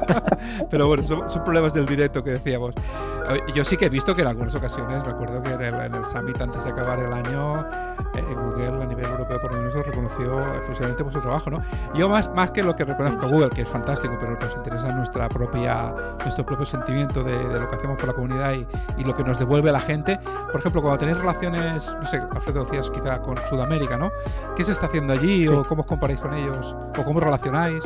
Pero 0.70 0.88
bueno, 0.88 1.04
son, 1.04 1.30
son 1.30 1.44
problemas 1.44 1.74
del 1.74 1.86
directo 1.86 2.24
que 2.24 2.32
decíamos. 2.32 2.76
Yo 3.54 3.64
sí 3.64 3.78
que 3.78 3.86
he 3.86 3.90
visto 3.90 4.16
que 4.16 4.22
en 4.22 4.28
algunas 4.28 4.54
ocasiones, 4.54 5.04
recuerdo 5.04 5.42
que 5.42 5.54
en 5.54 5.76
el, 5.76 6.06
Summit 6.06 6.40
antes 6.42 6.64
de 6.64 6.70
acabar 6.70 7.00
el 7.00 7.12
año, 7.12 7.66
eh, 8.14 8.24
Google 8.36 8.84
a 8.84 8.86
nivel 8.86 9.06
europeo 9.06 9.42
por 9.42 9.52
lo 9.52 9.58
menos 9.58 9.74
reconoció 9.74 10.56
efusivamente 10.56 11.02
vuestro 11.02 11.22
trabajo, 11.22 11.50
¿no? 11.50 11.64
Yo 11.96 12.08
más, 12.08 12.30
más 12.36 12.52
que 12.52 12.62
lo 12.62 12.76
que 12.76 12.86
reconozco 12.86 13.28
Google, 13.28 13.50
que 13.50 13.62
es 13.62 13.68
fantástico, 13.68 14.16
pero 14.20 14.38
nos 14.40 14.56
interesa 14.56 14.92
nuestra 14.92 15.28
propia, 15.28 15.94
nuestro 16.20 16.46
propio 16.46 16.66
sentimiento 16.66 17.24
de, 17.24 17.60
lo 17.60 17.68
que 17.68 17.76
hacemos 17.76 17.98
por 17.98 18.08
la 18.08 18.14
comunidad 18.14 18.54
y, 18.54 18.68
y, 18.98 19.04
lo 19.04 19.16
que 19.16 19.24
nos 19.24 19.40
devuelve 19.40 19.72
la 19.72 19.80
gente. 19.80 20.20
Por 20.52 20.60
ejemplo, 20.60 20.82
cuando 20.82 21.00
tenéis 21.00 21.20
relaciones, 21.20 21.96
no 22.00 22.06
sé, 22.06 22.18
Alfredo 22.18 22.66
decías 22.66 22.90
quizá 22.92 23.22
con 23.22 23.38
Sudamérica, 23.50 23.98
¿no? 23.98 24.12
¿Qué 24.56 24.64
se 24.64 24.72
está 24.72 24.86
haciendo 24.86 25.14
allí 25.14 25.48
o 25.48 25.66
cómo 25.66 25.82
os 25.82 25.88
comparáis 25.88 26.20
con 26.20 26.34
ellos 26.34 26.76
o 26.98 27.04
cómo 27.04 27.20
relacionáis? 27.20 27.84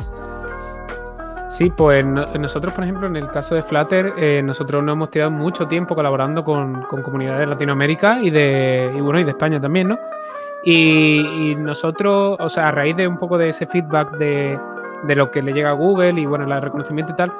Sí, 1.50 1.68
pues 1.68 2.04
nosotros, 2.04 2.72
por 2.72 2.84
ejemplo, 2.84 3.08
en 3.08 3.16
el 3.16 3.28
caso 3.28 3.56
de 3.56 3.62
Flutter, 3.62 4.12
eh, 4.16 4.40
nosotros 4.40 4.84
nos 4.84 4.92
hemos 4.92 5.10
tirado 5.10 5.32
mucho 5.32 5.66
tiempo 5.66 5.96
colaborando 5.96 6.44
con, 6.44 6.84
comunidades 6.84 7.40
de 7.40 7.46
Latinoamérica 7.48 8.20
y 8.22 8.30
de, 8.30 8.92
y 8.96 9.00
bueno, 9.00 9.18
y 9.18 9.24
de 9.24 9.30
España 9.30 9.60
también, 9.60 9.88
¿no? 9.88 9.98
Y, 10.62 11.56
nosotros, 11.58 12.36
o 12.38 12.48
sea, 12.48 12.68
a 12.68 12.70
raíz 12.70 12.96
de 12.96 13.08
un 13.08 13.18
poco 13.18 13.36
de 13.36 13.48
ese 13.48 13.66
feedback 13.66 14.12
de, 14.16 14.60
de 15.02 15.16
lo 15.16 15.32
que 15.32 15.42
le 15.42 15.52
llega 15.52 15.70
a 15.70 15.72
Google 15.72 16.20
y 16.20 16.24
bueno, 16.24 16.44
el 16.44 16.62
reconocimiento 16.62 17.14
y 17.14 17.16
tal, 17.16 17.32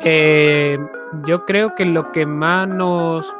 eh, 0.00 0.76
yo 1.24 1.44
creo 1.44 1.76
que 1.76 1.84
lo 1.84 2.10
que 2.10 2.26
más 2.26 2.66
nos 2.66 3.32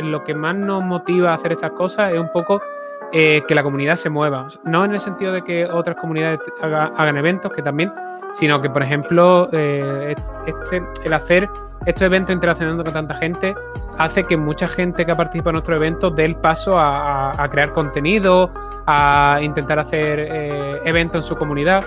lo 0.00 0.24
que 0.24 0.34
más 0.34 0.56
nos 0.56 0.82
motiva 0.82 1.30
a 1.30 1.34
hacer 1.34 1.52
estas 1.52 1.72
cosas 1.72 2.12
es 2.12 2.18
un 2.18 2.32
poco 2.32 2.62
eh, 3.12 3.42
que 3.46 3.54
la 3.54 3.62
comunidad 3.62 3.96
se 3.96 4.10
mueva. 4.10 4.46
No 4.64 4.84
en 4.84 4.92
el 4.92 5.00
sentido 5.00 5.32
de 5.32 5.42
que 5.42 5.66
otras 5.66 5.96
comunidades 5.96 6.40
hagan 6.60 7.16
eventos, 7.16 7.52
que 7.52 7.62
también, 7.62 7.92
sino 8.32 8.60
que, 8.60 8.70
por 8.70 8.82
ejemplo, 8.82 9.48
eh, 9.52 10.14
este, 10.46 10.82
el 11.04 11.12
hacer 11.12 11.48
estos 11.86 12.02
eventos 12.02 12.34
interaccionando 12.34 12.82
con 12.82 12.92
tanta 12.92 13.14
gente 13.14 13.54
hace 13.98 14.24
que 14.24 14.36
mucha 14.36 14.66
gente 14.66 15.04
que 15.04 15.12
ha 15.12 15.16
participado 15.16 15.50
en 15.50 15.54
nuestros 15.54 15.76
eventos 15.76 16.16
dé 16.16 16.24
el 16.24 16.36
paso 16.36 16.78
a, 16.78 17.46
crear 17.50 17.72
contenido, 17.72 18.50
a 18.86 19.38
intentar 19.42 19.78
hacer 19.78 20.18
eh, 20.20 20.80
eventos 20.84 21.24
en 21.24 21.28
su 21.28 21.36
comunidad. 21.36 21.84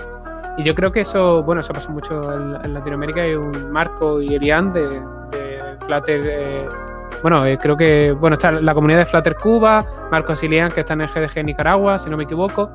Y 0.56 0.64
yo 0.64 0.74
creo 0.74 0.90
que 0.90 1.00
eso, 1.00 1.42
bueno, 1.42 1.60
eso 1.60 1.72
pasa 1.72 1.90
mucho 1.90 2.32
en, 2.32 2.74
Latinoamérica. 2.74 3.22
Hay 3.22 3.34
un 3.34 3.70
Marco 3.70 4.20
y 4.20 4.34
Elian 4.34 4.72
de, 4.72 5.00
de 5.30 5.76
Flutter. 5.84 6.87
Eh, 7.18 7.20
bueno, 7.22 7.44
creo 7.60 7.76
que, 7.76 8.12
bueno, 8.12 8.34
está 8.34 8.52
la 8.52 8.74
comunidad 8.74 9.00
de 9.00 9.06
Flutter 9.06 9.36
Cuba, 9.36 9.84
Marco 10.10 10.34
y 10.40 10.46
Elian 10.46 10.70
que 10.70 10.80
están 10.80 11.00
en 11.00 11.08
GDG 11.08 11.44
Nicaragua, 11.44 11.98
si 11.98 12.08
no 12.08 12.16
me 12.16 12.24
equivoco. 12.24 12.70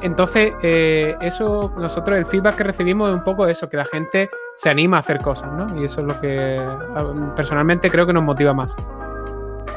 Entonces, 0.00 0.52
eh, 0.62 1.16
eso, 1.20 1.72
nosotros 1.76 2.18
el 2.18 2.26
feedback 2.26 2.56
que 2.56 2.64
recibimos 2.64 3.08
es 3.08 3.14
un 3.14 3.24
poco 3.24 3.46
eso, 3.46 3.68
que 3.68 3.76
la 3.76 3.84
gente 3.84 4.30
se 4.56 4.68
anima 4.68 4.98
a 4.98 5.00
hacer 5.00 5.18
cosas, 5.18 5.52
¿no? 5.52 5.80
Y 5.80 5.84
eso 5.84 6.00
es 6.00 6.06
lo 6.06 6.20
que 6.20 6.60
personalmente 7.34 7.90
creo 7.90 8.06
que 8.06 8.12
nos 8.12 8.22
motiva 8.22 8.52
más. 8.52 8.76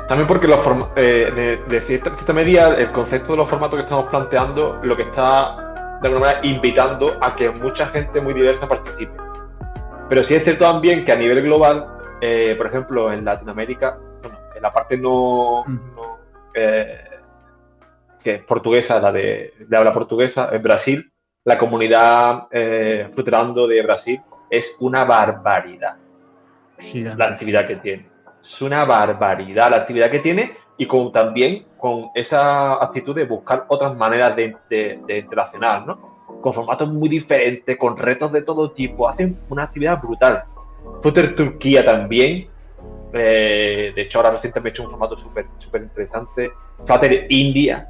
También 0.07 0.27
porque 0.27 0.47
los 0.47 0.59
eh, 0.95 1.59
de, 1.67 1.81
cierta, 1.81 2.33
medida 2.33 2.75
el 2.75 2.91
concepto 2.91 3.31
de 3.31 3.37
los 3.37 3.49
formatos 3.49 3.77
que 3.77 3.83
estamos 3.83 4.05
planteando 4.09 4.79
lo 4.83 4.95
que 4.95 5.03
está 5.03 5.97
de 6.01 6.07
alguna 6.07 6.27
manera 6.27 6.45
invitando 6.45 7.11
a 7.21 7.35
que 7.35 7.49
mucha 7.49 7.87
gente 7.87 8.21
muy 8.21 8.33
diversa 8.33 8.67
participe. 8.67 9.13
Pero 10.09 10.23
sí 10.25 10.35
es 10.35 10.43
cierto 10.43 10.65
también 10.65 11.05
que 11.05 11.11
a 11.11 11.15
nivel 11.15 11.41
global, 11.41 11.87
eh, 12.27 12.55
por 12.55 12.67
ejemplo, 12.67 13.13
en 13.13 13.23
Latinoamérica, 13.23 13.99
bueno, 14.21 14.39
en 14.55 14.61
la 14.61 14.73
parte 14.73 14.97
no, 14.97 15.63
eh, 16.55 17.03
que 18.23 18.35
es 18.35 18.43
portuguesa, 18.43 18.99
la 18.99 19.11
de, 19.11 19.53
habla 19.71 19.93
portuguesa, 19.93 20.49
en 20.51 20.63
Brasil, 20.63 21.11
la 21.43 21.59
comunidad 21.59 22.47
eh, 22.49 23.11
de 23.15 23.81
Brasil 23.83 24.19
es 24.49 24.65
una 24.79 25.03
barbaridad. 25.03 25.97
La 27.15 27.25
actividad 27.25 27.67
que 27.67 27.75
tiene. 27.75 28.09
Es 28.43 28.61
una 28.61 28.85
barbaridad 28.85 29.69
la 29.69 29.77
actividad 29.77 30.09
que 30.09 30.19
tiene 30.19 30.57
y 30.77 30.87
con 30.87 31.11
también 31.11 31.65
con 31.77 32.09
esa 32.15 32.83
actitud 32.83 33.15
de 33.15 33.25
buscar 33.25 33.65
otras 33.67 33.95
maneras 33.95 34.35
de, 34.35 34.55
de, 34.69 35.19
interaccionar, 35.19 35.85
¿no? 35.85 36.25
Con 36.41 36.53
formatos 36.53 36.91
muy 36.91 37.07
diferentes, 37.07 37.77
con 37.77 37.95
retos 37.95 38.31
de 38.31 38.41
todo 38.41 38.71
tipo. 38.71 39.07
Hacen 39.07 39.37
una 39.49 39.63
actividad 39.63 40.01
brutal. 40.01 40.43
Flutter 41.01 41.35
Turquía 41.35 41.85
también. 41.85 42.47
Eh, 43.13 43.93
de 43.95 44.01
hecho, 44.01 44.17
ahora 44.17 44.31
recientemente 44.31 44.69
he 44.69 44.71
hecho 44.73 44.83
un 44.83 44.91
formato 44.91 45.17
súper 45.17 45.45
súper 45.59 45.83
interesante. 45.83 46.51
Flutter 46.85 47.27
India 47.29 47.87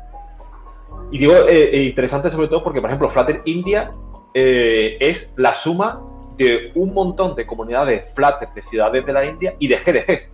y 1.11 1.17
digo 1.17 1.33
eh, 1.33 1.69
eh, 1.71 1.83
interesante 1.83 2.31
sobre 2.31 2.47
todo 2.47 2.63
porque, 2.63 2.81
por 2.81 2.89
ejemplo, 2.89 3.09
Flutter 3.11 3.41
India 3.45 3.91
eh, 4.33 4.97
es 4.99 5.27
la 5.37 5.61
suma 5.63 6.01
de 6.37 6.71
un 6.75 6.93
montón 6.93 7.35
de 7.35 7.45
comunidades 7.45 8.05
Flutter 8.15 8.49
de 8.53 8.61
ciudades 8.69 9.05
de 9.05 9.13
la 9.13 9.25
India 9.25 9.55
y 9.59 9.67
de 9.67 9.77
GDG. 9.77 10.29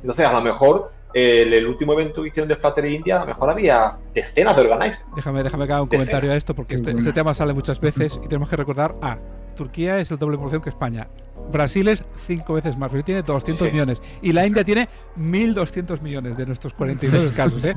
Entonces, 0.00 0.26
a 0.26 0.32
lo 0.32 0.40
mejor 0.40 0.90
el, 1.14 1.52
el, 1.52 1.66
último 1.66 1.92
evento 1.92 2.22
que 2.22 2.28
hicieron 2.28 2.48
de 2.48 2.56
Flutter 2.56 2.86
India, 2.86 3.18
a 3.18 3.20
lo 3.20 3.26
mejor 3.26 3.50
había 3.50 3.98
decenas 4.14 4.56
de 4.56 4.62
organizers. 4.62 5.02
Déjame, 5.14 5.42
déjame 5.42 5.66
que 5.66 5.72
haga 5.72 5.82
un 5.82 5.88
comentario 5.88 6.32
a 6.32 6.34
esto 6.34 6.54
porque 6.54 6.74
este, 6.74 6.90
este, 6.90 7.12
tema 7.12 7.34
sale 7.34 7.52
muchas 7.52 7.78
veces 7.80 8.18
y 8.24 8.26
tenemos 8.26 8.48
que 8.48 8.56
recordar 8.56 8.96
a 9.02 9.18
Turquía 9.54 9.98
es 9.98 10.10
el 10.10 10.18
doble 10.18 10.38
población 10.38 10.62
que 10.62 10.70
España. 10.70 11.06
Brasil 11.50 11.88
es 11.88 12.04
cinco 12.26 12.54
veces 12.54 12.76
más, 12.76 12.90
Brasil 12.90 13.04
tiene 13.04 13.22
200 13.22 13.72
millones 13.72 14.02
y 14.22 14.32
la 14.32 14.46
India 14.46 14.64
tiene 14.64 14.88
1.200 15.18 16.00
millones 16.00 16.36
de 16.36 16.46
nuestros 16.46 16.72
42 16.74 17.32
casos. 17.32 17.64
¿eh? 17.64 17.74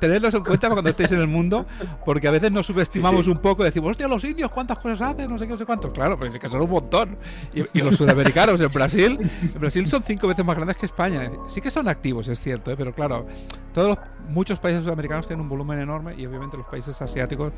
tenedlos 0.00 0.34
en 0.34 0.44
cuenta 0.44 0.68
cuando 0.68 0.90
estéis 0.90 1.12
en 1.12 1.20
el 1.20 1.26
mundo, 1.26 1.66
porque 2.04 2.28
a 2.28 2.30
veces 2.30 2.52
nos 2.52 2.66
subestimamos 2.66 3.26
un 3.26 3.38
poco 3.38 3.62
y 3.62 3.66
decimos, 3.66 3.90
hostia, 3.90 4.08
los 4.08 4.22
indios, 4.24 4.50
¿cuántas 4.50 4.78
cosas 4.78 5.00
hacen? 5.00 5.30
No 5.30 5.38
sé 5.38 5.46
qué, 5.46 5.52
no 5.52 5.58
sé 5.58 5.66
cuántos. 5.66 5.92
Claro, 5.92 6.18
pues 6.18 6.34
es 6.34 6.40
que 6.40 6.48
son 6.48 6.60
un 6.60 6.70
montón. 6.70 7.16
Y, 7.54 7.78
los 7.78 7.96
sudamericanos 7.96 8.60
en 8.60 8.68
Brasil, 8.68 9.18
en 9.42 9.60
Brasil 9.60 9.86
son 9.86 10.02
cinco 10.02 10.28
veces 10.28 10.44
más 10.44 10.56
grandes 10.56 10.76
que 10.76 10.86
España. 10.86 11.30
Sí 11.48 11.60
que 11.60 11.70
son 11.70 11.88
activos, 11.88 12.28
es 12.28 12.40
cierto, 12.40 12.70
¿eh? 12.70 12.74
pero 12.76 12.92
claro, 12.92 13.26
todos 13.72 13.98
muchos 14.28 14.58
países 14.58 14.84
sudamericanos 14.84 15.26
tienen 15.26 15.42
un 15.42 15.48
volumen 15.48 15.78
enorme 15.78 16.14
y 16.16 16.26
obviamente 16.26 16.56
los 16.56 16.66
países 16.66 17.00
asiáticos 17.00 17.52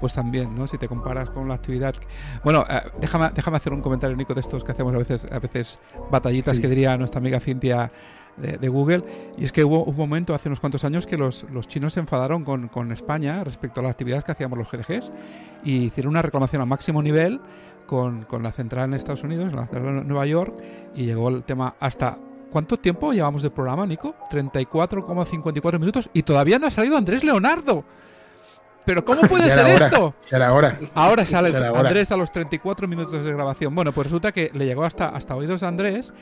pues 0.00 0.14
también, 0.14 0.54
¿no? 0.54 0.66
Si 0.66 0.78
te 0.78 0.88
comparas 0.88 1.30
con 1.30 1.46
la 1.46 1.54
actividad. 1.54 1.94
Bueno, 2.42 2.64
eh, 2.68 2.80
déjame, 3.00 3.30
déjame 3.34 3.58
hacer 3.58 3.72
un 3.72 3.82
comentario, 3.82 4.16
Nico, 4.16 4.34
de 4.34 4.40
estos 4.40 4.64
que 4.64 4.72
hacemos 4.72 4.94
a 4.94 4.98
veces, 4.98 5.26
a 5.30 5.38
veces 5.38 5.78
batallitas 6.10 6.58
que 6.58 6.68
diría 6.68 6.96
nuestra 6.96 7.18
amiga 7.18 7.38
Cintia 7.38 7.92
de, 8.36 8.68
Google. 8.68 9.04
Y 9.36 9.44
es 9.44 9.52
que 9.52 9.64
hubo 9.64 9.84
un 9.84 9.96
momento 9.96 10.34
hace 10.34 10.48
unos 10.48 10.60
cuantos 10.60 10.84
años 10.84 11.06
que 11.06 11.16
los, 11.16 11.44
los 11.52 11.68
chinos 11.68 11.92
se 11.92 12.00
enfadaron 12.00 12.44
con, 12.44 12.68
con, 12.68 12.90
España 12.92 13.44
respecto 13.44 13.80
a 13.80 13.82
las 13.82 13.92
actividades 13.92 14.24
que 14.24 14.32
hacíamos 14.32 14.58
los 14.58 14.70
GDGs 14.70 15.12
y 15.64 15.84
hicieron 15.84 16.12
una 16.12 16.22
reclamación 16.22 16.62
a 16.62 16.64
máximo 16.64 17.02
nivel 17.02 17.40
con, 17.86 18.24
con 18.24 18.42
la 18.42 18.52
central 18.52 18.88
en 18.88 18.94
Estados 18.94 19.22
Unidos, 19.22 19.50
en 19.50 19.56
la 19.56 19.66
central 19.66 19.96
de 19.96 20.04
Nueva 20.04 20.24
York, 20.24 20.54
y 20.94 21.04
llegó 21.04 21.28
el 21.28 21.42
tema 21.42 21.74
hasta 21.80 22.16
¿Cuánto 22.50 22.76
tiempo 22.76 23.12
llevamos 23.12 23.42
de 23.42 23.50
programa, 23.50 23.86
Nico? 23.86 24.16
34,54 24.28 25.78
minutos 25.78 26.10
y 26.12 26.24
todavía 26.24 26.58
no 26.58 26.66
ha 26.66 26.70
salido 26.72 26.96
Andrés 26.96 27.22
Leonardo. 27.22 27.84
¿Pero 28.84 29.04
cómo 29.04 29.22
puede 29.22 29.50
ser 29.50 29.66
esto? 29.66 30.14
ahora. 30.48 30.78
Ahora 30.94 31.26
sale 31.26 31.56
Andrés 31.56 32.10
a 32.10 32.16
los 32.16 32.32
34 32.32 32.88
minutos 32.88 33.24
de 33.24 33.32
grabación. 33.32 33.74
Bueno, 33.74 33.92
pues 33.92 34.06
resulta 34.06 34.32
que 34.32 34.50
le 34.54 34.66
llegó 34.66 34.84
hasta, 34.84 35.08
hasta 35.08 35.36
oídos 35.36 35.60
de 35.60 35.66
Andrés 35.66 36.12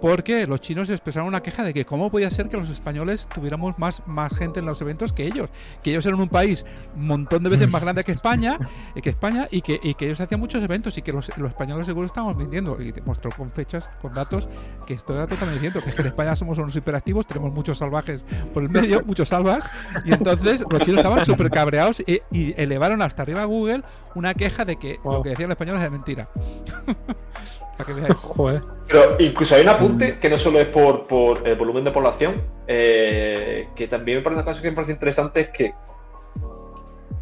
porque 0.00 0.46
los 0.46 0.60
chinos 0.60 0.88
expresaron 0.90 1.28
una 1.28 1.42
queja 1.42 1.62
de 1.62 1.74
que 1.74 1.84
cómo 1.84 2.10
podía 2.10 2.30
ser 2.30 2.48
que 2.48 2.56
los 2.56 2.70
españoles 2.70 3.28
tuviéramos 3.34 3.78
más, 3.78 4.02
más 4.06 4.34
gente 4.36 4.60
en 4.60 4.66
los 4.66 4.80
eventos 4.80 5.12
que 5.12 5.26
ellos. 5.26 5.50
Que 5.82 5.90
ellos 5.90 6.06
eran 6.06 6.20
un 6.20 6.28
país 6.28 6.64
un 6.94 7.06
montón 7.06 7.42
de 7.42 7.50
veces 7.50 7.68
más 7.70 7.82
grande 7.82 8.04
que 8.04 8.12
España, 8.12 8.58
y 8.94 9.00
que 9.02 9.10
España 9.10 9.48
y 9.50 9.62
que, 9.62 9.80
y 9.82 9.94
que 9.94 10.06
ellos 10.06 10.20
hacían 10.20 10.40
muchos 10.40 10.62
eventos 10.62 10.96
y 10.98 11.02
que 11.02 11.12
los, 11.12 11.30
los 11.36 11.50
españoles 11.50 11.86
seguro 11.86 12.06
estábamos 12.06 12.36
mintiendo. 12.36 12.80
Y 12.80 12.94
mostró 13.04 13.30
con 13.30 13.50
fechas, 13.50 13.88
con 14.00 14.14
datos, 14.14 14.48
que 14.86 14.94
esto 14.94 15.14
era 15.14 15.26
totalmente 15.26 15.60
cierto. 15.60 15.80
Que, 15.80 15.98
en 15.98 16.06
España 16.06 16.36
somos 16.36 16.58
unos 16.58 16.74
hiperactivos, 16.76 17.26
tenemos 17.26 17.52
muchos 17.52 17.78
salvajes 17.78 18.22
por 18.54 18.62
el 18.62 18.70
medio, 18.70 19.02
muchos 19.04 19.28
salvas. 19.28 19.68
Y 20.04 20.12
entonces 20.12 20.64
los 20.68 20.80
chinos 20.82 20.98
estaban 20.98 21.24
súper 21.24 21.50
cabreados 21.50 22.02
y, 22.30 22.54
elevaron 22.60 23.02
hasta 23.02 23.22
arriba 23.22 23.42
a 23.42 23.46
Google 23.46 23.82
una 24.14 24.34
queja 24.34 24.64
de 24.64 24.76
que 24.76 24.98
lo 25.04 25.22
que 25.22 25.30
decían 25.30 25.48
los 25.48 25.56
españoles 25.56 25.82
es 25.82 25.90
mentira. 25.90 26.28
Para 27.78 27.86
que 27.86 27.92
veáis. 27.92 28.62
Pero 28.88 29.16
incluso 29.20 29.54
hay 29.54 29.62
un 29.62 29.68
apunte 29.68 30.14
mm. 30.14 30.20
que 30.20 30.30
no 30.30 30.38
solo 30.38 30.60
es 30.60 30.68
por, 30.68 31.06
por 31.06 31.46
el 31.46 31.54
volumen 31.56 31.84
de 31.84 31.90
población, 31.90 32.42
eh, 32.66 33.68
que 33.76 33.86
también 33.86 34.18
me 34.18 34.24
parece 34.24 34.42
una 34.42 34.50
cosa 34.50 34.62
que 34.62 34.70
me 34.70 34.76
parece 34.76 34.92
interesante 34.92 35.40
es 35.42 35.48
que 35.50 35.72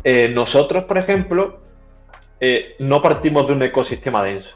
eh, 0.04 0.28
nosotros, 0.28 0.84
por 0.84 0.98
ejemplo, 0.98 1.58
eh, 2.38 2.76
no 2.78 3.02
partimos 3.02 3.46
de 3.48 3.54
un 3.54 3.62
ecosistema 3.62 4.22
denso. 4.22 4.48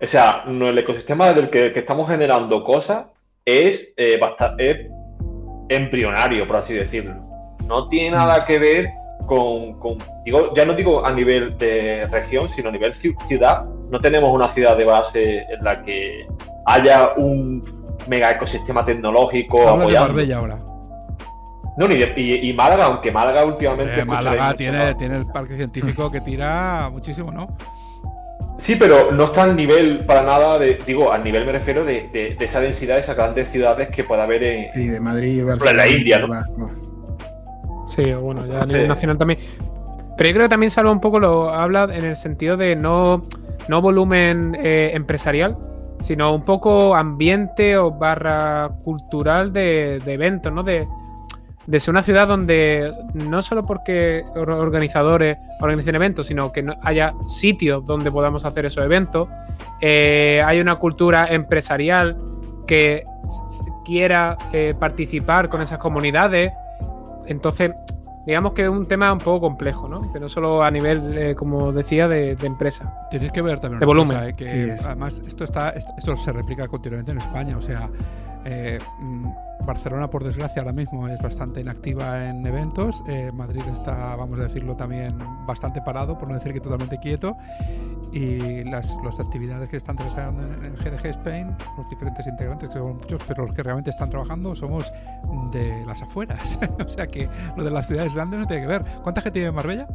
O 0.00 0.06
sea, 0.08 0.44
el 0.46 0.78
ecosistema 0.78 1.32
del 1.32 1.50
que, 1.50 1.72
estamos 1.74 2.08
generando 2.08 2.62
cosas 2.62 3.06
es, 3.44 3.88
eh, 3.96 4.18
bastante, 4.20 4.88
embrionario, 5.68 6.46
por 6.46 6.56
así 6.56 6.74
decirlo. 6.74 7.14
No 7.68 7.88
tiene 7.88 8.16
nada 8.16 8.46
que 8.46 8.58
ver 8.58 8.88
con, 9.26 9.98
digo, 10.24 10.54
ya 10.54 10.64
no 10.64 10.72
digo 10.72 11.04
a 11.04 11.12
nivel 11.12 11.58
de 11.58 12.06
región, 12.10 12.48
sino 12.56 12.70
a 12.70 12.72
nivel 12.72 12.94
ciudad. 13.28 13.64
No 13.90 14.00
tenemos 14.00 14.34
una 14.34 14.52
ciudad 14.54 14.76
de 14.76 14.84
base 14.84 15.40
en 15.40 15.62
la 15.62 15.82
que 15.84 16.26
haya 16.66 17.10
un 17.16 17.62
mega 18.08 18.32
ecosistema 18.32 18.84
tecnológico. 18.84 19.76
Marbella 19.76 20.38
ahora. 20.38 20.58
No, 21.76 21.86
ni 21.86 21.94
y, 21.94 22.52
Málaga, 22.54 22.86
aunque 22.86 23.12
Málaga 23.12 23.44
últimamente. 23.44 23.94
Pues, 23.94 24.06
Málaga 24.06 24.54
tiene, 24.54 24.94
tiene 24.94 25.18
el 25.18 25.26
parque 25.26 25.56
científico 25.56 26.10
que 26.10 26.20
tira 26.20 26.88
muchísimo, 26.90 27.30
¿no? 27.30 27.56
Sí, 28.66 28.74
pero 28.76 29.12
no 29.12 29.26
está 29.26 29.44
al 29.44 29.54
nivel 29.54 30.04
para 30.04 30.22
nada 30.22 30.58
de, 30.58 30.80
digo, 30.84 31.12
al 31.12 31.22
nivel 31.22 31.46
me 31.46 31.52
refiero 31.52 31.84
de, 31.84 32.36
esa 32.40 32.60
densidad, 32.60 32.96
de 32.96 33.02
esas 33.02 33.14
grandes 33.14 33.50
ciudades 33.52 33.90
que 33.90 34.02
puede 34.02 34.22
haber 34.22 34.42
en, 34.42 34.72
sí, 34.72 34.88
de 34.88 34.98
Madrid, 34.98 35.44
Barcelona, 35.44 35.70
en 35.70 35.76
la 35.76 35.96
India, 35.96 36.18
¿no? 36.18 36.87
Sí, 37.88 38.12
bueno, 38.12 38.46
ya 38.46 38.62
a 38.62 38.66
nivel 38.66 38.86
nacional 38.86 39.16
también. 39.16 39.40
Pero 40.16 40.30
yo 40.30 40.34
creo 40.34 40.44
que 40.46 40.50
también 40.50 40.70
Salva 40.70 40.92
un 40.92 41.00
poco 41.00 41.18
lo 41.18 41.50
habla 41.50 41.84
en 41.84 42.04
el 42.04 42.16
sentido 42.16 42.56
de 42.56 42.76
no, 42.76 43.24
no 43.68 43.80
volumen 43.80 44.56
eh, 44.60 44.90
empresarial, 44.94 45.56
sino 46.00 46.34
un 46.34 46.44
poco 46.44 46.94
ambiente 46.94 47.76
o 47.76 47.90
barra 47.90 48.68
cultural 48.84 49.52
de, 49.52 50.00
de 50.04 50.12
eventos, 50.12 50.52
¿no? 50.52 50.62
De, 50.62 50.86
de 51.68 51.80
ser 51.80 51.90
una 51.90 52.02
ciudad 52.02 52.26
donde 52.26 52.92
no 53.12 53.42
solo 53.42 53.66
porque 53.66 54.24
organizadores 54.34 55.36
organicen 55.60 55.94
eventos, 55.94 56.26
sino 56.26 56.50
que 56.50 56.66
haya 56.82 57.12
sitios 57.26 57.84
donde 57.84 58.10
podamos 58.10 58.46
hacer 58.46 58.64
esos 58.64 58.82
eventos, 58.82 59.28
eh, 59.80 60.42
hay 60.44 60.60
una 60.60 60.76
cultura 60.76 61.26
empresarial 61.26 62.16
que 62.66 63.04
quiera 63.84 64.38
eh, 64.52 64.74
participar 64.78 65.50
con 65.50 65.60
esas 65.60 65.78
comunidades. 65.78 66.52
Entonces, 67.28 67.72
digamos 68.26 68.52
que 68.52 68.64
es 68.64 68.68
un 68.68 68.86
tema 68.86 69.12
un 69.12 69.18
poco 69.18 69.40
complejo, 69.40 69.88
¿no? 69.88 70.12
Que 70.12 70.20
no 70.20 70.28
solo 70.28 70.62
a 70.62 70.70
nivel, 70.70 71.16
eh, 71.16 71.34
como 71.34 71.72
decía, 71.72 72.08
de, 72.08 72.32
empresa. 72.42 72.92
Tenéis 73.10 73.32
que 73.32 73.42
ver 73.42 73.60
también. 73.60 73.80
De 73.80 73.86
volumen. 73.86 74.16
además, 74.16 75.22
esto, 75.26 75.44
está, 75.44 75.70
esto 75.70 76.16
se 76.16 76.32
replica 76.32 76.66
continuamente 76.68 77.12
en 77.12 77.18
España. 77.18 77.56
O 77.56 77.62
sea, 77.62 77.88
mm, 79.00 79.26
Barcelona, 79.66 80.08
por 80.08 80.24
desgracia, 80.24 80.62
ahora 80.62 80.72
mismo 80.72 81.08
es 81.08 81.20
bastante 81.20 81.60
inactiva 81.60 82.26
en 82.26 82.46
eventos. 82.46 83.02
Eh, 83.08 83.30
Madrid 83.32 83.62
está, 83.72 84.16
vamos 84.16 84.38
a 84.40 84.44
decirlo, 84.44 84.76
también 84.76 85.18
bastante 85.46 85.82
parado, 85.82 86.16
por 86.16 86.28
no 86.28 86.34
decir 86.34 86.52
que 86.52 86.60
totalmente 86.60 86.98
quieto. 86.98 87.36
Y 88.12 88.64
las, 88.64 88.96
actividades 89.20 89.68
que 89.68 89.76
están 89.76 89.96
trabajando 89.96 90.42
en, 90.42 90.74
GDG 90.76 91.06
Spain, 91.06 91.54
los 91.76 91.88
diferentes 91.90 92.26
integrantes, 92.26 92.68
que 92.68 92.78
son 92.78 92.96
muchos, 92.96 93.20
pero 93.28 93.44
los 93.44 93.54
que 93.54 93.62
realmente 93.62 93.90
están 93.90 94.08
trabajando 94.08 94.54
somos 94.54 94.90
de 95.52 95.84
las 95.86 96.00
afueras. 96.00 96.58
o 96.84 96.88
sea 96.88 97.06
que 97.06 97.28
lo 97.56 97.64
de 97.64 97.70
las 97.70 97.86
ciudades 97.86 98.14
grandes 98.14 98.40
no 98.40 98.46
tiene 98.46 98.62
que 98.62 98.68
ver. 98.68 98.84
¿Cuánta 99.02 99.20
gente 99.20 99.40
vive 99.40 99.50
en 99.50 99.54
Marbella? 99.54 99.86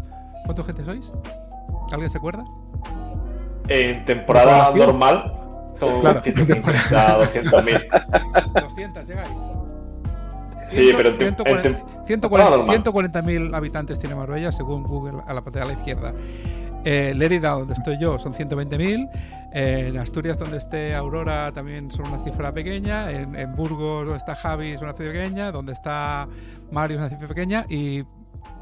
¿Cuánta 0.46 0.64
gente 0.64 0.86
sois? 0.86 1.12
¿Alguien 1.92 2.12
se 2.12 2.18
acuerda? 2.18 2.44
En 3.68 4.06
temporada 4.06 4.72
normal 4.76 5.43
son 5.88 6.02
claro. 6.02 6.22
150, 6.24 7.18
200 7.18 7.66
mil. 7.66 7.82
200 8.62 9.08
llegáis. 9.08 9.30
Sí, 10.72 10.92
pero 10.96 11.12
140.000 11.18 13.56
habitantes 13.56 14.00
tiene 14.00 14.16
Marbella, 14.16 14.52
según 14.52 14.84
Google, 14.84 15.22
a 15.28 15.34
la 15.34 15.42
parte 15.42 15.60
de 15.60 15.66
la 15.66 15.74
izquierda. 15.74 16.14
Eh, 16.86 17.14
Lérida, 17.16 17.52
donde 17.52 17.76
estoy 17.76 17.98
yo, 18.00 18.20
son 18.20 18.34
120.000. 18.34 19.10
en 19.54 19.98
Asturias, 19.98 20.38
donde 20.38 20.58
esté 20.58 20.96
Aurora, 20.96 21.54
también 21.54 21.90
son 21.92 22.08
una 22.08 22.24
cifra 22.24 22.52
pequeña. 22.52 23.12
En, 23.12 23.56
Burgos, 23.56 24.06
donde 24.06 24.18
está 24.18 24.36
Javi, 24.36 24.72
es 24.72 24.82
una 24.82 24.92
cifra 24.94 25.14
pequeña. 25.14 25.52
Donde 25.52 25.74
está 25.74 26.28
Mario, 26.72 26.98
es 26.98 27.02
una 27.02 27.10
cifra 27.10 27.28
pequeña. 27.28 27.66
Y 27.70 28.04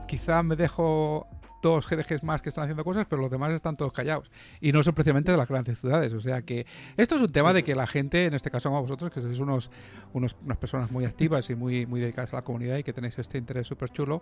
quizá 0.07 0.43
me 0.43 0.55
dejo 0.55 1.27
dos 1.61 1.87
GDGs 1.87 2.23
más 2.23 2.41
que 2.41 2.49
están 2.49 2.63
haciendo 2.63 2.83
cosas, 2.83 3.05
pero 3.09 3.21
los 3.21 3.31
demás 3.31 3.51
están 3.51 3.77
todos 3.77 3.93
callados. 3.93 4.29
Y 4.59 4.71
no 4.71 4.83
son 4.83 4.93
precisamente 4.93 5.31
de 5.31 5.37
las 5.37 5.47
grandes 5.47 5.79
ciudades. 5.79 6.13
O 6.13 6.19
sea 6.19 6.41
que 6.41 6.65
esto 6.97 7.15
es 7.15 7.21
un 7.21 7.31
tema 7.31 7.53
de 7.53 7.63
que 7.63 7.75
la 7.75 7.87
gente, 7.87 8.25
en 8.25 8.33
este 8.33 8.49
caso 8.49 8.75
a 8.75 8.81
vosotros, 8.81 9.11
que 9.11 9.21
sois 9.21 9.39
unos, 9.39 9.69
unas 10.13 10.57
personas 10.59 10.91
muy 10.91 11.05
activas 11.05 11.49
y 11.49 11.55
muy, 11.55 11.85
muy 11.85 11.99
dedicadas 11.99 12.33
a 12.33 12.37
la 12.37 12.41
comunidad 12.43 12.77
y 12.77 12.83
que 12.83 12.93
tenéis 12.93 13.17
este 13.19 13.37
interés 13.37 13.67
súper 13.67 13.89
chulo, 13.89 14.21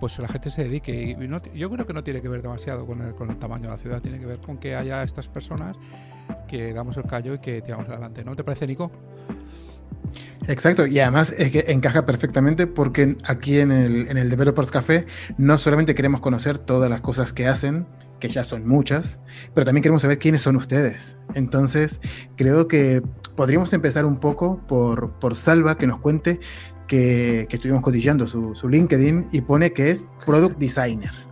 pues 0.00 0.18
la 0.18 0.28
gente 0.28 0.50
se 0.50 0.64
dedique. 0.64 1.16
Y 1.18 1.58
yo 1.58 1.70
creo 1.70 1.86
que 1.86 1.92
no 1.92 2.04
tiene 2.04 2.20
que 2.20 2.28
ver 2.28 2.42
demasiado 2.42 2.86
con 2.86 3.02
el, 3.02 3.14
con 3.14 3.30
el 3.30 3.38
tamaño 3.38 3.64
de 3.64 3.76
la 3.76 3.78
ciudad, 3.78 4.00
tiene 4.00 4.18
que 4.18 4.26
ver 4.26 4.40
con 4.40 4.58
que 4.58 4.74
haya 4.74 5.02
estas 5.02 5.28
personas 5.28 5.76
que 6.46 6.72
damos 6.72 6.96
el 6.96 7.04
callo 7.04 7.34
y 7.34 7.38
que 7.38 7.62
tiramos 7.62 7.88
adelante. 7.88 8.24
¿No 8.24 8.36
te 8.36 8.44
parece, 8.44 8.66
Nico? 8.66 8.90
Exacto, 10.46 10.86
y 10.86 10.98
además 10.98 11.34
es 11.36 11.52
que 11.52 11.64
encaja 11.68 12.06
perfectamente 12.06 12.66
porque 12.66 13.16
aquí 13.24 13.60
en 13.60 13.70
el, 13.70 14.08
en 14.08 14.16
el 14.16 14.30
Developers 14.30 14.70
Café 14.70 15.04
no 15.36 15.58
solamente 15.58 15.94
queremos 15.94 16.20
conocer 16.20 16.56
todas 16.56 16.88
las 16.88 17.02
cosas 17.02 17.34
que 17.34 17.46
hacen, 17.46 17.86
que 18.18 18.28
ya 18.28 18.44
son 18.44 18.66
muchas, 18.66 19.20
pero 19.54 19.66
también 19.66 19.82
queremos 19.82 20.02
saber 20.02 20.18
quiénes 20.18 20.42
son 20.42 20.56
ustedes. 20.56 21.16
Entonces, 21.34 22.00
creo 22.36 22.66
que 22.66 23.02
podríamos 23.36 23.72
empezar 23.74 24.06
un 24.06 24.20
poco 24.20 24.66
por, 24.66 25.12
por 25.18 25.34
Salva, 25.34 25.76
que 25.76 25.86
nos 25.86 26.00
cuente 26.00 26.40
que, 26.86 27.46
que 27.48 27.56
estuvimos 27.56 27.82
cotillando 27.82 28.26
su, 28.26 28.54
su 28.54 28.68
LinkedIn 28.68 29.28
y 29.32 29.42
pone 29.42 29.72
que 29.72 29.90
es 29.90 30.04
Product 30.24 30.58
Designer. 30.58 31.27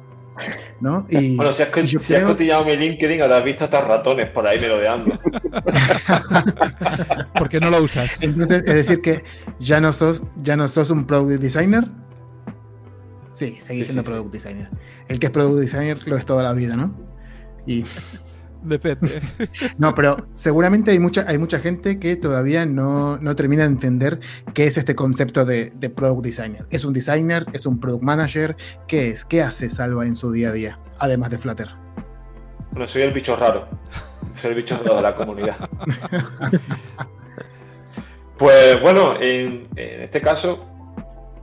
¿No? 0.80 1.06
Y, 1.08 1.36
bueno, 1.36 1.54
si 1.54 1.62
has, 1.62 1.88
si 1.88 1.96
creo... 1.98 2.28
cotillado 2.28 2.64
mi 2.64 2.76
LinkedIn, 2.76 3.22
habrás 3.22 3.44
visto 3.44 3.64
hasta 3.64 3.80
ratones 3.80 4.30
por 4.30 4.46
ahí 4.46 4.60
merodeando. 4.60 5.18
¿Por 7.38 7.48
qué 7.48 7.60
no 7.60 7.70
lo 7.70 7.82
usas? 7.82 8.18
Entonces, 8.20 8.64
es 8.66 8.74
decir 8.74 9.00
que 9.00 9.22
ya 9.58 9.80
no 9.80 9.92
sos, 9.92 10.22
ya 10.36 10.56
no 10.56 10.68
sos 10.68 10.90
un 10.90 11.06
product 11.06 11.40
designer. 11.40 11.84
Sí, 13.32 13.56
seguís 13.58 13.86
siendo 13.86 14.02
product 14.02 14.32
designer. 14.32 14.70
El 15.08 15.18
que 15.18 15.26
es 15.26 15.32
product 15.32 15.60
designer 15.60 15.98
lo 16.06 16.16
es 16.16 16.24
toda 16.24 16.42
la 16.42 16.52
vida, 16.52 16.76
¿no? 16.76 16.94
Y 17.66 17.84
Depende. 18.62 19.20
No, 19.78 19.94
pero 19.94 20.16
seguramente 20.32 20.90
hay 20.90 20.98
mucha, 20.98 21.24
hay 21.28 21.38
mucha 21.38 21.58
gente 21.58 21.98
que 21.98 22.16
todavía 22.16 22.66
no, 22.66 23.18
termina 23.36 23.62
de 23.62 23.70
entender 23.70 24.20
qué 24.54 24.66
es 24.66 24.76
este 24.76 24.94
concepto 24.94 25.44
de, 25.44 25.72
product 25.94 26.24
designer. 26.24 26.66
¿Es 26.70 26.84
un 26.84 26.92
designer? 26.92 27.44
¿Es 27.52 27.66
un 27.66 27.78
product 27.78 28.02
manager? 28.02 28.56
¿Qué 28.88 29.10
es? 29.10 29.24
¿Qué 29.24 29.42
hace 29.42 29.68
Salva 29.68 30.06
en 30.06 30.16
su 30.16 30.32
día 30.32 30.48
a 30.48 30.52
día? 30.52 30.78
Además 30.98 31.30
de 31.30 31.38
Flutter. 31.38 31.68
Bueno, 32.72 32.88
soy 32.88 33.02
el 33.02 33.12
bicho 33.12 33.36
raro. 33.36 33.68
Soy 34.40 34.50
el 34.50 34.56
bicho 34.56 34.76
raro 34.76 34.96
de 34.96 35.02
la 35.02 35.14
comunidad. 35.14 35.56
Pues 38.38 38.80
bueno, 38.82 39.18
en, 39.18 39.66
este 39.76 40.20
caso, 40.20 40.66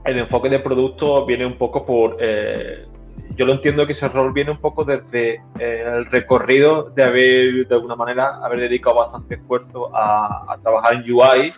el 0.04 0.18
enfoque 0.18 0.48
de 0.48 0.60
producto 0.60 1.26
viene 1.26 1.44
un 1.44 1.58
poco 1.58 1.84
por 1.84 2.18
eh, 2.20 2.86
yo 3.36 3.46
lo 3.46 3.52
entiendo 3.52 3.86
que 3.86 3.94
ese 3.94 4.08
rol 4.08 4.32
viene 4.32 4.52
un 4.52 4.60
poco 4.60 4.84
desde 4.84 5.42
eh, 5.58 5.84
el 5.86 6.06
recorrido 6.06 6.90
de 6.90 7.02
haber, 7.02 7.66
de 7.66 7.74
alguna 7.74 7.96
manera, 7.96 8.44
haber 8.44 8.60
dedicado 8.60 8.96
bastante 8.96 9.36
esfuerzo 9.36 9.90
a, 9.94 10.56
trabajar 10.62 10.94
en 10.94 11.12
UI. 11.12 11.52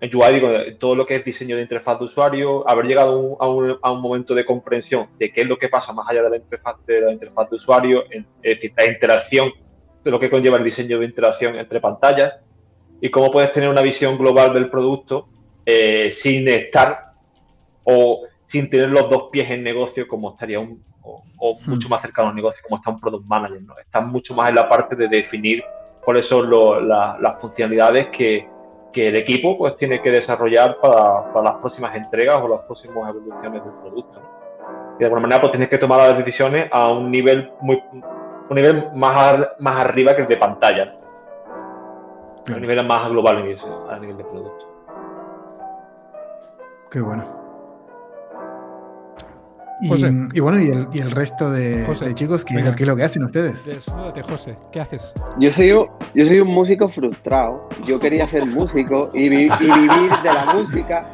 En 0.00 0.16
UI, 0.16 0.34
digo, 0.34 0.48
todo 0.80 0.96
lo 0.96 1.06
que 1.06 1.16
es 1.16 1.24
diseño 1.24 1.56
de 1.56 1.62
interfaz 1.62 2.00
de 2.00 2.06
usuario, 2.06 2.68
haber 2.68 2.86
llegado 2.86 3.36
a, 3.40 3.48
un, 3.92 4.00
momento 4.00 4.34
de 4.34 4.44
comprensión 4.44 5.06
de 5.18 5.32
qué 5.32 5.42
es 5.42 5.46
lo 5.46 5.58
que 5.58 5.68
pasa 5.68 5.92
más 5.92 6.08
allá 6.08 6.24
de 6.24 6.30
la 6.30 6.36
interfaz 6.36 6.76
de, 6.86 7.00
la 7.00 7.12
interfaz 7.12 7.48
de 7.48 7.56
usuario, 7.56 8.04
en, 8.10 8.26
es 8.42 8.56
decir, 8.56 8.72
la 8.76 8.86
interacción, 8.86 9.52
de 10.04 10.10
lo 10.10 10.18
que 10.18 10.30
conlleva 10.30 10.58
el 10.58 10.64
diseño 10.64 10.98
de 10.98 11.04
interacción 11.04 11.54
entre 11.54 11.80
pantallas 11.80 12.34
y 13.00 13.10
cómo 13.10 13.30
puedes 13.30 13.52
tener 13.52 13.68
una 13.68 13.82
visión 13.82 14.18
global 14.18 14.52
del 14.52 14.68
producto 14.68 15.28
eh, 15.64 16.16
sin 16.22 16.48
estar 16.48 17.12
o 17.84 18.24
sin 18.52 18.68
tener 18.68 18.90
los 18.90 19.10
dos 19.10 19.30
pies 19.32 19.50
en 19.50 19.64
negocio 19.64 20.06
como 20.06 20.32
estaría 20.32 20.60
un, 20.60 20.84
o, 21.02 21.24
hmm. 21.54 21.70
mucho 21.70 21.88
más 21.88 22.02
cercano 22.02 22.28
al 22.28 22.36
negocio 22.36 22.60
como 22.62 22.76
está 22.76 22.90
un 22.90 23.00
product 23.00 23.26
manager, 23.26 23.62
¿no? 23.62 23.78
Están 23.78 24.10
mucho 24.10 24.34
más 24.34 24.50
en 24.50 24.54
la 24.54 24.68
parte 24.68 24.94
de 24.94 25.08
definir 25.08 25.64
cuáles 26.04 26.26
son 26.26 26.48
las 26.50 27.40
funcionalidades 27.40 28.08
que, 28.08 28.52
el 28.94 29.16
equipo 29.16 29.56
pues 29.56 29.74
tiene 29.78 30.02
que 30.02 30.10
desarrollar 30.10 30.76
para, 30.78 31.42
las 31.42 31.54
próximas 31.56 31.96
entregas 31.96 32.42
o 32.42 32.48
las 32.48 32.60
próximas 32.60 33.08
evoluciones 33.08 33.64
del 33.64 33.72
producto. 33.80 34.20
Y 34.96 34.98
de 34.98 35.04
alguna 35.06 35.22
manera 35.22 35.40
pues 35.40 35.52
tienes 35.52 35.70
que 35.70 35.78
tomar 35.78 36.10
las 36.10 36.18
decisiones 36.18 36.68
a 36.70 36.92
un 36.92 37.10
nivel 37.10 37.50
muy 37.62 37.82
un 37.92 38.54
nivel 38.54 38.92
más, 38.94 39.48
más 39.60 39.76
arriba 39.78 40.14
que 40.14 40.22
el 40.22 40.28
de 40.28 40.36
pantalla. 40.36 40.94
A 42.46 42.54
un 42.54 42.60
nivel 42.60 42.86
más 42.86 43.08
global 43.08 43.38
a 43.88 43.98
nivel 43.98 44.16
de 44.18 44.24
producto. 44.24 44.66
Qué 46.90 47.00
bueno. 47.00 47.41
Y, 49.82 50.40
bueno, 50.40 50.60
y 50.92 50.98
el, 51.00 51.10
resto 51.10 51.50
de, 51.50 51.84
chicos, 52.14 52.44
¿qué, 52.44 52.54
es 52.58 52.86
lo 52.86 52.94
que 52.94 53.02
hacen 53.02 53.24
ustedes? 53.24 53.64
Desnúdate, 53.64 54.22
José, 54.22 54.56
¿qué 54.70 54.80
haces? 54.80 55.12
Yo 55.40 55.50
soy, 55.50 55.68
yo 55.68 56.26
soy 56.26 56.40
un 56.40 56.48
músico 56.48 56.86
frustrado. 56.86 57.68
Yo 57.84 57.98
quería 57.98 58.28
ser 58.28 58.46
músico 58.46 59.10
y, 59.12 59.28
vivir 59.28 59.50
de 59.52 60.32
la 60.32 60.52
música. 60.54 61.10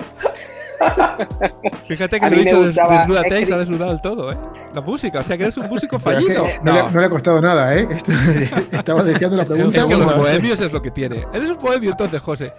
Fíjate 1.89 2.21
que 2.21 2.31
le 2.31 2.37
he 2.37 2.45
dicho 2.45 2.62
desnúdate 2.62 3.41
y 3.41 3.47
se 3.47 3.55
ha 3.55 3.59
desnudado 3.59 3.93
el 3.93 4.01
todo, 4.01 4.33
¿eh? 4.33 4.37
La 4.75 4.81
música, 4.81 5.21
o 5.21 5.23
sea 5.23 5.37
que 5.37 5.45
eres 5.45 5.57
un 5.57 5.66
músico 5.66 5.99
fallido. 5.99 6.47
no, 6.62 6.91
le, 6.91 7.05
ha 7.05 7.11
costado 7.11 7.41
nada, 7.41 7.75
¿eh? 7.75 7.89
Estaba 8.71 9.03
deseando 9.03 9.39
la 9.39 9.45
pregunta. 9.45 9.81
Es 9.81 9.87
que 9.87 9.97
los 9.97 10.14
bohemios 10.14 10.61
es 10.61 10.73
lo 10.73 10.83
que 10.83 10.91
tiene. 10.91 11.25
Eres 11.33 11.51
un 11.51 11.59
bohemio 11.59 11.91
entonces, 11.93 12.21
José. 12.21 12.53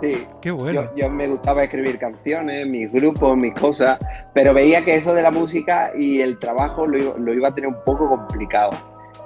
Sí. 0.00 0.26
Qué 0.40 0.50
bueno. 0.50 0.82
Yo, 0.96 1.10
me 1.10 1.28
gustaba 1.28 1.64
escribir 1.64 1.98
canciones, 1.98 2.66
mis 2.66 2.90
grupos, 2.90 3.36
mis 3.36 3.54
cosas, 3.54 3.98
pero 4.32 4.54
veía 4.54 4.84
que 4.84 4.94
eso 4.94 5.14
de 5.14 5.22
la 5.22 5.30
música 5.30 5.92
y 5.96 6.20
el 6.20 6.38
trabajo 6.38 6.86
lo, 6.86 7.34
iba 7.34 7.48
a 7.48 7.54
tener 7.54 7.68
un 7.68 7.84
poco 7.84 8.08
complicado. 8.08 8.70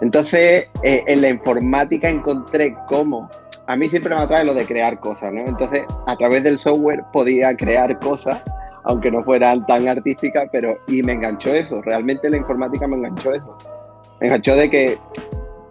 Entonces, 0.00 0.66
eh, 0.82 1.04
en 1.06 1.20
la 1.20 1.28
informática 1.28 2.08
encontré 2.08 2.76
cómo. 2.88 3.30
A 3.66 3.76
mí 3.76 3.88
siempre 3.88 4.14
me 4.14 4.20
atrae 4.20 4.44
lo 4.44 4.52
de 4.52 4.66
crear 4.66 4.98
cosas, 4.98 5.32
¿no? 5.32 5.46
Entonces, 5.46 5.84
a 6.06 6.16
través 6.16 6.42
del 6.42 6.58
software 6.58 7.04
podía 7.12 7.56
crear 7.56 7.98
cosas, 8.00 8.42
aunque 8.82 9.10
no 9.10 9.22
fueran 9.22 9.64
tan 9.66 9.86
artísticas, 9.86 10.48
pero. 10.50 10.76
Y 10.88 11.02
me 11.02 11.12
enganchó 11.12 11.54
eso. 11.54 11.80
Realmente 11.82 12.28
la 12.28 12.36
informática 12.36 12.86
me 12.88 12.96
enganchó 12.96 13.32
eso. 13.32 13.56
Me 14.20 14.26
enganchó 14.26 14.56
de 14.56 14.68
que 14.68 14.98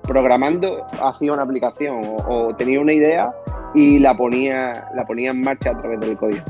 programando 0.04 0.86
hacía 1.02 1.34
una 1.34 1.44
aplicación 1.44 2.02
o 2.28 2.54
tenía 2.56 2.80
una 2.80 2.94
idea 2.94 3.34
y 3.74 4.00
la 4.00 4.16
ponía, 4.16 4.90
la 4.96 5.06
ponía 5.06 5.32
en 5.32 5.42
marcha 5.42 5.72
a 5.72 5.78
través 5.78 6.00
del 6.00 6.18
código. 6.18 6.44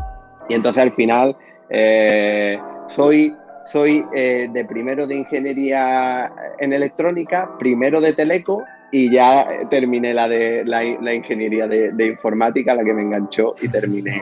Y 0.49 0.55
entonces 0.55 0.81
al 0.81 0.91
final 0.93 1.35
eh, 1.69 2.59
soy, 2.87 3.33
soy 3.65 4.05
eh, 4.13 4.49
de 4.51 4.65
primero 4.65 5.07
de 5.07 5.15
ingeniería 5.15 6.31
en 6.59 6.73
electrónica, 6.73 7.49
primero 7.57 8.01
de 8.01 8.13
teleco 8.13 8.63
y 8.91 9.09
ya 9.09 9.47
terminé 9.69 10.13
la 10.13 10.27
de 10.27 10.63
la, 10.65 10.83
ingeniería 11.13 11.67
de, 11.67 12.05
informática, 12.05 12.75
la 12.75 12.83
que 12.83 12.93
me 12.93 13.01
enganchó 13.01 13.55
y 13.61 13.67
terminé. 13.67 14.21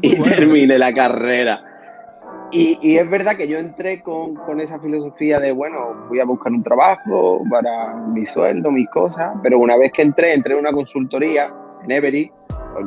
y 0.00 0.16
terminé 0.16 0.78
la 0.78 0.94
carrera. 0.94 1.66
Y, 2.52 2.78
y, 2.82 2.96
es 2.96 3.08
verdad 3.08 3.36
que 3.36 3.46
yo 3.46 3.58
entré 3.58 4.00
con, 4.00 4.34
con, 4.34 4.60
esa 4.60 4.80
filosofía 4.80 5.38
de, 5.38 5.52
bueno, 5.52 6.06
voy 6.08 6.18
a 6.18 6.24
buscar 6.24 6.52
un 6.52 6.64
trabajo 6.64 7.44
para 7.48 7.94
mi 7.94 8.26
sueldo, 8.26 8.72
mis 8.72 8.88
cosas, 8.88 9.34
pero 9.42 9.58
una 9.58 9.76
vez 9.76 9.92
que 9.92 10.02
entré, 10.02 10.32
entré 10.34 10.54
en 10.54 10.60
una 10.60 10.72
consultoría 10.72 11.52
en 11.84 11.90
Every. 11.90 12.32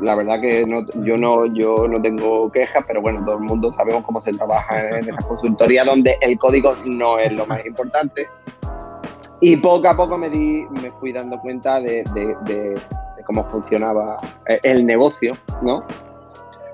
La 0.01 0.15
verdad 0.15 0.39
que 0.39 0.65
no, 0.65 0.85
yo, 1.03 1.17
no, 1.17 1.45
yo 1.47 1.87
no 1.87 2.01
tengo 2.01 2.51
quejas, 2.51 2.83
pero 2.87 3.01
bueno, 3.01 3.23
todo 3.25 3.35
el 3.35 3.43
mundo 3.43 3.71
sabemos 3.73 4.03
cómo 4.05 4.21
se 4.21 4.33
trabaja 4.33 4.97
en 4.97 5.09
esa 5.09 5.21
consultoría 5.21 5.83
donde 5.83 6.17
el 6.21 6.37
código 6.39 6.73
no 6.85 7.19
es 7.19 7.33
lo 7.33 7.45
más 7.45 7.65
importante. 7.65 8.27
Y 9.41 9.57
poco 9.57 9.89
a 9.89 9.97
poco 9.97 10.17
me, 10.17 10.29
di, 10.29 10.65
me 10.81 10.89
fui 10.93 11.11
dando 11.11 11.37
cuenta 11.41 11.81
de, 11.81 12.03
de 12.13 12.75
cómo 13.25 13.43
funcionaba 13.51 14.17
el 14.63 14.85
negocio, 14.85 15.33
¿no? 15.61 15.83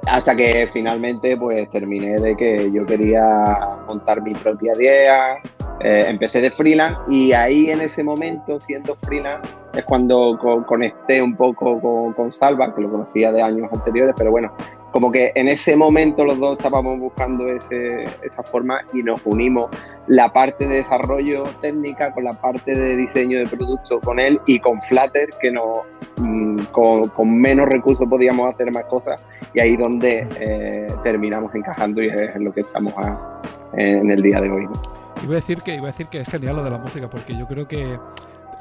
hasta 0.09 0.35
que 0.35 0.69
finalmente 0.71 1.37
pues 1.37 1.69
terminé 1.69 2.19
de 2.19 2.35
que 2.35 2.71
yo 2.71 2.85
quería 2.85 3.57
montar 3.87 4.21
mi 4.21 4.33
propia 4.33 4.73
idea, 4.75 5.37
eh, 5.81 6.05
empecé 6.07 6.41
de 6.41 6.51
freelance 6.51 6.99
y 7.07 7.31
ahí 7.31 7.69
en 7.69 7.81
ese 7.81 8.03
momento 8.03 8.59
siendo 8.59 8.95
freelance 9.03 9.47
es 9.79 9.85
cuando 9.85 10.37
conecté 10.67 11.21
un 11.21 11.35
poco 11.35 12.13
con, 12.15 12.33
Salva, 12.33 12.73
que 12.73 12.81
lo 12.81 12.91
conocía 12.91 13.31
de 13.31 13.41
años 13.41 13.69
anteriores, 13.71 14.15
pero 14.17 14.31
bueno, 14.31 14.51
como 14.91 15.11
que 15.11 15.31
en 15.35 15.47
ese 15.47 15.75
momento 15.75 16.25
los 16.25 16.39
dos 16.39 16.57
estábamos 16.57 16.99
buscando 16.99 17.47
ese, 17.47 18.05
esa 18.23 18.43
forma 18.43 18.81
y 18.93 19.03
nos 19.03 19.21
unimos 19.25 19.69
la 20.07 20.33
parte 20.33 20.67
de 20.67 20.77
desarrollo 20.77 21.43
técnica 21.61 22.11
con 22.11 22.23
la 22.23 22.33
parte 22.33 22.75
de 22.75 22.95
diseño 22.95 23.39
de 23.39 23.47
producto 23.47 23.99
con 23.99 24.19
él 24.19 24.39
y 24.47 24.59
con 24.59 24.81
Flutter, 24.81 25.29
que 25.39 25.51
no, 25.51 25.83
mm, 26.17 26.63
con, 26.71 27.39
menos 27.39 27.69
recursos 27.69 28.07
podíamos 28.09 28.53
hacer 28.53 28.71
más 28.71 28.85
cosas 28.85 29.21
y 29.53 29.59
ahí 29.59 29.77
donde 29.77 30.27
eh, 30.39 30.87
terminamos 31.03 31.53
encajando 31.53 32.01
y 32.01 32.07
es 32.07 32.35
en 32.35 32.43
lo 32.43 32.51
que 32.51 32.61
estamos 32.61 32.93
en 33.73 34.09
el 34.09 34.21
día 34.21 34.41
de 34.41 34.49
hoy. 34.49 34.67
Iba 35.23 35.33
a 35.33 35.35
decir 35.35 35.61
que 35.61 35.75
iba 35.75 35.83
a 35.83 35.91
decir 35.91 36.07
que 36.07 36.21
es 36.21 36.29
genial 36.29 36.55
lo 36.55 36.63
de 36.63 36.69
la 36.71 36.77
música 36.77 37.09
porque 37.09 37.35
yo 37.35 37.45
creo 37.45 37.67
que 37.67 37.99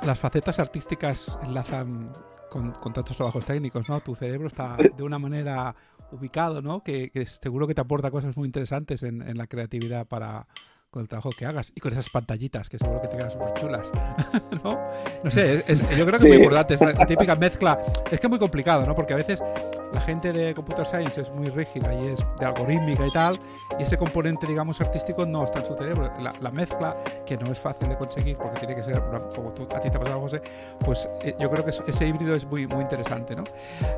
las 0.02 0.18
facetas 0.18 0.58
artísticas 0.58 1.38
enlazan 1.42 2.12
con, 2.50 2.72
tantos 2.72 3.16
trabajos 3.16 3.44
técnicos, 3.44 3.88
¿no? 3.88 4.00
Tu 4.00 4.14
cerebro 4.14 4.48
está 4.48 4.76
de 4.96 5.04
una 5.04 5.18
manera 5.18 5.74
ubicado, 6.10 6.62
¿no? 6.62 6.82
Que, 6.82 7.10
seguro 7.26 7.66
que 7.66 7.74
te 7.74 7.80
aporta 7.80 8.10
cosas 8.10 8.36
muy 8.36 8.46
interesantes 8.46 9.02
en 9.02 9.36
la 9.36 9.46
creatividad 9.46 10.06
para, 10.06 10.46
con 10.90 11.02
el 11.02 11.08
trabajo 11.08 11.30
que 11.30 11.44
hagas 11.44 11.72
y 11.74 11.80
con 11.80 11.92
esas 11.92 12.08
pantallitas 12.08 12.68
que 12.68 12.78
seguro 12.78 13.00
que 13.02 13.08
te 13.08 13.16
quedan 13.16 13.30
súper 13.30 13.52
chulas. 13.54 13.92
¿no? 14.64 14.78
no 15.22 15.30
sé, 15.30 15.64
yo 15.96 16.06
creo 16.06 16.18
que 16.18 16.28
es 16.28 16.34
muy 16.34 16.36
importante, 16.36 16.74
esa, 16.74 16.92
la 16.92 17.06
típica 17.06 17.36
mezcla. 17.36 17.78
Es 18.10 18.18
que 18.20 18.26
es 18.26 18.30
muy 18.30 18.38
complicado, 18.38 18.86
¿no? 18.86 18.94
Porque 18.94 19.12
a 19.12 19.16
veces 19.16 19.40
la 19.92 20.00
gente 20.00 20.32
de 20.32 20.54
Computer 20.54 20.86
Science 20.86 21.20
es 21.20 21.30
muy 21.30 21.48
rígida 21.48 21.94
y 21.94 22.08
es 22.08 22.24
de 22.38 22.46
algorítmica 22.46 23.06
y 23.06 23.10
tal, 23.12 23.40
y 23.78 23.82
ese 23.82 23.96
componente, 23.96 24.46
digamos, 24.46 24.80
artístico 24.80 25.24
no 25.26 25.44
está 25.44 25.60
en 25.60 25.66
su 25.66 25.74
cerebro. 25.74 26.10
La, 26.40 26.50
mezcla, 26.50 26.96
que 27.26 27.36
no 27.36 27.52
es 27.52 27.58
fácil 27.58 27.88
de 27.88 27.96
conseguir 27.96 28.36
porque 28.36 28.60
tiene 28.60 28.74
que 28.74 28.82
ser, 28.82 29.02
como 29.34 29.52
tú, 29.52 29.62
a 29.74 29.80
ti 29.80 29.90
te 29.90 29.96
ha 29.96 30.00
pasado, 30.00 30.20
José, 30.20 30.42
pues 30.84 31.08
eh, 31.22 31.36
yo 31.38 31.50
creo 31.50 31.64
que 31.64 31.70
ese 31.70 32.06
híbrido 32.06 32.34
es 32.34 32.44
muy, 32.44 32.66
muy 32.66 32.82
interesante, 32.82 33.36
¿no? 33.36 33.44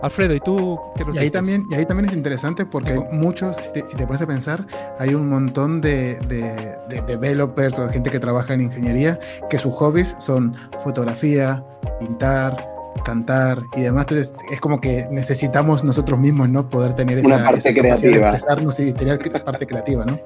Alfredo, 0.03 0.35
¿y 0.35 0.41
tú 0.41 0.79
qué 0.97 1.05
nos 1.05 1.15
y 1.15 1.19
ahí 1.19 1.31
también 1.31 1.65
Y 1.71 1.75
ahí 1.75 1.87
también 1.87 2.09
es 2.09 2.15
interesante 2.15 2.67
porque 2.67 2.93
hay 2.93 3.01
muchos, 3.13 3.57
si 3.57 3.73
te, 3.73 4.07
pones 4.07 4.21
a 4.21 4.27
pensar, 4.27 4.67
hay 4.99 5.15
un 5.15 5.29
montón 5.29 5.81
de, 5.81 6.19
de, 6.21 6.77
de 6.89 7.03
developers 7.03 7.79
o 7.79 7.87
de 7.87 7.93
gente 7.93 8.11
que 8.11 8.21
trabaja 8.21 8.55
en 8.55 8.63
ingeniería 8.63 9.19
que 9.49 9.59
sus 9.59 9.75
hobbies 9.75 10.17
son 10.19 10.55
fotografía, 10.83 11.65
pintar, 11.99 12.70
cantar 13.05 13.63
y 13.77 13.83
demás. 13.83 14.07
Entonces 14.09 14.35
es 14.51 14.61
como 14.61 14.81
que 14.81 15.07
necesitamos 15.11 15.85
nosotros 15.85 16.19
mismos, 16.19 16.49
¿no? 16.49 16.69
Poder 16.69 16.95
tener 16.95 17.19
esa, 17.19 17.45
parte 17.45 17.75
creativa. 17.75 18.13
de 18.13 18.19
expresarnos 18.19 18.81
y 18.81 18.93
tener 18.93 19.19
parte 19.45 19.67
creativa, 19.67 20.05
¿no? 20.05 20.19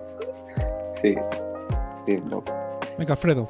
Sí. 1.02 1.14
sí 2.06 2.16
Venga, 2.98 3.12
Alfredo. 3.12 3.48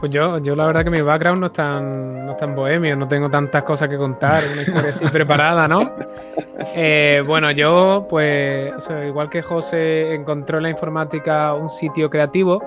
Pues 0.00 0.12
yo, 0.12 0.38
yo 0.38 0.54
la 0.54 0.64
verdad 0.66 0.84
que 0.84 0.90
mi 0.90 1.00
background 1.00 1.40
no 1.40 1.46
es 1.46 1.52
tan, 1.52 2.24
no 2.24 2.32
es 2.32 2.38
tan 2.38 2.54
bohemio, 2.54 2.94
no 2.94 3.08
tengo 3.08 3.28
tantas 3.28 3.64
cosas 3.64 3.88
que 3.88 3.96
contar, 3.96 4.44
una 4.52 4.62
historia 4.62 4.90
así 4.90 5.04
preparada, 5.12 5.66
¿no? 5.66 5.90
Eh, 6.74 7.22
bueno, 7.26 7.50
yo, 7.50 8.06
pues, 8.08 8.72
igual 9.06 9.28
que 9.28 9.42
José 9.42 10.14
encontró 10.14 10.58
en 10.58 10.64
la 10.64 10.70
informática 10.70 11.52
un 11.54 11.68
sitio 11.68 12.08
creativo, 12.10 12.62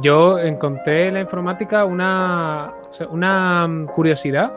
yo 0.00 0.38
encontré 0.38 1.08
en 1.08 1.14
la 1.14 1.20
informática 1.20 1.84
una, 1.84 2.72
una 3.10 3.68
curiosidad 3.94 4.52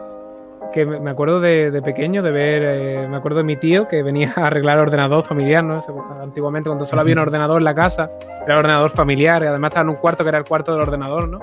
que 0.72 0.86
me 0.86 1.10
acuerdo 1.10 1.40
de, 1.40 1.82
pequeño 1.84 2.22
de 2.22 2.32
ver, 2.32 2.64
eh, 2.64 3.08
me 3.08 3.18
acuerdo 3.18 3.40
de 3.40 3.44
mi 3.44 3.56
tío 3.56 3.88
que 3.88 4.04
venía 4.04 4.34
a 4.36 4.48
arreglar 4.48 4.78
ordenador 4.80 5.24
familiar, 5.24 5.64
¿no? 5.64 5.80
Antiguamente 6.22 6.70
cuando 6.70 6.86
solo 6.86 7.02
había 7.02 7.14
un 7.14 7.20
ordenador 7.20 7.60
en 7.60 7.66
la 7.66 7.74
casa, 7.74 8.12
era 8.44 8.54
el 8.54 8.60
ordenador 8.60 8.90
familiar, 8.90 9.44
y 9.44 9.48
además 9.48 9.70
estaba 9.70 9.84
en 9.84 9.90
un 9.90 9.96
cuarto 9.96 10.24
que 10.24 10.30
era 10.30 10.38
el 10.38 10.46
cuarto 10.46 10.72
del 10.72 10.82
ordenador, 10.82 11.28
¿no? 11.28 11.40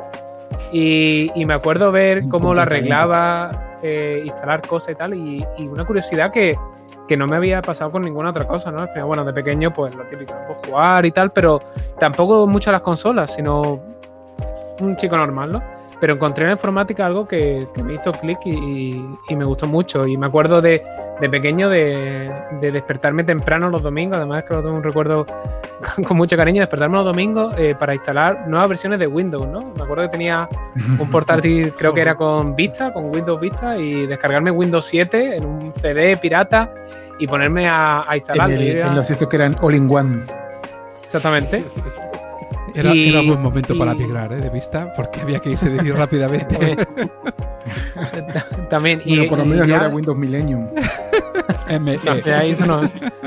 Y, 0.72 1.30
me 1.46 1.54
acuerdo 1.54 1.92
ver 1.92 2.28
cómo 2.28 2.54
lo 2.54 2.62
arreglaba, 2.62 3.78
eh, 3.82 4.22
instalar 4.24 4.66
cosas 4.66 4.92
y 4.92 4.94
tal, 4.94 5.14
y, 5.14 5.44
una 5.58 5.84
curiosidad 5.84 6.30
que, 6.30 6.56
que, 7.06 7.16
no 7.16 7.26
me 7.26 7.36
había 7.36 7.62
pasado 7.62 7.90
con 7.90 8.02
ninguna 8.02 8.30
otra 8.30 8.46
cosa, 8.46 8.70
¿no? 8.70 8.80
Al 8.80 8.88
final, 8.88 9.06
bueno, 9.06 9.24
de 9.24 9.32
pequeño, 9.32 9.72
pues 9.72 9.94
lo 9.94 10.04
típico, 10.04 10.34
no 10.34 10.46
puedo 10.46 10.60
jugar 10.66 11.06
y 11.06 11.10
tal, 11.10 11.30
pero 11.30 11.60
tampoco 11.98 12.46
mucho 12.46 12.72
las 12.72 12.80
consolas, 12.80 13.34
sino 13.34 13.80
un 14.80 14.96
chico 14.96 15.16
normal, 15.16 15.52
¿no? 15.52 15.75
Pero 16.00 16.14
encontré 16.14 16.44
en 16.44 16.48
la 16.48 16.54
informática 16.54 17.06
algo 17.06 17.26
que, 17.26 17.68
me 17.82 17.94
hizo 17.94 18.12
clic 18.12 18.38
y, 18.44 19.02
me 19.34 19.44
gustó 19.44 19.66
mucho. 19.66 20.06
Y 20.06 20.16
me 20.16 20.26
acuerdo 20.26 20.60
de, 20.60 20.82
pequeño 21.20 21.68
de, 21.68 22.30
despertarme 22.60 23.24
temprano 23.24 23.70
los 23.70 23.82
domingos, 23.82 24.18
además 24.18 24.44
que 24.44 24.54
lo 24.54 24.62
tengo 24.62 24.76
un 24.76 24.82
recuerdo 24.82 25.26
con, 26.06 26.16
mucho 26.16 26.36
cariño, 26.36 26.60
despertarme 26.60 26.96
los 26.96 27.06
domingos 27.06 27.54
eh, 27.56 27.74
para 27.78 27.94
instalar 27.94 28.46
nuevas 28.46 28.68
versiones 28.68 28.98
de 28.98 29.06
Windows, 29.06 29.48
¿no? 29.48 29.72
Me 29.74 29.84
acuerdo 29.84 30.04
que 30.04 30.10
tenía 30.10 30.48
un 30.98 31.10
portátil, 31.10 31.72
creo 31.78 31.94
que 31.94 32.02
era 32.02 32.14
con 32.14 32.54
Vista, 32.54 32.92
con 32.92 33.14
Windows 33.14 33.40
Vista, 33.40 33.78
y 33.78 34.06
descargarme 34.06 34.50
Windows 34.50 34.84
7 34.84 35.36
en 35.36 35.44
un 35.46 35.72
CD 35.72 36.16
pirata 36.18 36.72
y 37.18 37.26
ponerme 37.26 37.66
a, 37.68 38.04
instalar. 38.14 38.50
En, 38.50 38.94
los 38.94 39.10
estos 39.10 39.28
que 39.28 39.36
eran 39.36 39.56
all-in-one. 39.60 40.24
Exactamente. 41.04 41.64
Era, 42.76 43.20
un 43.20 43.26
buen 43.26 43.40
momento 43.40 43.76
para 43.78 43.94
migrar 43.94 44.32
¿eh? 44.32 44.36
de 44.36 44.50
vista, 44.50 44.92
porque 44.92 45.22
había 45.22 45.38
que 45.38 45.50
irse 45.50 45.70
de 45.70 45.92
rápidamente. 45.96 46.76
También. 48.70 49.00
y, 49.04 49.26
por 49.26 49.38
lo 49.38 49.46
menos 49.46 49.66
no 49.66 49.76
era 49.76 49.88
Windows 49.88 50.18
Millennium. 50.18 50.68
ME. 51.80 51.98
No, 52.04 52.34
ahí 52.34 52.50
eso 52.50 52.66
no, 52.66 52.82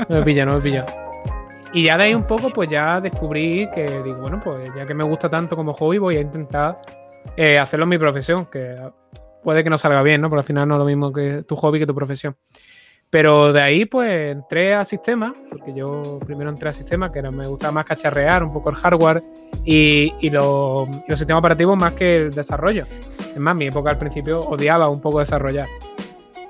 me 0.08 0.22
pilla, 0.22 0.46
no 0.46 0.54
me 0.54 0.60
pilla. 0.60 0.86
Y 1.72 1.84
ya 1.84 1.96
de 1.96 2.04
ahí 2.04 2.14
un 2.14 2.24
poco, 2.24 2.50
pues 2.50 2.70
ya 2.70 3.00
descubrí 3.00 3.68
que 3.74 4.02
digo, 4.04 4.18
bueno, 4.20 4.40
pues 4.42 4.70
ya 4.76 4.86
que 4.86 4.94
me 4.94 5.04
gusta 5.04 5.28
tanto 5.28 5.56
como 5.56 5.72
hobby, 5.72 5.98
voy 5.98 6.16
a 6.16 6.20
intentar 6.20 6.80
eh, 7.36 7.58
hacerlo 7.58 7.84
en 7.84 7.90
mi 7.90 7.98
profesión, 7.98 8.46
que 8.46 8.76
puede 9.42 9.64
que 9.64 9.70
no 9.70 9.78
salga 9.78 10.02
bien, 10.02 10.20
¿no? 10.20 10.28
Porque 10.28 10.40
al 10.40 10.46
final 10.46 10.68
no 10.68 10.74
es 10.76 10.78
lo 10.78 10.84
mismo 10.84 11.12
que 11.12 11.42
tu 11.42 11.56
hobby 11.56 11.80
que 11.80 11.86
tu 11.86 11.94
profesión. 11.94 12.36
Pero 13.10 13.52
de 13.52 13.60
ahí, 13.60 13.86
pues 13.86 14.30
entré 14.30 14.72
a 14.72 14.84
sistemas, 14.84 15.32
porque 15.50 15.74
yo 15.74 16.20
primero 16.24 16.48
entré 16.48 16.68
a 16.68 16.72
sistemas, 16.72 17.10
que 17.10 17.18
era, 17.18 17.32
me 17.32 17.46
gustaba 17.48 17.72
más 17.72 17.84
cacharrear 17.84 18.44
un 18.44 18.52
poco 18.52 18.70
el 18.70 18.76
hardware 18.76 19.24
y, 19.64 20.14
y, 20.20 20.30
los 20.30 20.88
sistemas 21.08 21.40
operativos 21.40 21.76
más 21.76 21.94
que 21.94 22.16
el 22.16 22.30
desarrollo. 22.30 22.84
Es 23.18 23.38
más, 23.38 23.56
mi 23.56 23.66
época 23.66 23.90
al 23.90 23.98
principio 23.98 24.40
odiaba 24.40 24.88
un 24.88 25.00
poco 25.00 25.18
desarrollar. 25.18 25.66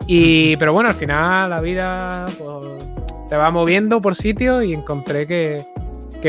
Y, 0.07 0.57
pero 0.59 0.75
bueno, 0.75 0.91
al 0.91 0.97
final 0.97 1.49
la 1.49 1.63
vida, 1.63 2.27
pues, 2.39 2.85
te 3.31 3.37
va 3.37 3.49
moviendo 3.51 4.03
por 4.03 4.15
sitio 4.15 4.63
y 4.63 4.75
encontré 4.75 5.27
que, 5.27 5.65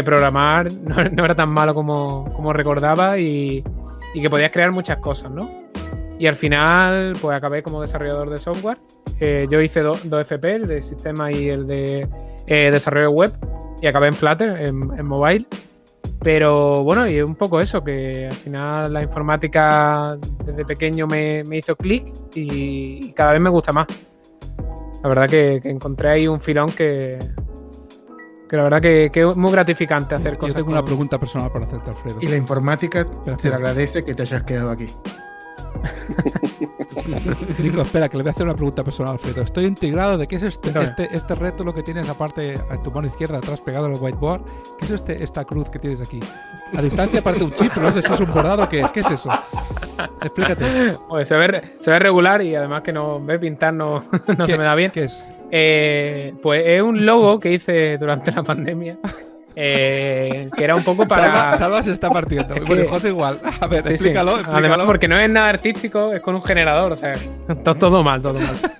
programar 0.05 0.71
no, 1.11 1.25
era 1.25 1.35
tan 1.35 1.49
malo 1.49 1.73
como, 1.73 2.31
como 2.33 2.53
recordaba 2.53 3.19
y, 3.19 3.61
y, 4.13 4.21
que 4.21 4.29
podías 4.29 4.51
crear 4.51 4.71
muchas 4.71 4.99
cosas, 4.99 5.29
¿no? 5.29 5.60
Y 6.21 6.27
al 6.27 6.35
final, 6.35 7.17
pues 7.19 7.35
acabé 7.35 7.63
como 7.63 7.81
desarrollador 7.81 8.29
de 8.29 8.37
software. 8.37 8.77
Eh, 9.19 9.47
yo 9.49 9.59
hice 9.59 9.81
dos 9.81 10.03
FP, 10.05 10.53
el 10.53 10.67
de 10.67 10.79
sistema 10.83 11.31
y 11.31 11.49
el 11.49 11.65
de 11.65 12.07
eh, 12.45 12.69
desarrollo 12.71 13.09
web, 13.09 13.31
y 13.81 13.87
acabé 13.87 14.09
en 14.09 14.13
Flutter, 14.13 14.67
en, 14.67 15.03
mobile. 15.03 15.47
Pero 16.21 16.83
bueno, 16.83 17.07
y 17.07 17.19
un 17.21 17.33
poco 17.33 17.59
eso, 17.59 17.83
que 17.83 18.27
al 18.27 18.35
final 18.35 18.93
la 18.93 19.01
informática 19.01 20.15
desde 20.45 20.63
pequeño 20.63 21.07
me, 21.07 21.43
hizo 21.53 21.75
clic 21.75 22.13
y, 22.35 23.13
cada 23.13 23.31
vez 23.31 23.41
me 23.41 23.49
gusta 23.49 23.71
más. 23.71 23.87
La 25.01 25.09
verdad 25.09 25.27
que, 25.27 25.59
encontré 25.63 26.11
ahí 26.11 26.27
un 26.27 26.39
filón 26.39 26.71
que, 26.71 27.17
que 28.47 28.57
la 28.57 28.63
verdad 28.65 28.79
que, 28.79 29.09
es 29.11 29.35
muy 29.35 29.51
gratificante 29.51 30.13
hacer 30.13 30.37
cosas. 30.37 30.53
Yo 30.53 30.61
tengo 30.61 30.71
una 30.71 30.85
pregunta 30.85 31.19
personal 31.19 31.51
para 31.51 31.65
hacerte, 31.65 31.89
Alfredo. 31.89 32.17
Y 32.21 32.27
la 32.27 32.37
informática 32.37 33.07
te 33.41 33.47
agradece 33.47 34.05
que 34.05 34.13
te 34.13 34.21
hayas 34.21 34.43
quedado 34.43 34.69
aquí. 34.69 34.85
Nico, 37.59 37.81
espera, 37.81 38.09
que 38.09 38.17
le 38.17 38.23
voy 38.23 38.29
a 38.29 38.33
hacer 38.33 38.45
una 38.45 38.55
pregunta 38.55 38.83
personal, 38.83 39.13
Alfredo. 39.13 39.41
Estoy 39.41 39.65
integrado 39.65 40.17
de 40.17 40.27
qué 40.27 40.35
es 40.35 40.43
este, 40.43 40.71
este, 40.79 41.09
este 41.15 41.35
reto, 41.35 41.63
lo 41.63 41.73
que 41.73 41.83
tienes 41.83 42.07
aparte 42.09 42.53
en 42.53 42.83
tu 42.83 42.91
mano 42.91 43.07
izquierda, 43.07 43.37
atrás 43.37 43.61
pegado 43.61 43.87
en 43.87 43.93
el 43.93 43.99
whiteboard. 43.99 44.43
¿Qué 44.77 44.85
es 44.85 44.91
este, 44.91 45.23
esta 45.23 45.45
cruz 45.45 45.69
que 45.69 45.79
tienes 45.79 46.01
aquí? 46.01 46.19
A 46.75 46.81
distancia 46.81 47.23
parte 47.23 47.43
un 47.43 47.51
chip, 47.53 47.71
pero 47.73 47.87
no 47.87 47.91
sé 47.91 48.01
si 48.01 48.11
es 48.11 48.19
un 48.19 48.33
bordado 48.33 48.63
o 48.63 48.69
qué 48.69 48.81
es. 48.81 48.91
¿Qué 48.91 49.01
es 49.01 49.11
eso? 49.11 49.29
Explícate. 50.21 50.95
Pues 51.09 51.27
se, 51.27 51.35
ve, 51.35 51.75
se 51.79 51.91
ve 51.91 51.99
regular 51.99 52.41
y 52.41 52.55
además 52.55 52.81
que 52.81 52.93
no 52.93 53.23
ve 53.23 53.39
pintar 53.39 53.73
no, 53.73 54.03
no 54.37 54.45
se 54.45 54.57
me 54.57 54.63
da 54.63 54.75
bien. 54.75 54.91
¿Qué 54.91 55.03
es? 55.03 55.27
Eh, 55.51 56.33
pues 56.41 56.63
es 56.65 56.81
un 56.81 57.05
logo 57.05 57.39
que 57.39 57.51
hice 57.51 57.97
durante 57.97 58.31
la 58.31 58.43
pandemia. 58.43 58.97
Eh, 59.55 60.49
que 60.55 60.63
era 60.63 60.75
un 60.75 60.83
poco 60.83 61.05
para. 61.07 61.57
Salva, 61.57 61.83
se 61.83 61.91
está 61.91 62.09
partiendo. 62.09 62.55
bueno, 62.65 62.83
José 62.89 63.09
igual. 63.09 63.39
A 63.59 63.67
ver, 63.67 63.85
explícalo, 63.85 64.37
Además, 64.45 64.79
porque 64.85 65.07
no 65.07 65.19
es 65.19 65.29
nada 65.29 65.49
artístico, 65.49 66.13
es 66.13 66.21
con 66.21 66.35
un 66.35 66.43
generador, 66.43 66.93
o 66.93 66.97
sea, 66.97 67.15
todo, 67.63 68.03
mal, 68.03 68.21
todo 68.21 68.39
mal. 68.39 68.55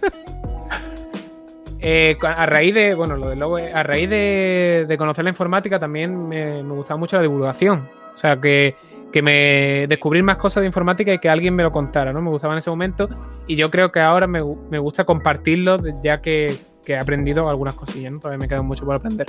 Eh, 1.84 2.16
a 2.22 2.46
raíz 2.46 2.76
de, 2.76 2.94
bueno, 2.94 3.18
lo 3.18 3.30
del 3.30 3.40
logo, 3.40 3.58
a 3.58 3.82
raíz 3.82 4.08
de, 4.08 4.96
conocer 5.00 5.24
la 5.24 5.32
informática 5.32 5.80
también 5.80 6.28
me, 6.28 6.62
gustaba 6.62 7.00
mucho 7.00 7.16
la 7.16 7.24
divulgación. 7.24 7.90
O 8.14 8.18
sea, 8.18 8.40
que, 8.40 8.76
me 9.24 9.88
descubrir 9.90 10.22
más 10.22 10.38
cosas 10.38 10.62
de 10.62 10.68
informática 10.68 11.12
y 11.12 11.18
que 11.18 11.28
alguien 11.28 11.56
me 11.56 11.64
lo 11.64 11.72
contara, 11.72 12.14
¿no? 12.14 12.22
Me 12.22 12.30
gustaba 12.30 12.54
en 12.54 12.60
ese 12.60 12.70
momento 12.70 13.10
y 13.48 13.56
yo 13.56 13.72
creo 13.72 13.92
que 13.92 14.00
ahora 14.00 14.28
me, 14.28 14.42
gusta 14.42 15.06
compartirlo 15.06 15.80
ya 16.04 16.22
que, 16.22 16.56
he 16.86 16.98
aprendido 16.98 17.50
algunas 17.50 17.74
cosillas, 17.74 18.12
¿no? 18.12 18.20
Todavía 18.20 18.38
me 18.38 18.48
queda 18.48 18.62
mucho 18.62 18.86
por 18.86 18.96
aprender. 18.96 19.26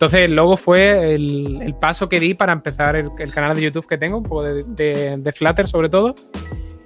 Entonces, 0.00 0.20
el 0.20 0.34
logo 0.34 0.56
fue 0.56 1.14
el, 1.14 1.74
paso 1.78 2.08
que 2.08 2.18
di 2.18 2.32
para 2.32 2.54
empezar 2.54 2.96
el, 2.96 3.10
canal 3.34 3.54
de 3.54 3.64
YouTube 3.64 3.86
que 3.86 3.98
tengo, 3.98 4.16
un 4.16 4.22
poco 4.22 4.44
de, 4.44 5.32
Flutter 5.36 5.68
sobre 5.68 5.90
todo. 5.90 6.14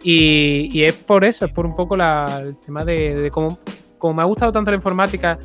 Y, 0.02 0.82
es 0.82 0.94
por 0.94 1.24
eso, 1.24 1.44
es 1.44 1.52
por 1.52 1.64
un 1.64 1.76
poco 1.76 1.94
el 1.94 2.56
tema 2.56 2.84
de, 2.84 3.30
cómo, 3.30 3.56
me 4.12 4.20
ha 4.20 4.24
gustado 4.24 4.50
tanto 4.50 4.72
la 4.72 4.78
informática 4.78 5.38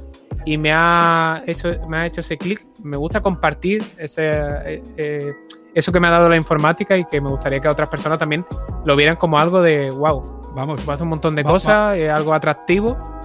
y 0.45 0.57
me 0.57 0.71
ha 0.73 1.43
hecho, 1.45 1.69
me 1.87 1.97
ha 1.97 2.05
hecho 2.07 2.21
ese 2.21 2.39
clic, 2.39 2.65
me 2.81 2.97
gusta 2.97 3.21
compartir 3.21 3.83
ese, 3.99 4.31
eh, 4.31 4.83
eh, 4.97 5.33
eso 5.75 5.91
que 5.91 5.99
me 5.99 6.07
ha 6.07 6.11
dado 6.11 6.27
la 6.27 6.37
informática 6.37 6.97
y 6.97 7.05
que 7.05 7.21
me 7.21 7.29
gustaría 7.29 7.59
que 7.59 7.67
otras 7.67 7.87
personas 7.87 8.17
también 8.17 8.47
lo 8.83 8.95
vieran 8.95 9.15
como 9.15 9.37
algo 9.37 9.61
de 9.61 9.91
wow. 9.91 10.39
Vamos, 10.55 10.79
hacer 10.79 11.03
un 11.03 11.09
montón 11.09 11.35
de 11.35 11.43
cosas, 11.43 12.01
algo 12.01 12.33
atractivo 12.33 13.18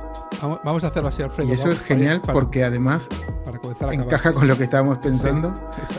Vamos 0.65 0.85
a 0.85 0.89
hacerlo 0.89 1.09
así, 1.09 1.23
Alfredo. 1.23 1.49
Y 1.49 1.53
eso 1.53 1.71
es 1.71 1.83
genial 1.83 2.21
porque 2.33 2.65
además 2.65 3.09
encaja 3.93 4.33
con 4.33 4.49
lo 4.49 4.57
que 4.57 4.65
estábamos 4.65 4.99
pensando 4.99 5.55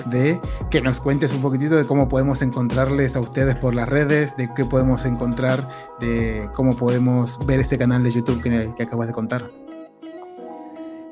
de 0.07 0.39
que 0.69 0.81
nos 0.81 0.99
cuentes 0.99 1.33
un 1.33 1.41
poquitito 1.41 1.75
de 1.75 1.85
cómo 1.85 2.07
podemos 2.07 2.41
encontrarles 2.41 3.15
a 3.15 3.19
ustedes 3.19 3.55
por 3.55 3.73
las 3.75 3.89
redes, 3.89 4.35
de 4.37 4.49
qué 4.55 4.65
podemos 4.65 5.05
encontrar, 5.05 5.67
de 5.99 6.49
cómo 6.53 6.75
podemos 6.75 7.39
ver 7.45 7.59
ese 7.59 7.77
canal 7.77 8.03
de 8.03 8.11
YouTube 8.11 8.41
que, 8.41 8.83
acabas 8.83 9.07
de 9.07 9.13
contar. 9.13 9.49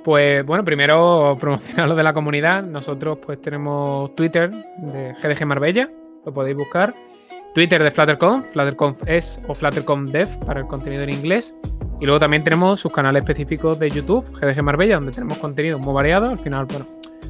Pues 0.03 0.45
bueno, 0.45 0.65
primero 0.65 1.37
promocionar 1.39 1.87
lo 1.87 1.95
de 1.95 2.03
la 2.03 2.13
comunidad. 2.13 2.63
Nosotros 2.63 3.19
pues 3.25 3.41
tenemos 3.41 4.13
Twitter 4.15 4.51
de 4.51 5.15
GDG 5.21 5.45
Marbella, 5.45 5.89
lo 6.25 6.33
podéis 6.33 6.57
buscar. 6.57 6.93
Twitter 7.53 7.83
de 7.83 7.91
FlutterConf, 7.91 8.45
FlutterConf 8.51 9.07
es 9.07 9.39
o 9.47 9.53
FlutterConf 9.53 10.09
Dev 10.09 10.27
para 10.39 10.61
el 10.61 10.67
contenido 10.67 11.03
en 11.03 11.11
inglés. 11.11 11.55
Y 11.99 12.05
luego 12.05 12.19
también 12.19 12.43
tenemos 12.43 12.79
sus 12.79 12.91
canales 12.91 13.21
específicos 13.21 13.79
de 13.79 13.89
YouTube, 13.89 14.25
GDG 14.39 14.61
Marbella, 14.61 14.95
donde 14.95 15.11
tenemos 15.11 15.37
contenido 15.37 15.79
muy 15.79 15.93
variado. 15.93 16.29
Al 16.29 16.39
final, 16.39 16.65
bueno, 16.65 16.85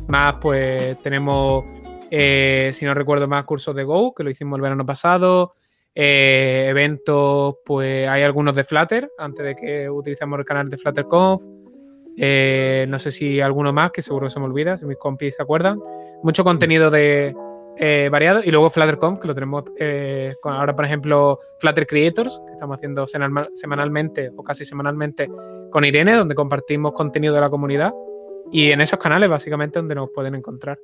más 0.07 0.35
pues 0.41 0.99
tenemos, 1.01 1.65
eh, 2.09 2.71
si 2.73 2.85
no 2.85 2.93
recuerdo 2.93 3.27
más, 3.27 3.45
cursos 3.45 3.75
de 3.75 3.83
Go, 3.83 4.13
que 4.13 4.23
lo 4.23 4.29
hicimos 4.29 4.57
el 4.57 4.61
verano 4.61 4.85
pasado. 4.85 5.55
Eh, 5.95 6.65
eventos, 6.69 7.57
pues 7.63 8.07
hay 8.07 8.23
algunos 8.23 8.55
de 8.55 8.63
Flutter, 8.63 9.11
antes 9.17 9.45
de 9.45 9.55
que 9.55 9.89
utilizamos 9.89 10.39
el 10.39 10.45
canal 10.45 10.67
de 10.69 10.77
FlutterConf. 10.77 11.43
Eh, 12.17 12.85
no 12.89 12.99
sé 12.99 13.11
si 13.11 13.41
alguno 13.41 13.73
más, 13.73 13.91
que 13.91 14.01
seguro 14.01 14.29
se 14.29 14.39
me 14.39 14.45
olvida, 14.45 14.77
si 14.77 14.85
mis 14.85 14.97
compis 14.97 15.35
se 15.35 15.43
acuerdan. 15.43 15.79
Mucho 16.23 16.43
contenido 16.43 16.89
de, 16.89 17.35
eh, 17.77 18.09
variado. 18.11 18.41
Y 18.43 18.51
luego 18.51 18.69
FlutterConf, 18.69 19.19
que 19.19 19.27
lo 19.27 19.35
tenemos 19.35 19.63
eh, 19.77 20.31
con 20.41 20.53
ahora, 20.53 20.75
por 20.75 20.85
ejemplo, 20.85 21.39
Flutter 21.59 21.87
Creators, 21.87 22.41
que 22.45 22.53
estamos 22.53 22.77
haciendo 22.77 23.05
semanalmente 23.07 24.31
o 24.35 24.43
casi 24.43 24.65
semanalmente 24.65 25.29
con 25.71 25.83
Irene, 25.85 26.13
donde 26.13 26.35
compartimos 26.35 26.93
contenido 26.93 27.33
de 27.33 27.41
la 27.41 27.49
comunidad. 27.49 27.93
Y 28.51 28.71
en 28.71 28.81
esos 28.81 28.99
canales, 28.99 29.29
básicamente, 29.29 29.79
donde 29.79 29.95
nos 29.95 30.09
pueden 30.13 30.35
encontrar. 30.35 30.77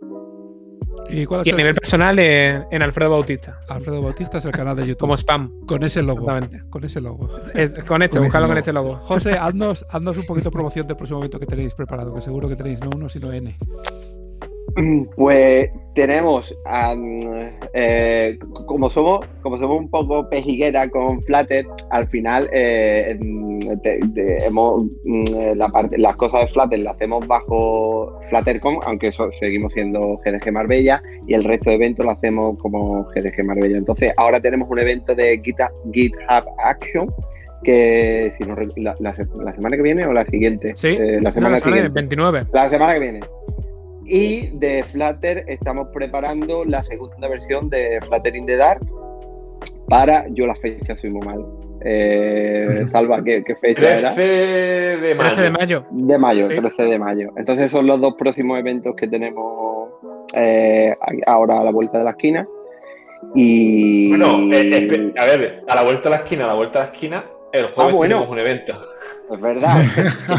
Y, 1.10 1.26
a 1.34 1.56
nivel 1.56 1.76
personal 1.76 2.20
en, 2.20 2.82
Alfredo 2.82 3.12
Bautista. 3.12 3.60
Alfredo 3.68 4.02
Bautista 4.02 4.38
es 4.40 4.46
el 4.46 4.52
canal 4.52 4.76
de 4.76 4.88
YouTube. 4.88 5.00
Como 5.00 5.16
spam. 5.16 5.66
Con 5.66 5.84
ese 5.84 6.04
logo. 6.04 6.26
Con 6.70 6.84
ese 6.84 7.02
logo. 7.02 7.30
con 7.88 8.02
este, 8.02 8.20
buscadlo 8.20 8.48
con 8.48 8.58
este 8.58 8.74
logo. 8.74 8.96
José, 8.98 9.38
haznos, 9.38 9.86
haznos 9.90 10.18
un 10.18 10.26
poquito 10.26 10.50
de 10.50 10.54
promoción 10.54 10.88
del 10.88 10.98
próximo 10.98 11.20
evento 11.20 11.40
que 11.40 11.46
tenéis 11.46 11.74
preparado, 11.74 12.14
que 12.14 12.22
seguro 12.22 12.48
que 12.48 12.56
tenéis 12.56 12.80
no 12.82 12.90
uno, 12.94 13.10
sino 13.10 13.32
N. 13.32 13.58
Pues 15.16 15.70
tenemos, 15.96 16.56
eh, 17.74 18.38
como 18.68 18.90
somos 18.90 19.26
como 19.42 19.58
somos 19.58 19.80
un 19.80 19.90
poco 19.90 20.30
pejiguera 20.30 20.88
con 20.90 21.22
Flutter, 21.24 21.66
al 21.90 22.08
final 22.08 22.50
eh, 22.54 23.18
hemos, 24.46 24.86
mm, 25.04 25.56
la 25.56 25.68
parte, 25.70 25.98
las 25.98 26.16
cosas 26.16 26.42
de 26.42 26.48
Flutter 26.48 26.80
las 26.80 26.96
hacemos 26.96 27.28
bajo 27.28 28.18
FlutterCom, 28.30 28.80
aunque 28.86 29.12
seguimos 29.40 29.74
siendo 29.74 30.20
GDG 30.24 30.52
Marbella, 30.52 31.02
y 31.28 31.34
el 31.34 31.44
resto 31.44 31.70
de 31.70 31.76
eventos 31.76 32.06
lo 32.06 32.12
hacemos 32.12 32.58
como 32.60 33.04
GDG 33.16 33.44
Marbella. 33.44 33.78
Entonces, 33.78 34.14
ahora 34.18 34.40
tenemos 34.40 34.70
un 34.70 34.80
evento 34.80 35.16
de 35.16 35.42
GitHub, 35.44 35.72
GitHub 35.92 36.46
Action, 36.64 37.14
que 37.64 38.32
si 38.38 38.46
no, 38.46 38.56
la, 38.56 39.14
semana 39.54 39.76
que 39.76 39.84
viene 39.84 40.06
o 40.06 40.14
la 40.14 40.26
siguiente. 40.26 40.74
Sí, 40.78 40.90
eh, 40.90 41.20
la 41.22 41.34
semana, 41.34 41.60
que 41.60 41.70
viene. 41.70 41.90
29. 41.90 42.46
La 42.54 42.70
semana 42.70 42.94
que 42.94 43.00
viene. 43.00 43.20
Y 44.12 44.58
de 44.58 44.84
Flutter 44.84 45.46
estamos 45.48 45.90
preparando 45.94 46.66
la 46.66 46.84
segunda 46.84 47.28
versión 47.28 47.70
de 47.70 48.00
Flutter 48.02 48.36
in 48.36 48.48
the 48.48 48.58
Dark 48.58 48.82
para, 49.88 50.28
yo 50.30 50.48
la 50.48 50.56
fecha 50.56 50.96
soy 50.96 51.12
muy 51.12 51.26
mal. 51.26 51.46
Eh, 51.86 52.88
Salva, 52.92 53.24
¿qué, 53.24 53.44
fecha 53.62 54.00
era? 54.00 54.16
de 54.16 55.16
mayo. 55.16 55.36
13 55.36 55.42
de 55.42 55.52
mayo. 55.52 55.86
De 55.92 56.18
mayo, 56.18 56.48
13 56.48 56.84
de 56.84 57.00
mayo. 57.00 57.30
Entonces 57.38 57.70
son 57.70 57.86
los 57.86 58.02
dos 58.02 58.16
próximos 58.16 58.60
eventos 58.60 58.96
que 58.96 59.08
tenemos 59.08 59.90
eh, 60.36 60.96
ahora 61.28 61.60
a 61.60 61.64
la 61.64 61.72
vuelta 61.72 62.00
de 62.00 62.04
la 62.04 62.12
esquina. 62.12 62.48
Y. 63.36 64.10
Bueno, 64.10 64.40
eh, 64.52 65.14
a 65.18 65.26
ver, 65.26 65.64
a 65.68 65.76
la 65.76 65.84
vuelta 65.84 66.04
de 66.06 66.10
la 66.10 66.16
esquina, 66.18 66.46
a 66.46 66.48
la 66.48 66.54
vuelta 66.56 66.80
de 66.80 66.86
la 66.86 66.92
esquina, 66.94 67.26
el 67.52 67.66
jueves 67.68 67.96
ah, 67.96 68.02
tenemos 68.02 68.30
un 68.30 68.40
evento. 68.40 68.74
Es 69.32 69.40
verdad. 69.40 69.82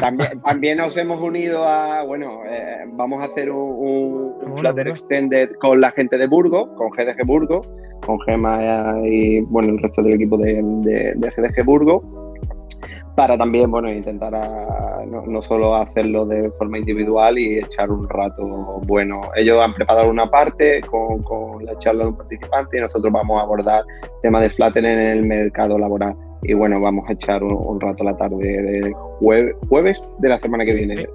también, 0.45 0.79
nos 0.79 0.97
hemos 0.97 1.21
unido 1.21 1.65
a, 1.65 2.03
bueno, 2.03 2.41
eh, 2.49 2.85
vamos 2.93 3.23
a 3.23 3.27
hacer 3.27 3.51
un, 3.51 4.35
Flutter 4.57 4.89
Extended 4.89 5.53
con 5.61 5.81
la 5.81 5.93
gente 5.93 6.19
de 6.19 6.27
Burgo, 6.27 6.75
con 6.75 6.91
GDG 6.91 7.25
Burgo, 7.25 7.63
con 8.05 8.21
Gema 8.23 8.99
y, 9.05 9.41
bueno, 9.43 9.71
el 9.71 9.79
resto 9.79 10.03
del 10.03 10.15
equipo 10.15 10.37
de, 10.37 10.61
GDG 11.17 11.65
Burgo, 11.65 12.35
para 13.15 13.39
también, 13.39 13.71
bueno, 13.71 13.93
intentar 13.93 14.33
no, 15.07 15.43
solo 15.43 15.77
hacerlo 15.77 16.27
de 16.27 16.51
forma 16.53 16.79
individual 16.79 17.39
y 17.39 17.59
echar 17.59 17.91
un 17.91 18.09
rato 18.09 18.81
bueno. 18.87 19.21
Ellos 19.37 19.63
han 19.63 19.75
preparado 19.75 20.11
una 20.11 20.29
parte 20.29 20.81
con, 20.81 21.23
con 21.23 21.65
la 21.65 21.79
charla 21.79 22.05
de 22.05 22.11
un 22.11 22.17
participante 22.17 22.79
y 22.79 22.81
nosotros 22.81 23.13
vamos 23.13 23.39
a 23.39 23.43
abordar 23.43 23.85
temas 24.23 24.43
de 24.43 24.51
Flutter 24.51 24.85
en 24.85 24.99
el 24.99 25.23
mercado 25.25 25.79
laboral 25.79 26.17
y 26.43 26.55
bueno, 26.55 26.81
vamos 26.81 27.09
a 27.09 27.13
echar 27.13 27.43
un, 27.43 27.81
rato 27.81 28.03
a 28.03 28.07
la 28.07 28.17
tarde 28.17 28.37
de 28.37 28.93
jueves 29.69 30.03
de 30.19 30.29
la 30.29 30.39
semana 30.39 30.65
que 30.65 30.75
viene. 30.75 31.07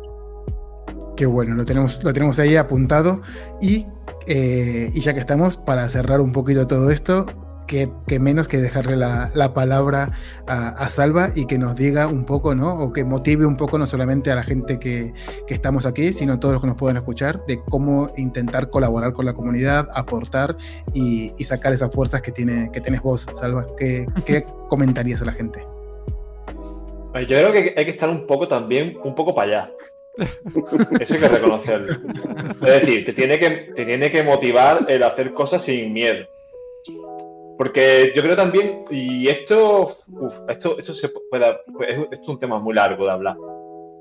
Qué 1.15 1.25
bueno, 1.25 1.55
lo 1.55 1.65
tenemos, 1.65 2.03
lo 2.03 2.13
tenemos 2.13 2.39
ahí 2.39 2.55
apuntado. 2.55 3.21
Y, 3.61 3.85
eh, 4.27 4.91
y 4.93 4.99
ya 4.99 5.13
que 5.13 5.19
estamos, 5.19 5.57
para 5.57 5.87
cerrar 5.87 6.19
un 6.19 6.31
poquito 6.31 6.67
todo 6.67 6.91
esto, 6.91 7.25
que, 7.65 7.89
menos 8.19 8.47
que 8.47 8.57
dejarle 8.57 8.95
la, 8.95 9.53
palabra 9.53 10.11
a, 10.47 10.87
Salva 10.89 11.29
y 11.35 11.45
que 11.45 11.57
nos 11.57 11.75
diga 11.75 12.07
un 12.07 12.25
poco, 12.25 12.55
¿no? 12.55 12.73
O 12.73 12.93
que 12.93 13.03
motive 13.03 13.45
un 13.45 13.57
poco 13.57 13.77
no 13.77 13.85
solamente 13.85 14.31
a 14.31 14.35
la 14.35 14.43
gente 14.43 14.79
que, 14.79 15.13
estamos 15.49 15.85
aquí, 15.85 16.13
sino 16.13 16.33
a 16.33 16.39
todos 16.39 16.53
los 16.53 16.61
que 16.61 16.67
nos 16.67 16.77
puedan 16.77 16.97
escuchar, 16.97 17.43
de 17.45 17.59
cómo 17.69 18.11
intentar 18.17 18.69
colaborar 18.69 19.13
con 19.13 19.25
la 19.25 19.33
comunidad, 19.33 19.87
aportar 19.93 20.55
y, 20.93 21.31
sacar 21.45 21.73
esas 21.73 21.93
fuerzas 21.93 22.23
que, 22.23 22.31
tiene, 22.31 22.71
que 22.71 22.81
tienes 22.81 23.01
vos, 23.01 23.27
Salva. 23.33 23.67
¿Qué, 23.77 24.07
qué 24.25 24.43
comentarías 24.69 25.21
a 25.21 25.25
la 25.25 25.33
gente? 25.33 25.59
Yo 27.13 27.27
creo 27.27 27.51
que 27.53 27.73
hay 27.77 27.85
que 27.85 27.91
estar 27.91 28.09
un 28.09 28.27
poco 28.27 28.47
también, 28.47 28.97
un 29.03 29.15
poco 29.15 29.33
para 29.33 29.47
allá. 29.47 29.71
Eso 30.17 31.13
hay 31.13 31.19
que 31.19 31.27
reconocerlo. 31.27 31.93
Es 32.49 32.59
decir, 32.59 33.05
te 33.05 33.13
tiene 33.13 33.39
que, 33.39 33.49
te 33.75 33.85
tiene 33.85 34.11
que 34.11 34.23
motivar 34.23 34.85
el 34.87 35.03
hacer 35.03 35.33
cosas 35.33 35.63
sin 35.65 35.93
miedo. 35.93 36.25
Porque 37.57 38.11
yo 38.15 38.21
creo 38.21 38.35
también, 38.35 38.85
y 38.89 39.27
esto, 39.27 39.97
esto, 40.49 40.77
esto, 40.77 40.93
se 40.93 41.09
puede, 41.29 41.49
esto 41.49 42.09
es 42.11 42.27
un 42.27 42.39
tema 42.39 42.59
muy 42.59 42.73
largo 42.73 43.05
de 43.05 43.11
hablar, 43.11 43.37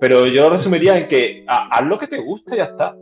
pero 0.01 0.27
yo 0.27 0.49
lo 0.49 0.57
resumiría 0.57 0.99
en 0.99 1.09
que 1.09 1.45
haz 1.47 1.85
lo 1.85 1.99
que 1.99 2.09
te 2.09 2.19
guste 2.19 2.55
y 2.55 2.59
ya 2.59 2.65
está. 2.65 2.97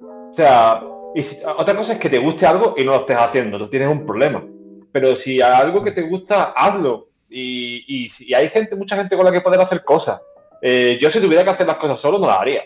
O 0.00 0.34
sea, 0.36 0.82
y 1.14 1.26
otra 1.56 1.76
cosa 1.76 1.94
es 1.94 1.98
que 1.98 2.10
te 2.10 2.18
guste 2.18 2.46
algo 2.46 2.74
y 2.76 2.84
no 2.84 2.92
lo 2.92 3.00
estés 3.00 3.16
haciendo, 3.16 3.58
tú 3.58 3.68
tienes 3.68 3.88
un 3.88 4.04
problema. 4.04 4.44
Pero 4.92 5.16
si 5.16 5.40
hay 5.40 5.52
algo 5.62 5.82
que 5.82 5.92
te 5.92 6.02
gusta, 6.02 6.52
hazlo. 6.54 7.08
Y, 7.30 8.10
y, 8.18 8.34
hay 8.34 8.48
gente, 8.50 8.74
mucha 8.74 8.96
gente 8.96 9.16
con 9.16 9.24
la 9.24 9.32
que 9.32 9.40
poder 9.40 9.60
hacer 9.60 9.84
cosas. 9.84 10.20
Eh, 10.62 10.98
yo 11.00 11.10
si 11.10 11.20
tuviera 11.20 11.44
que 11.44 11.50
hacer 11.50 11.66
las 11.66 11.76
cosas 11.76 12.00
solo, 12.00 12.18
no 12.18 12.26
las 12.26 12.40
haría. 12.40 12.62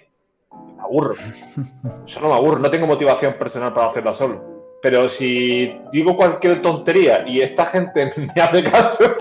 Me 0.77 0.83
aburro. 0.83 1.15
Yo 2.07 2.21
no 2.21 2.29
me 2.29 2.35
aburro, 2.35 2.59
no 2.59 2.71
tengo 2.71 2.87
motivación 2.87 3.35
personal 3.35 3.73
para 3.73 3.91
hacerlas 3.91 4.19
solo. 4.19 4.52
Pero 4.83 5.09
si 5.11 5.73
digo 5.93 6.17
cualquier 6.17 6.61
tontería 6.61 7.27
y 7.27 7.41
esta 7.41 7.67
gente 7.67 8.13
me 8.35 8.43
hace 8.43 8.65
caso. 8.65 9.13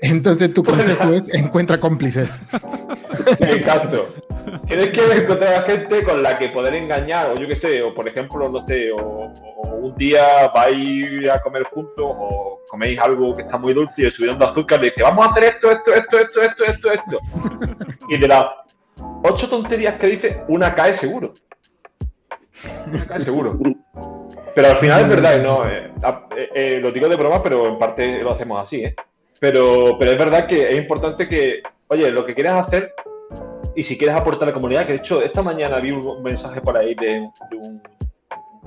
Entonces 0.00 0.54
tu 0.54 0.64
consejo 0.64 1.10
es 1.10 1.32
encuentra 1.34 1.78
cómplices. 1.78 2.42
Exacto. 3.40 4.08
Tienes 4.66 4.92
que 4.92 5.04
encontrar 5.04 5.54
a 5.54 5.62
gente 5.62 6.02
con 6.04 6.22
la 6.22 6.38
que 6.38 6.48
poder 6.48 6.74
engañar, 6.74 7.30
o 7.30 7.38
yo 7.38 7.46
qué 7.46 7.56
sé, 7.56 7.82
o 7.82 7.94
por 7.94 8.08
ejemplo, 8.08 8.48
no 8.48 8.66
sé, 8.66 8.90
o, 8.92 9.30
un 9.82 9.94
día 9.96 10.48
vais 10.54 11.28
a 11.28 11.40
comer 11.42 11.64
juntos, 11.64 12.06
o 12.06 12.60
coméis 12.70 12.98
algo 12.98 13.36
que 13.36 13.42
está 13.42 13.58
muy 13.58 13.74
dulce 13.74 14.02
y 14.02 14.10
subiendo 14.10 14.46
azúcar, 14.46 14.80
le 14.80 14.86
dice, 14.86 15.02
vamos 15.02 15.26
a 15.26 15.30
hacer 15.32 15.44
esto, 15.44 15.70
esto, 15.70 15.92
esto, 15.94 16.18
esto, 16.18 16.42
esto, 16.42 16.64
esto, 16.64 16.92
esto. 16.92 17.18
Y 18.08 18.16
de 18.16 18.28
las 18.28 18.46
ocho 19.22 19.48
tonterías 19.48 19.98
que 19.98 20.06
dice, 20.06 20.42
una 20.48 20.74
cae 20.74 20.98
seguro. 20.98 21.34
Una 22.86 23.06
cae 23.06 23.24
seguro. 23.24 23.58
Pero 24.54 24.68
al 24.68 24.78
final 24.78 25.02
es 25.02 25.08
verdad, 25.08 25.42
no, 25.42 25.68
eh, 25.68 25.90
eh, 26.36 26.48
eh, 26.54 26.78
lo 26.80 26.90
digo 26.90 27.08
de 27.08 27.16
broma, 27.16 27.42
pero 27.42 27.68
en 27.68 27.78
parte 27.78 28.22
lo 28.22 28.32
hacemos 28.32 28.64
así, 28.64 28.82
¿eh? 28.82 28.94
Pero, 29.40 29.96
pero 29.98 30.10
es 30.10 30.18
verdad 30.18 30.48
que 30.48 30.72
es 30.72 30.78
importante 30.78 31.28
que, 31.28 31.62
oye, 31.86 32.10
lo 32.10 32.26
que 32.26 32.34
quieras 32.34 32.66
hacer 32.66 32.92
y 33.76 33.84
si 33.84 33.96
quieres 33.96 34.16
aportar 34.16 34.44
a 34.44 34.46
la 34.46 34.54
comunidad, 34.54 34.86
que 34.86 34.94
de 34.94 34.98
hecho 34.98 35.22
esta 35.22 35.42
mañana 35.42 35.78
vi 35.78 35.92
un 35.92 36.22
mensaje 36.24 36.60
por 36.60 36.76
ahí 36.76 36.96
de, 36.96 37.28
un 37.52 37.80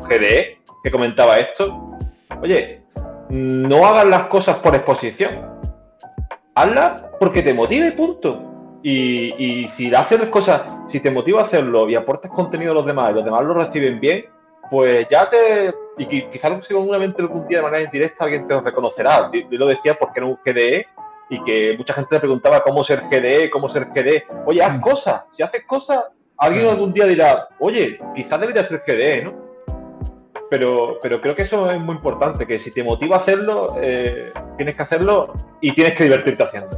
GDE 0.07 0.59
que 0.81 0.91
comentaba 0.91 1.39
esto. 1.39 1.97
Oye, 2.41 2.83
no 3.29 3.85
hagas 3.85 4.05
las 4.05 4.27
cosas 4.27 4.59
por 4.59 4.73
exposición. 4.73 5.59
Hazlas 6.55 7.03
porque 7.19 7.41
te 7.41 7.53
motive, 7.53 7.91
punto. 7.91 8.50
Y, 8.83 9.33
y 9.37 9.71
si 9.77 9.93
haces 9.93 10.19
las 10.19 10.29
cosas, 10.29 10.61
si 10.91 10.99
te 10.99 11.11
motiva 11.11 11.41
a 11.41 11.45
hacerlo 11.45 11.87
y 11.89 11.95
aportas 11.95 12.31
contenido 12.31 12.71
a 12.71 12.75
los 12.75 12.85
demás 12.85 13.11
y 13.11 13.15
los 13.15 13.25
demás 13.25 13.43
lo 13.43 13.53
reciben 13.53 13.99
bien, 13.99 14.25
pues 14.71 15.05
ya 15.09 15.29
te. 15.29 15.73
Y 15.97 16.23
quizás 16.23 16.65
seguramente 16.65 17.21
algún 17.21 17.45
día 17.47 17.57
de 17.57 17.63
manera 17.63 17.83
indirecta 17.83 18.23
alguien 18.23 18.47
te 18.47 18.59
reconocerá. 18.59 19.29
Yo, 19.33 19.41
lo 19.59 19.67
decía 19.67 19.95
porque 19.99 20.21
era 20.21 20.25
un 20.25 20.39
GDE 20.43 20.87
y 21.29 21.43
que 21.43 21.75
mucha 21.77 21.93
gente 21.93 22.15
le 22.15 22.21
preguntaba 22.21 22.63
cómo 22.63 22.83
ser 22.85 23.03
GDE, 23.09 23.49
cómo 23.49 23.69
ser 23.69 23.87
GDE. 23.93 24.25
Oye, 24.45 24.63
haz 24.63 24.77
mm. 24.77 24.81
cosas. 24.81 25.23
Si 25.35 25.43
haces 25.43 25.65
cosas, 25.65 26.05
alguien 26.37 26.67
algún 26.67 26.93
día 26.93 27.05
dirá, 27.05 27.49
oye, 27.59 27.99
quizás 28.15 28.39
debería 28.39 28.67
ser 28.67 28.81
GDE, 28.87 29.25
¿no? 29.25 29.51
Pero, 30.49 30.99
pero 31.01 31.21
creo 31.21 31.35
que 31.35 31.43
eso 31.43 31.69
es 31.69 31.79
muy 31.79 31.95
importante, 31.95 32.47
que 32.47 32.59
si 32.59 32.71
te 32.71 32.83
motiva 32.83 33.17
a 33.17 33.19
hacerlo, 33.21 33.75
eh, 33.79 34.31
tienes 34.57 34.75
que 34.75 34.83
hacerlo 34.83 35.33
y 35.61 35.73
tienes 35.73 35.95
que 35.95 36.05
divertirte 36.05 36.43
haciendo. 36.43 36.77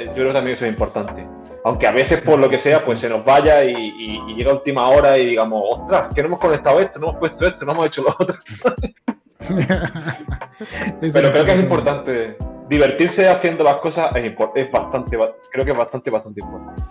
Eh, 0.00 0.06
yo 0.06 0.14
creo 0.14 0.28
que 0.28 0.32
también 0.32 0.56
eso 0.56 0.64
es 0.64 0.72
importante. 0.72 1.26
Aunque 1.64 1.86
a 1.86 1.90
veces, 1.90 2.22
por 2.22 2.38
lo 2.38 2.48
que 2.48 2.62
sea, 2.62 2.78
pues 2.80 3.00
se 3.00 3.08
nos 3.08 3.22
vaya 3.24 3.62
y, 3.64 4.34
llega 4.34 4.52
última 4.52 4.88
hora 4.88 5.18
y 5.18 5.26
digamos, 5.26 5.62
ostras, 5.62 6.14
que 6.14 6.22
no 6.22 6.28
hemos 6.28 6.40
conectado 6.40 6.80
esto, 6.80 6.98
no 6.98 7.08
hemos 7.08 7.20
puesto 7.20 7.46
esto, 7.46 7.66
no 7.66 7.72
hemos 7.72 7.86
hecho 7.88 8.02
lo 8.02 8.16
otro. 8.18 8.36
Pero 11.00 11.32
creo 11.32 11.44
que 11.44 11.52
es 11.52 11.60
importante 11.60 12.36
divertirse 12.68 13.28
haciendo 13.28 13.64
las 13.64 13.78
cosas 13.78 14.14
es, 14.14 14.32
es 14.54 14.70
bastante, 14.70 15.18
creo 15.50 15.64
que 15.64 15.72
es 15.72 15.76
bastante, 15.76 16.08
bastante 16.08 16.40
importante. 16.40 16.82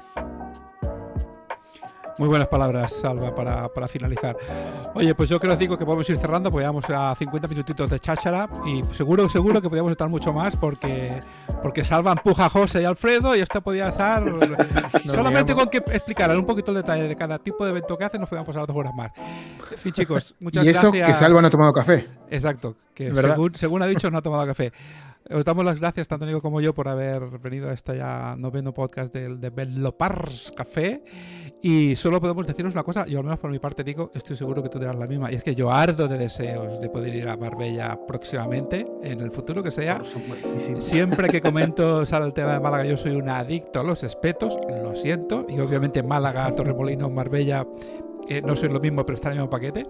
Muy 2.19 2.27
buenas 2.27 2.49
palabras, 2.49 2.91
Salva, 2.91 3.33
para, 3.33 3.69
para, 3.69 3.87
finalizar. 3.87 4.35
Oye, 4.93 5.15
pues 5.15 5.29
yo 5.29 5.39
creo 5.39 5.55
digo 5.55 5.77
que 5.77 5.85
podemos 5.85 6.07
ir 6.09 6.17
cerrando, 6.17 6.51
pues 6.51 6.65
vamos 6.65 6.83
a 6.89 7.15
50 7.15 7.47
minutitos 7.47 7.89
de 7.89 7.97
cháchara 7.97 8.49
y 8.65 8.83
seguro, 8.93 9.29
seguro 9.29 9.61
que 9.61 9.69
podríamos 9.69 9.93
estar 9.93 10.09
mucho 10.09 10.33
más 10.33 10.57
porque, 10.57 11.23
porque 11.63 11.85
Salva 11.85 12.11
empuja 12.11 12.47
a 12.47 12.49
José 12.49 12.81
y 12.81 12.83
Alfredo 12.83 13.37
y 13.37 13.39
esto 13.39 13.61
podía 13.61 13.87
estar 13.87 14.21
solamente 15.05 15.55
con 15.55 15.69
que 15.69 15.77
explicaran 15.77 16.35
un 16.35 16.45
poquito 16.45 16.71
el 16.71 16.77
detalle 16.77 17.07
de 17.07 17.15
cada 17.15 17.39
tipo 17.39 17.63
de 17.63 17.71
evento 17.71 17.97
que 17.97 18.03
hacen, 18.03 18.19
nos 18.19 18.29
podíamos 18.29 18.47
pasar 18.47 18.67
dos 18.67 18.75
horas 18.75 18.93
más. 18.93 19.11
En 19.71 19.77
fin, 19.77 19.93
chicos, 19.93 20.35
muchas 20.41 20.65
gracias. 20.65 20.93
Y 20.93 20.97
eso 20.97 21.07
que 21.07 21.13
Salva 21.13 21.39
no 21.39 21.47
ha 21.47 21.51
tomado 21.51 21.71
café. 21.71 22.05
Exacto, 22.29 22.75
que 22.93 23.15
según, 23.15 23.55
según 23.55 23.81
ha 23.81 23.87
dicho 23.87 24.11
no 24.11 24.17
ha 24.17 24.21
tomado 24.21 24.45
café. 24.45 24.73
Os 25.31 25.45
damos 25.45 25.63
las 25.63 25.79
gracias, 25.79 26.07
tanto 26.07 26.25
Nico 26.25 26.41
como 26.41 26.59
yo, 26.59 26.73
por 26.73 26.87
haber 26.87 27.21
venido 27.37 27.69
a 27.69 27.73
este 27.73 27.97
ya 27.97 28.35
noveno 28.35 28.73
podcast 28.73 29.13
del 29.13 29.39
Developers 29.39 30.51
Café. 30.57 31.03
Y 31.61 31.95
solo 31.97 32.19
podemos 32.19 32.47
deciros 32.47 32.73
una 32.73 32.81
cosa, 32.81 33.05
yo 33.05 33.19
al 33.19 33.25
menos 33.25 33.37
por 33.37 33.51
mi 33.51 33.59
parte 33.59 33.83
digo, 33.83 34.09
estoy 34.15 34.35
seguro 34.35 34.63
que 34.63 34.69
tú 34.69 34.79
dirás 34.79 34.95
la 34.95 35.05
misma, 35.05 35.31
y 35.31 35.35
es 35.35 35.43
que 35.43 35.53
yo 35.53 35.69
ardo 35.69 36.07
de 36.07 36.17
deseos 36.17 36.81
de 36.81 36.89
poder 36.89 37.13
ir 37.13 37.29
a 37.29 37.37
Marbella 37.37 37.99
próximamente, 38.07 38.87
en 39.03 39.21
el 39.21 39.29
futuro 39.29 39.61
que 39.61 39.69
sea. 39.69 40.01
Siempre 40.79 41.29
que 41.29 41.41
comento 41.41 42.07
sale 42.07 42.25
el 42.25 42.33
tema 42.33 42.53
de 42.53 42.59
Málaga, 42.59 42.85
yo 42.85 42.97
soy 42.97 43.11
un 43.11 43.29
adicto 43.29 43.81
a 43.81 43.83
los 43.83 44.01
espetos, 44.01 44.57
lo 44.67 44.95
siento, 44.95 45.45
y 45.47 45.59
obviamente 45.59 46.01
Málaga, 46.01 46.51
Torremolino, 46.55 47.07
Marbella 47.11 47.67
eh, 48.27 48.41
no 48.41 48.55
soy 48.55 48.69
lo 48.69 48.79
mismo, 48.79 49.05
pero 49.05 49.13
está 49.13 49.27
en 49.27 49.33
el 49.33 49.39
mismo 49.41 49.51
paquete. 49.51 49.85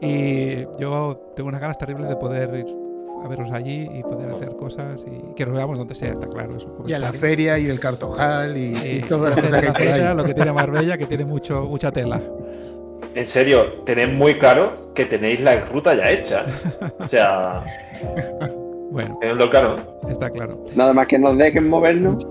Y 0.00 0.80
yo 0.80 1.32
tengo 1.36 1.50
unas 1.50 1.60
ganas 1.60 1.76
terribles 1.76 2.08
de 2.08 2.16
poder 2.16 2.54
ir 2.54 2.87
a 3.24 3.28
vernos 3.28 3.52
allí 3.52 3.88
y 3.92 4.02
poder 4.02 4.30
hacer 4.30 4.56
cosas 4.56 5.04
y 5.06 5.34
que 5.34 5.46
nos 5.46 5.54
veamos 5.54 5.78
donde 5.78 5.94
sea, 5.94 6.12
está 6.12 6.26
claro. 6.26 6.56
y 6.86 6.92
a 6.92 6.98
la 6.98 7.12
feria 7.12 7.58
y 7.58 7.66
el 7.66 7.80
cartojal 7.80 8.56
y, 8.56 8.76
y 8.76 9.00
todas 9.00 9.34
las 9.34 9.40
cosas 9.44 9.60
que 9.60 9.66
hay 9.66 9.72
por 9.72 9.82
ahí. 9.82 10.16
Lo 10.16 10.24
que 10.24 10.34
tiene 10.34 10.52
Marbella, 10.52 10.98
que 10.98 11.06
tiene 11.06 11.24
mucho, 11.24 11.64
mucha 11.64 11.90
tela. 11.90 12.20
En 13.14 13.26
serio, 13.32 13.82
tenéis 13.84 14.12
muy 14.12 14.38
claro 14.38 14.92
que 14.94 15.06
tenéis 15.06 15.40
la 15.40 15.64
ruta 15.66 15.94
ya 15.94 16.10
hecha. 16.10 16.44
O 16.98 17.08
sea. 17.08 17.62
Bueno. 18.90 19.18
lo 19.20 19.50
claro. 19.50 20.00
Está 20.08 20.30
claro. 20.30 20.64
Nada 20.74 20.94
más 20.94 21.06
que 21.06 21.18
nos 21.18 21.36
dejen 21.36 21.68
movernos. 21.68 22.26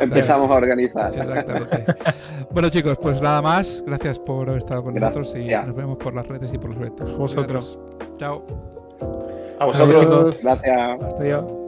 Empezamos 0.00 0.50
a 0.50 0.54
organizar. 0.54 1.14
Exactamente. 1.14 1.94
bueno, 2.50 2.68
chicos, 2.70 2.98
pues 3.00 3.22
nada 3.22 3.40
más. 3.40 3.84
Gracias 3.86 4.18
por 4.18 4.48
haber 4.48 4.58
estado 4.58 4.82
con 4.82 4.94
nosotros 4.94 5.34
y 5.36 5.48
nos 5.48 5.76
vemos 5.76 5.96
por 5.98 6.12
las 6.12 6.26
redes 6.26 6.52
y 6.52 6.58
por 6.58 6.70
los 6.70 6.78
retos. 6.78 7.16
Vosotros. 7.16 7.78
Chao. 8.18 8.75
A 9.58 9.64
vosotros. 9.66 10.42
Gracias. 10.42 11.02
Hasta 11.02 11.22
luego. 11.22 11.65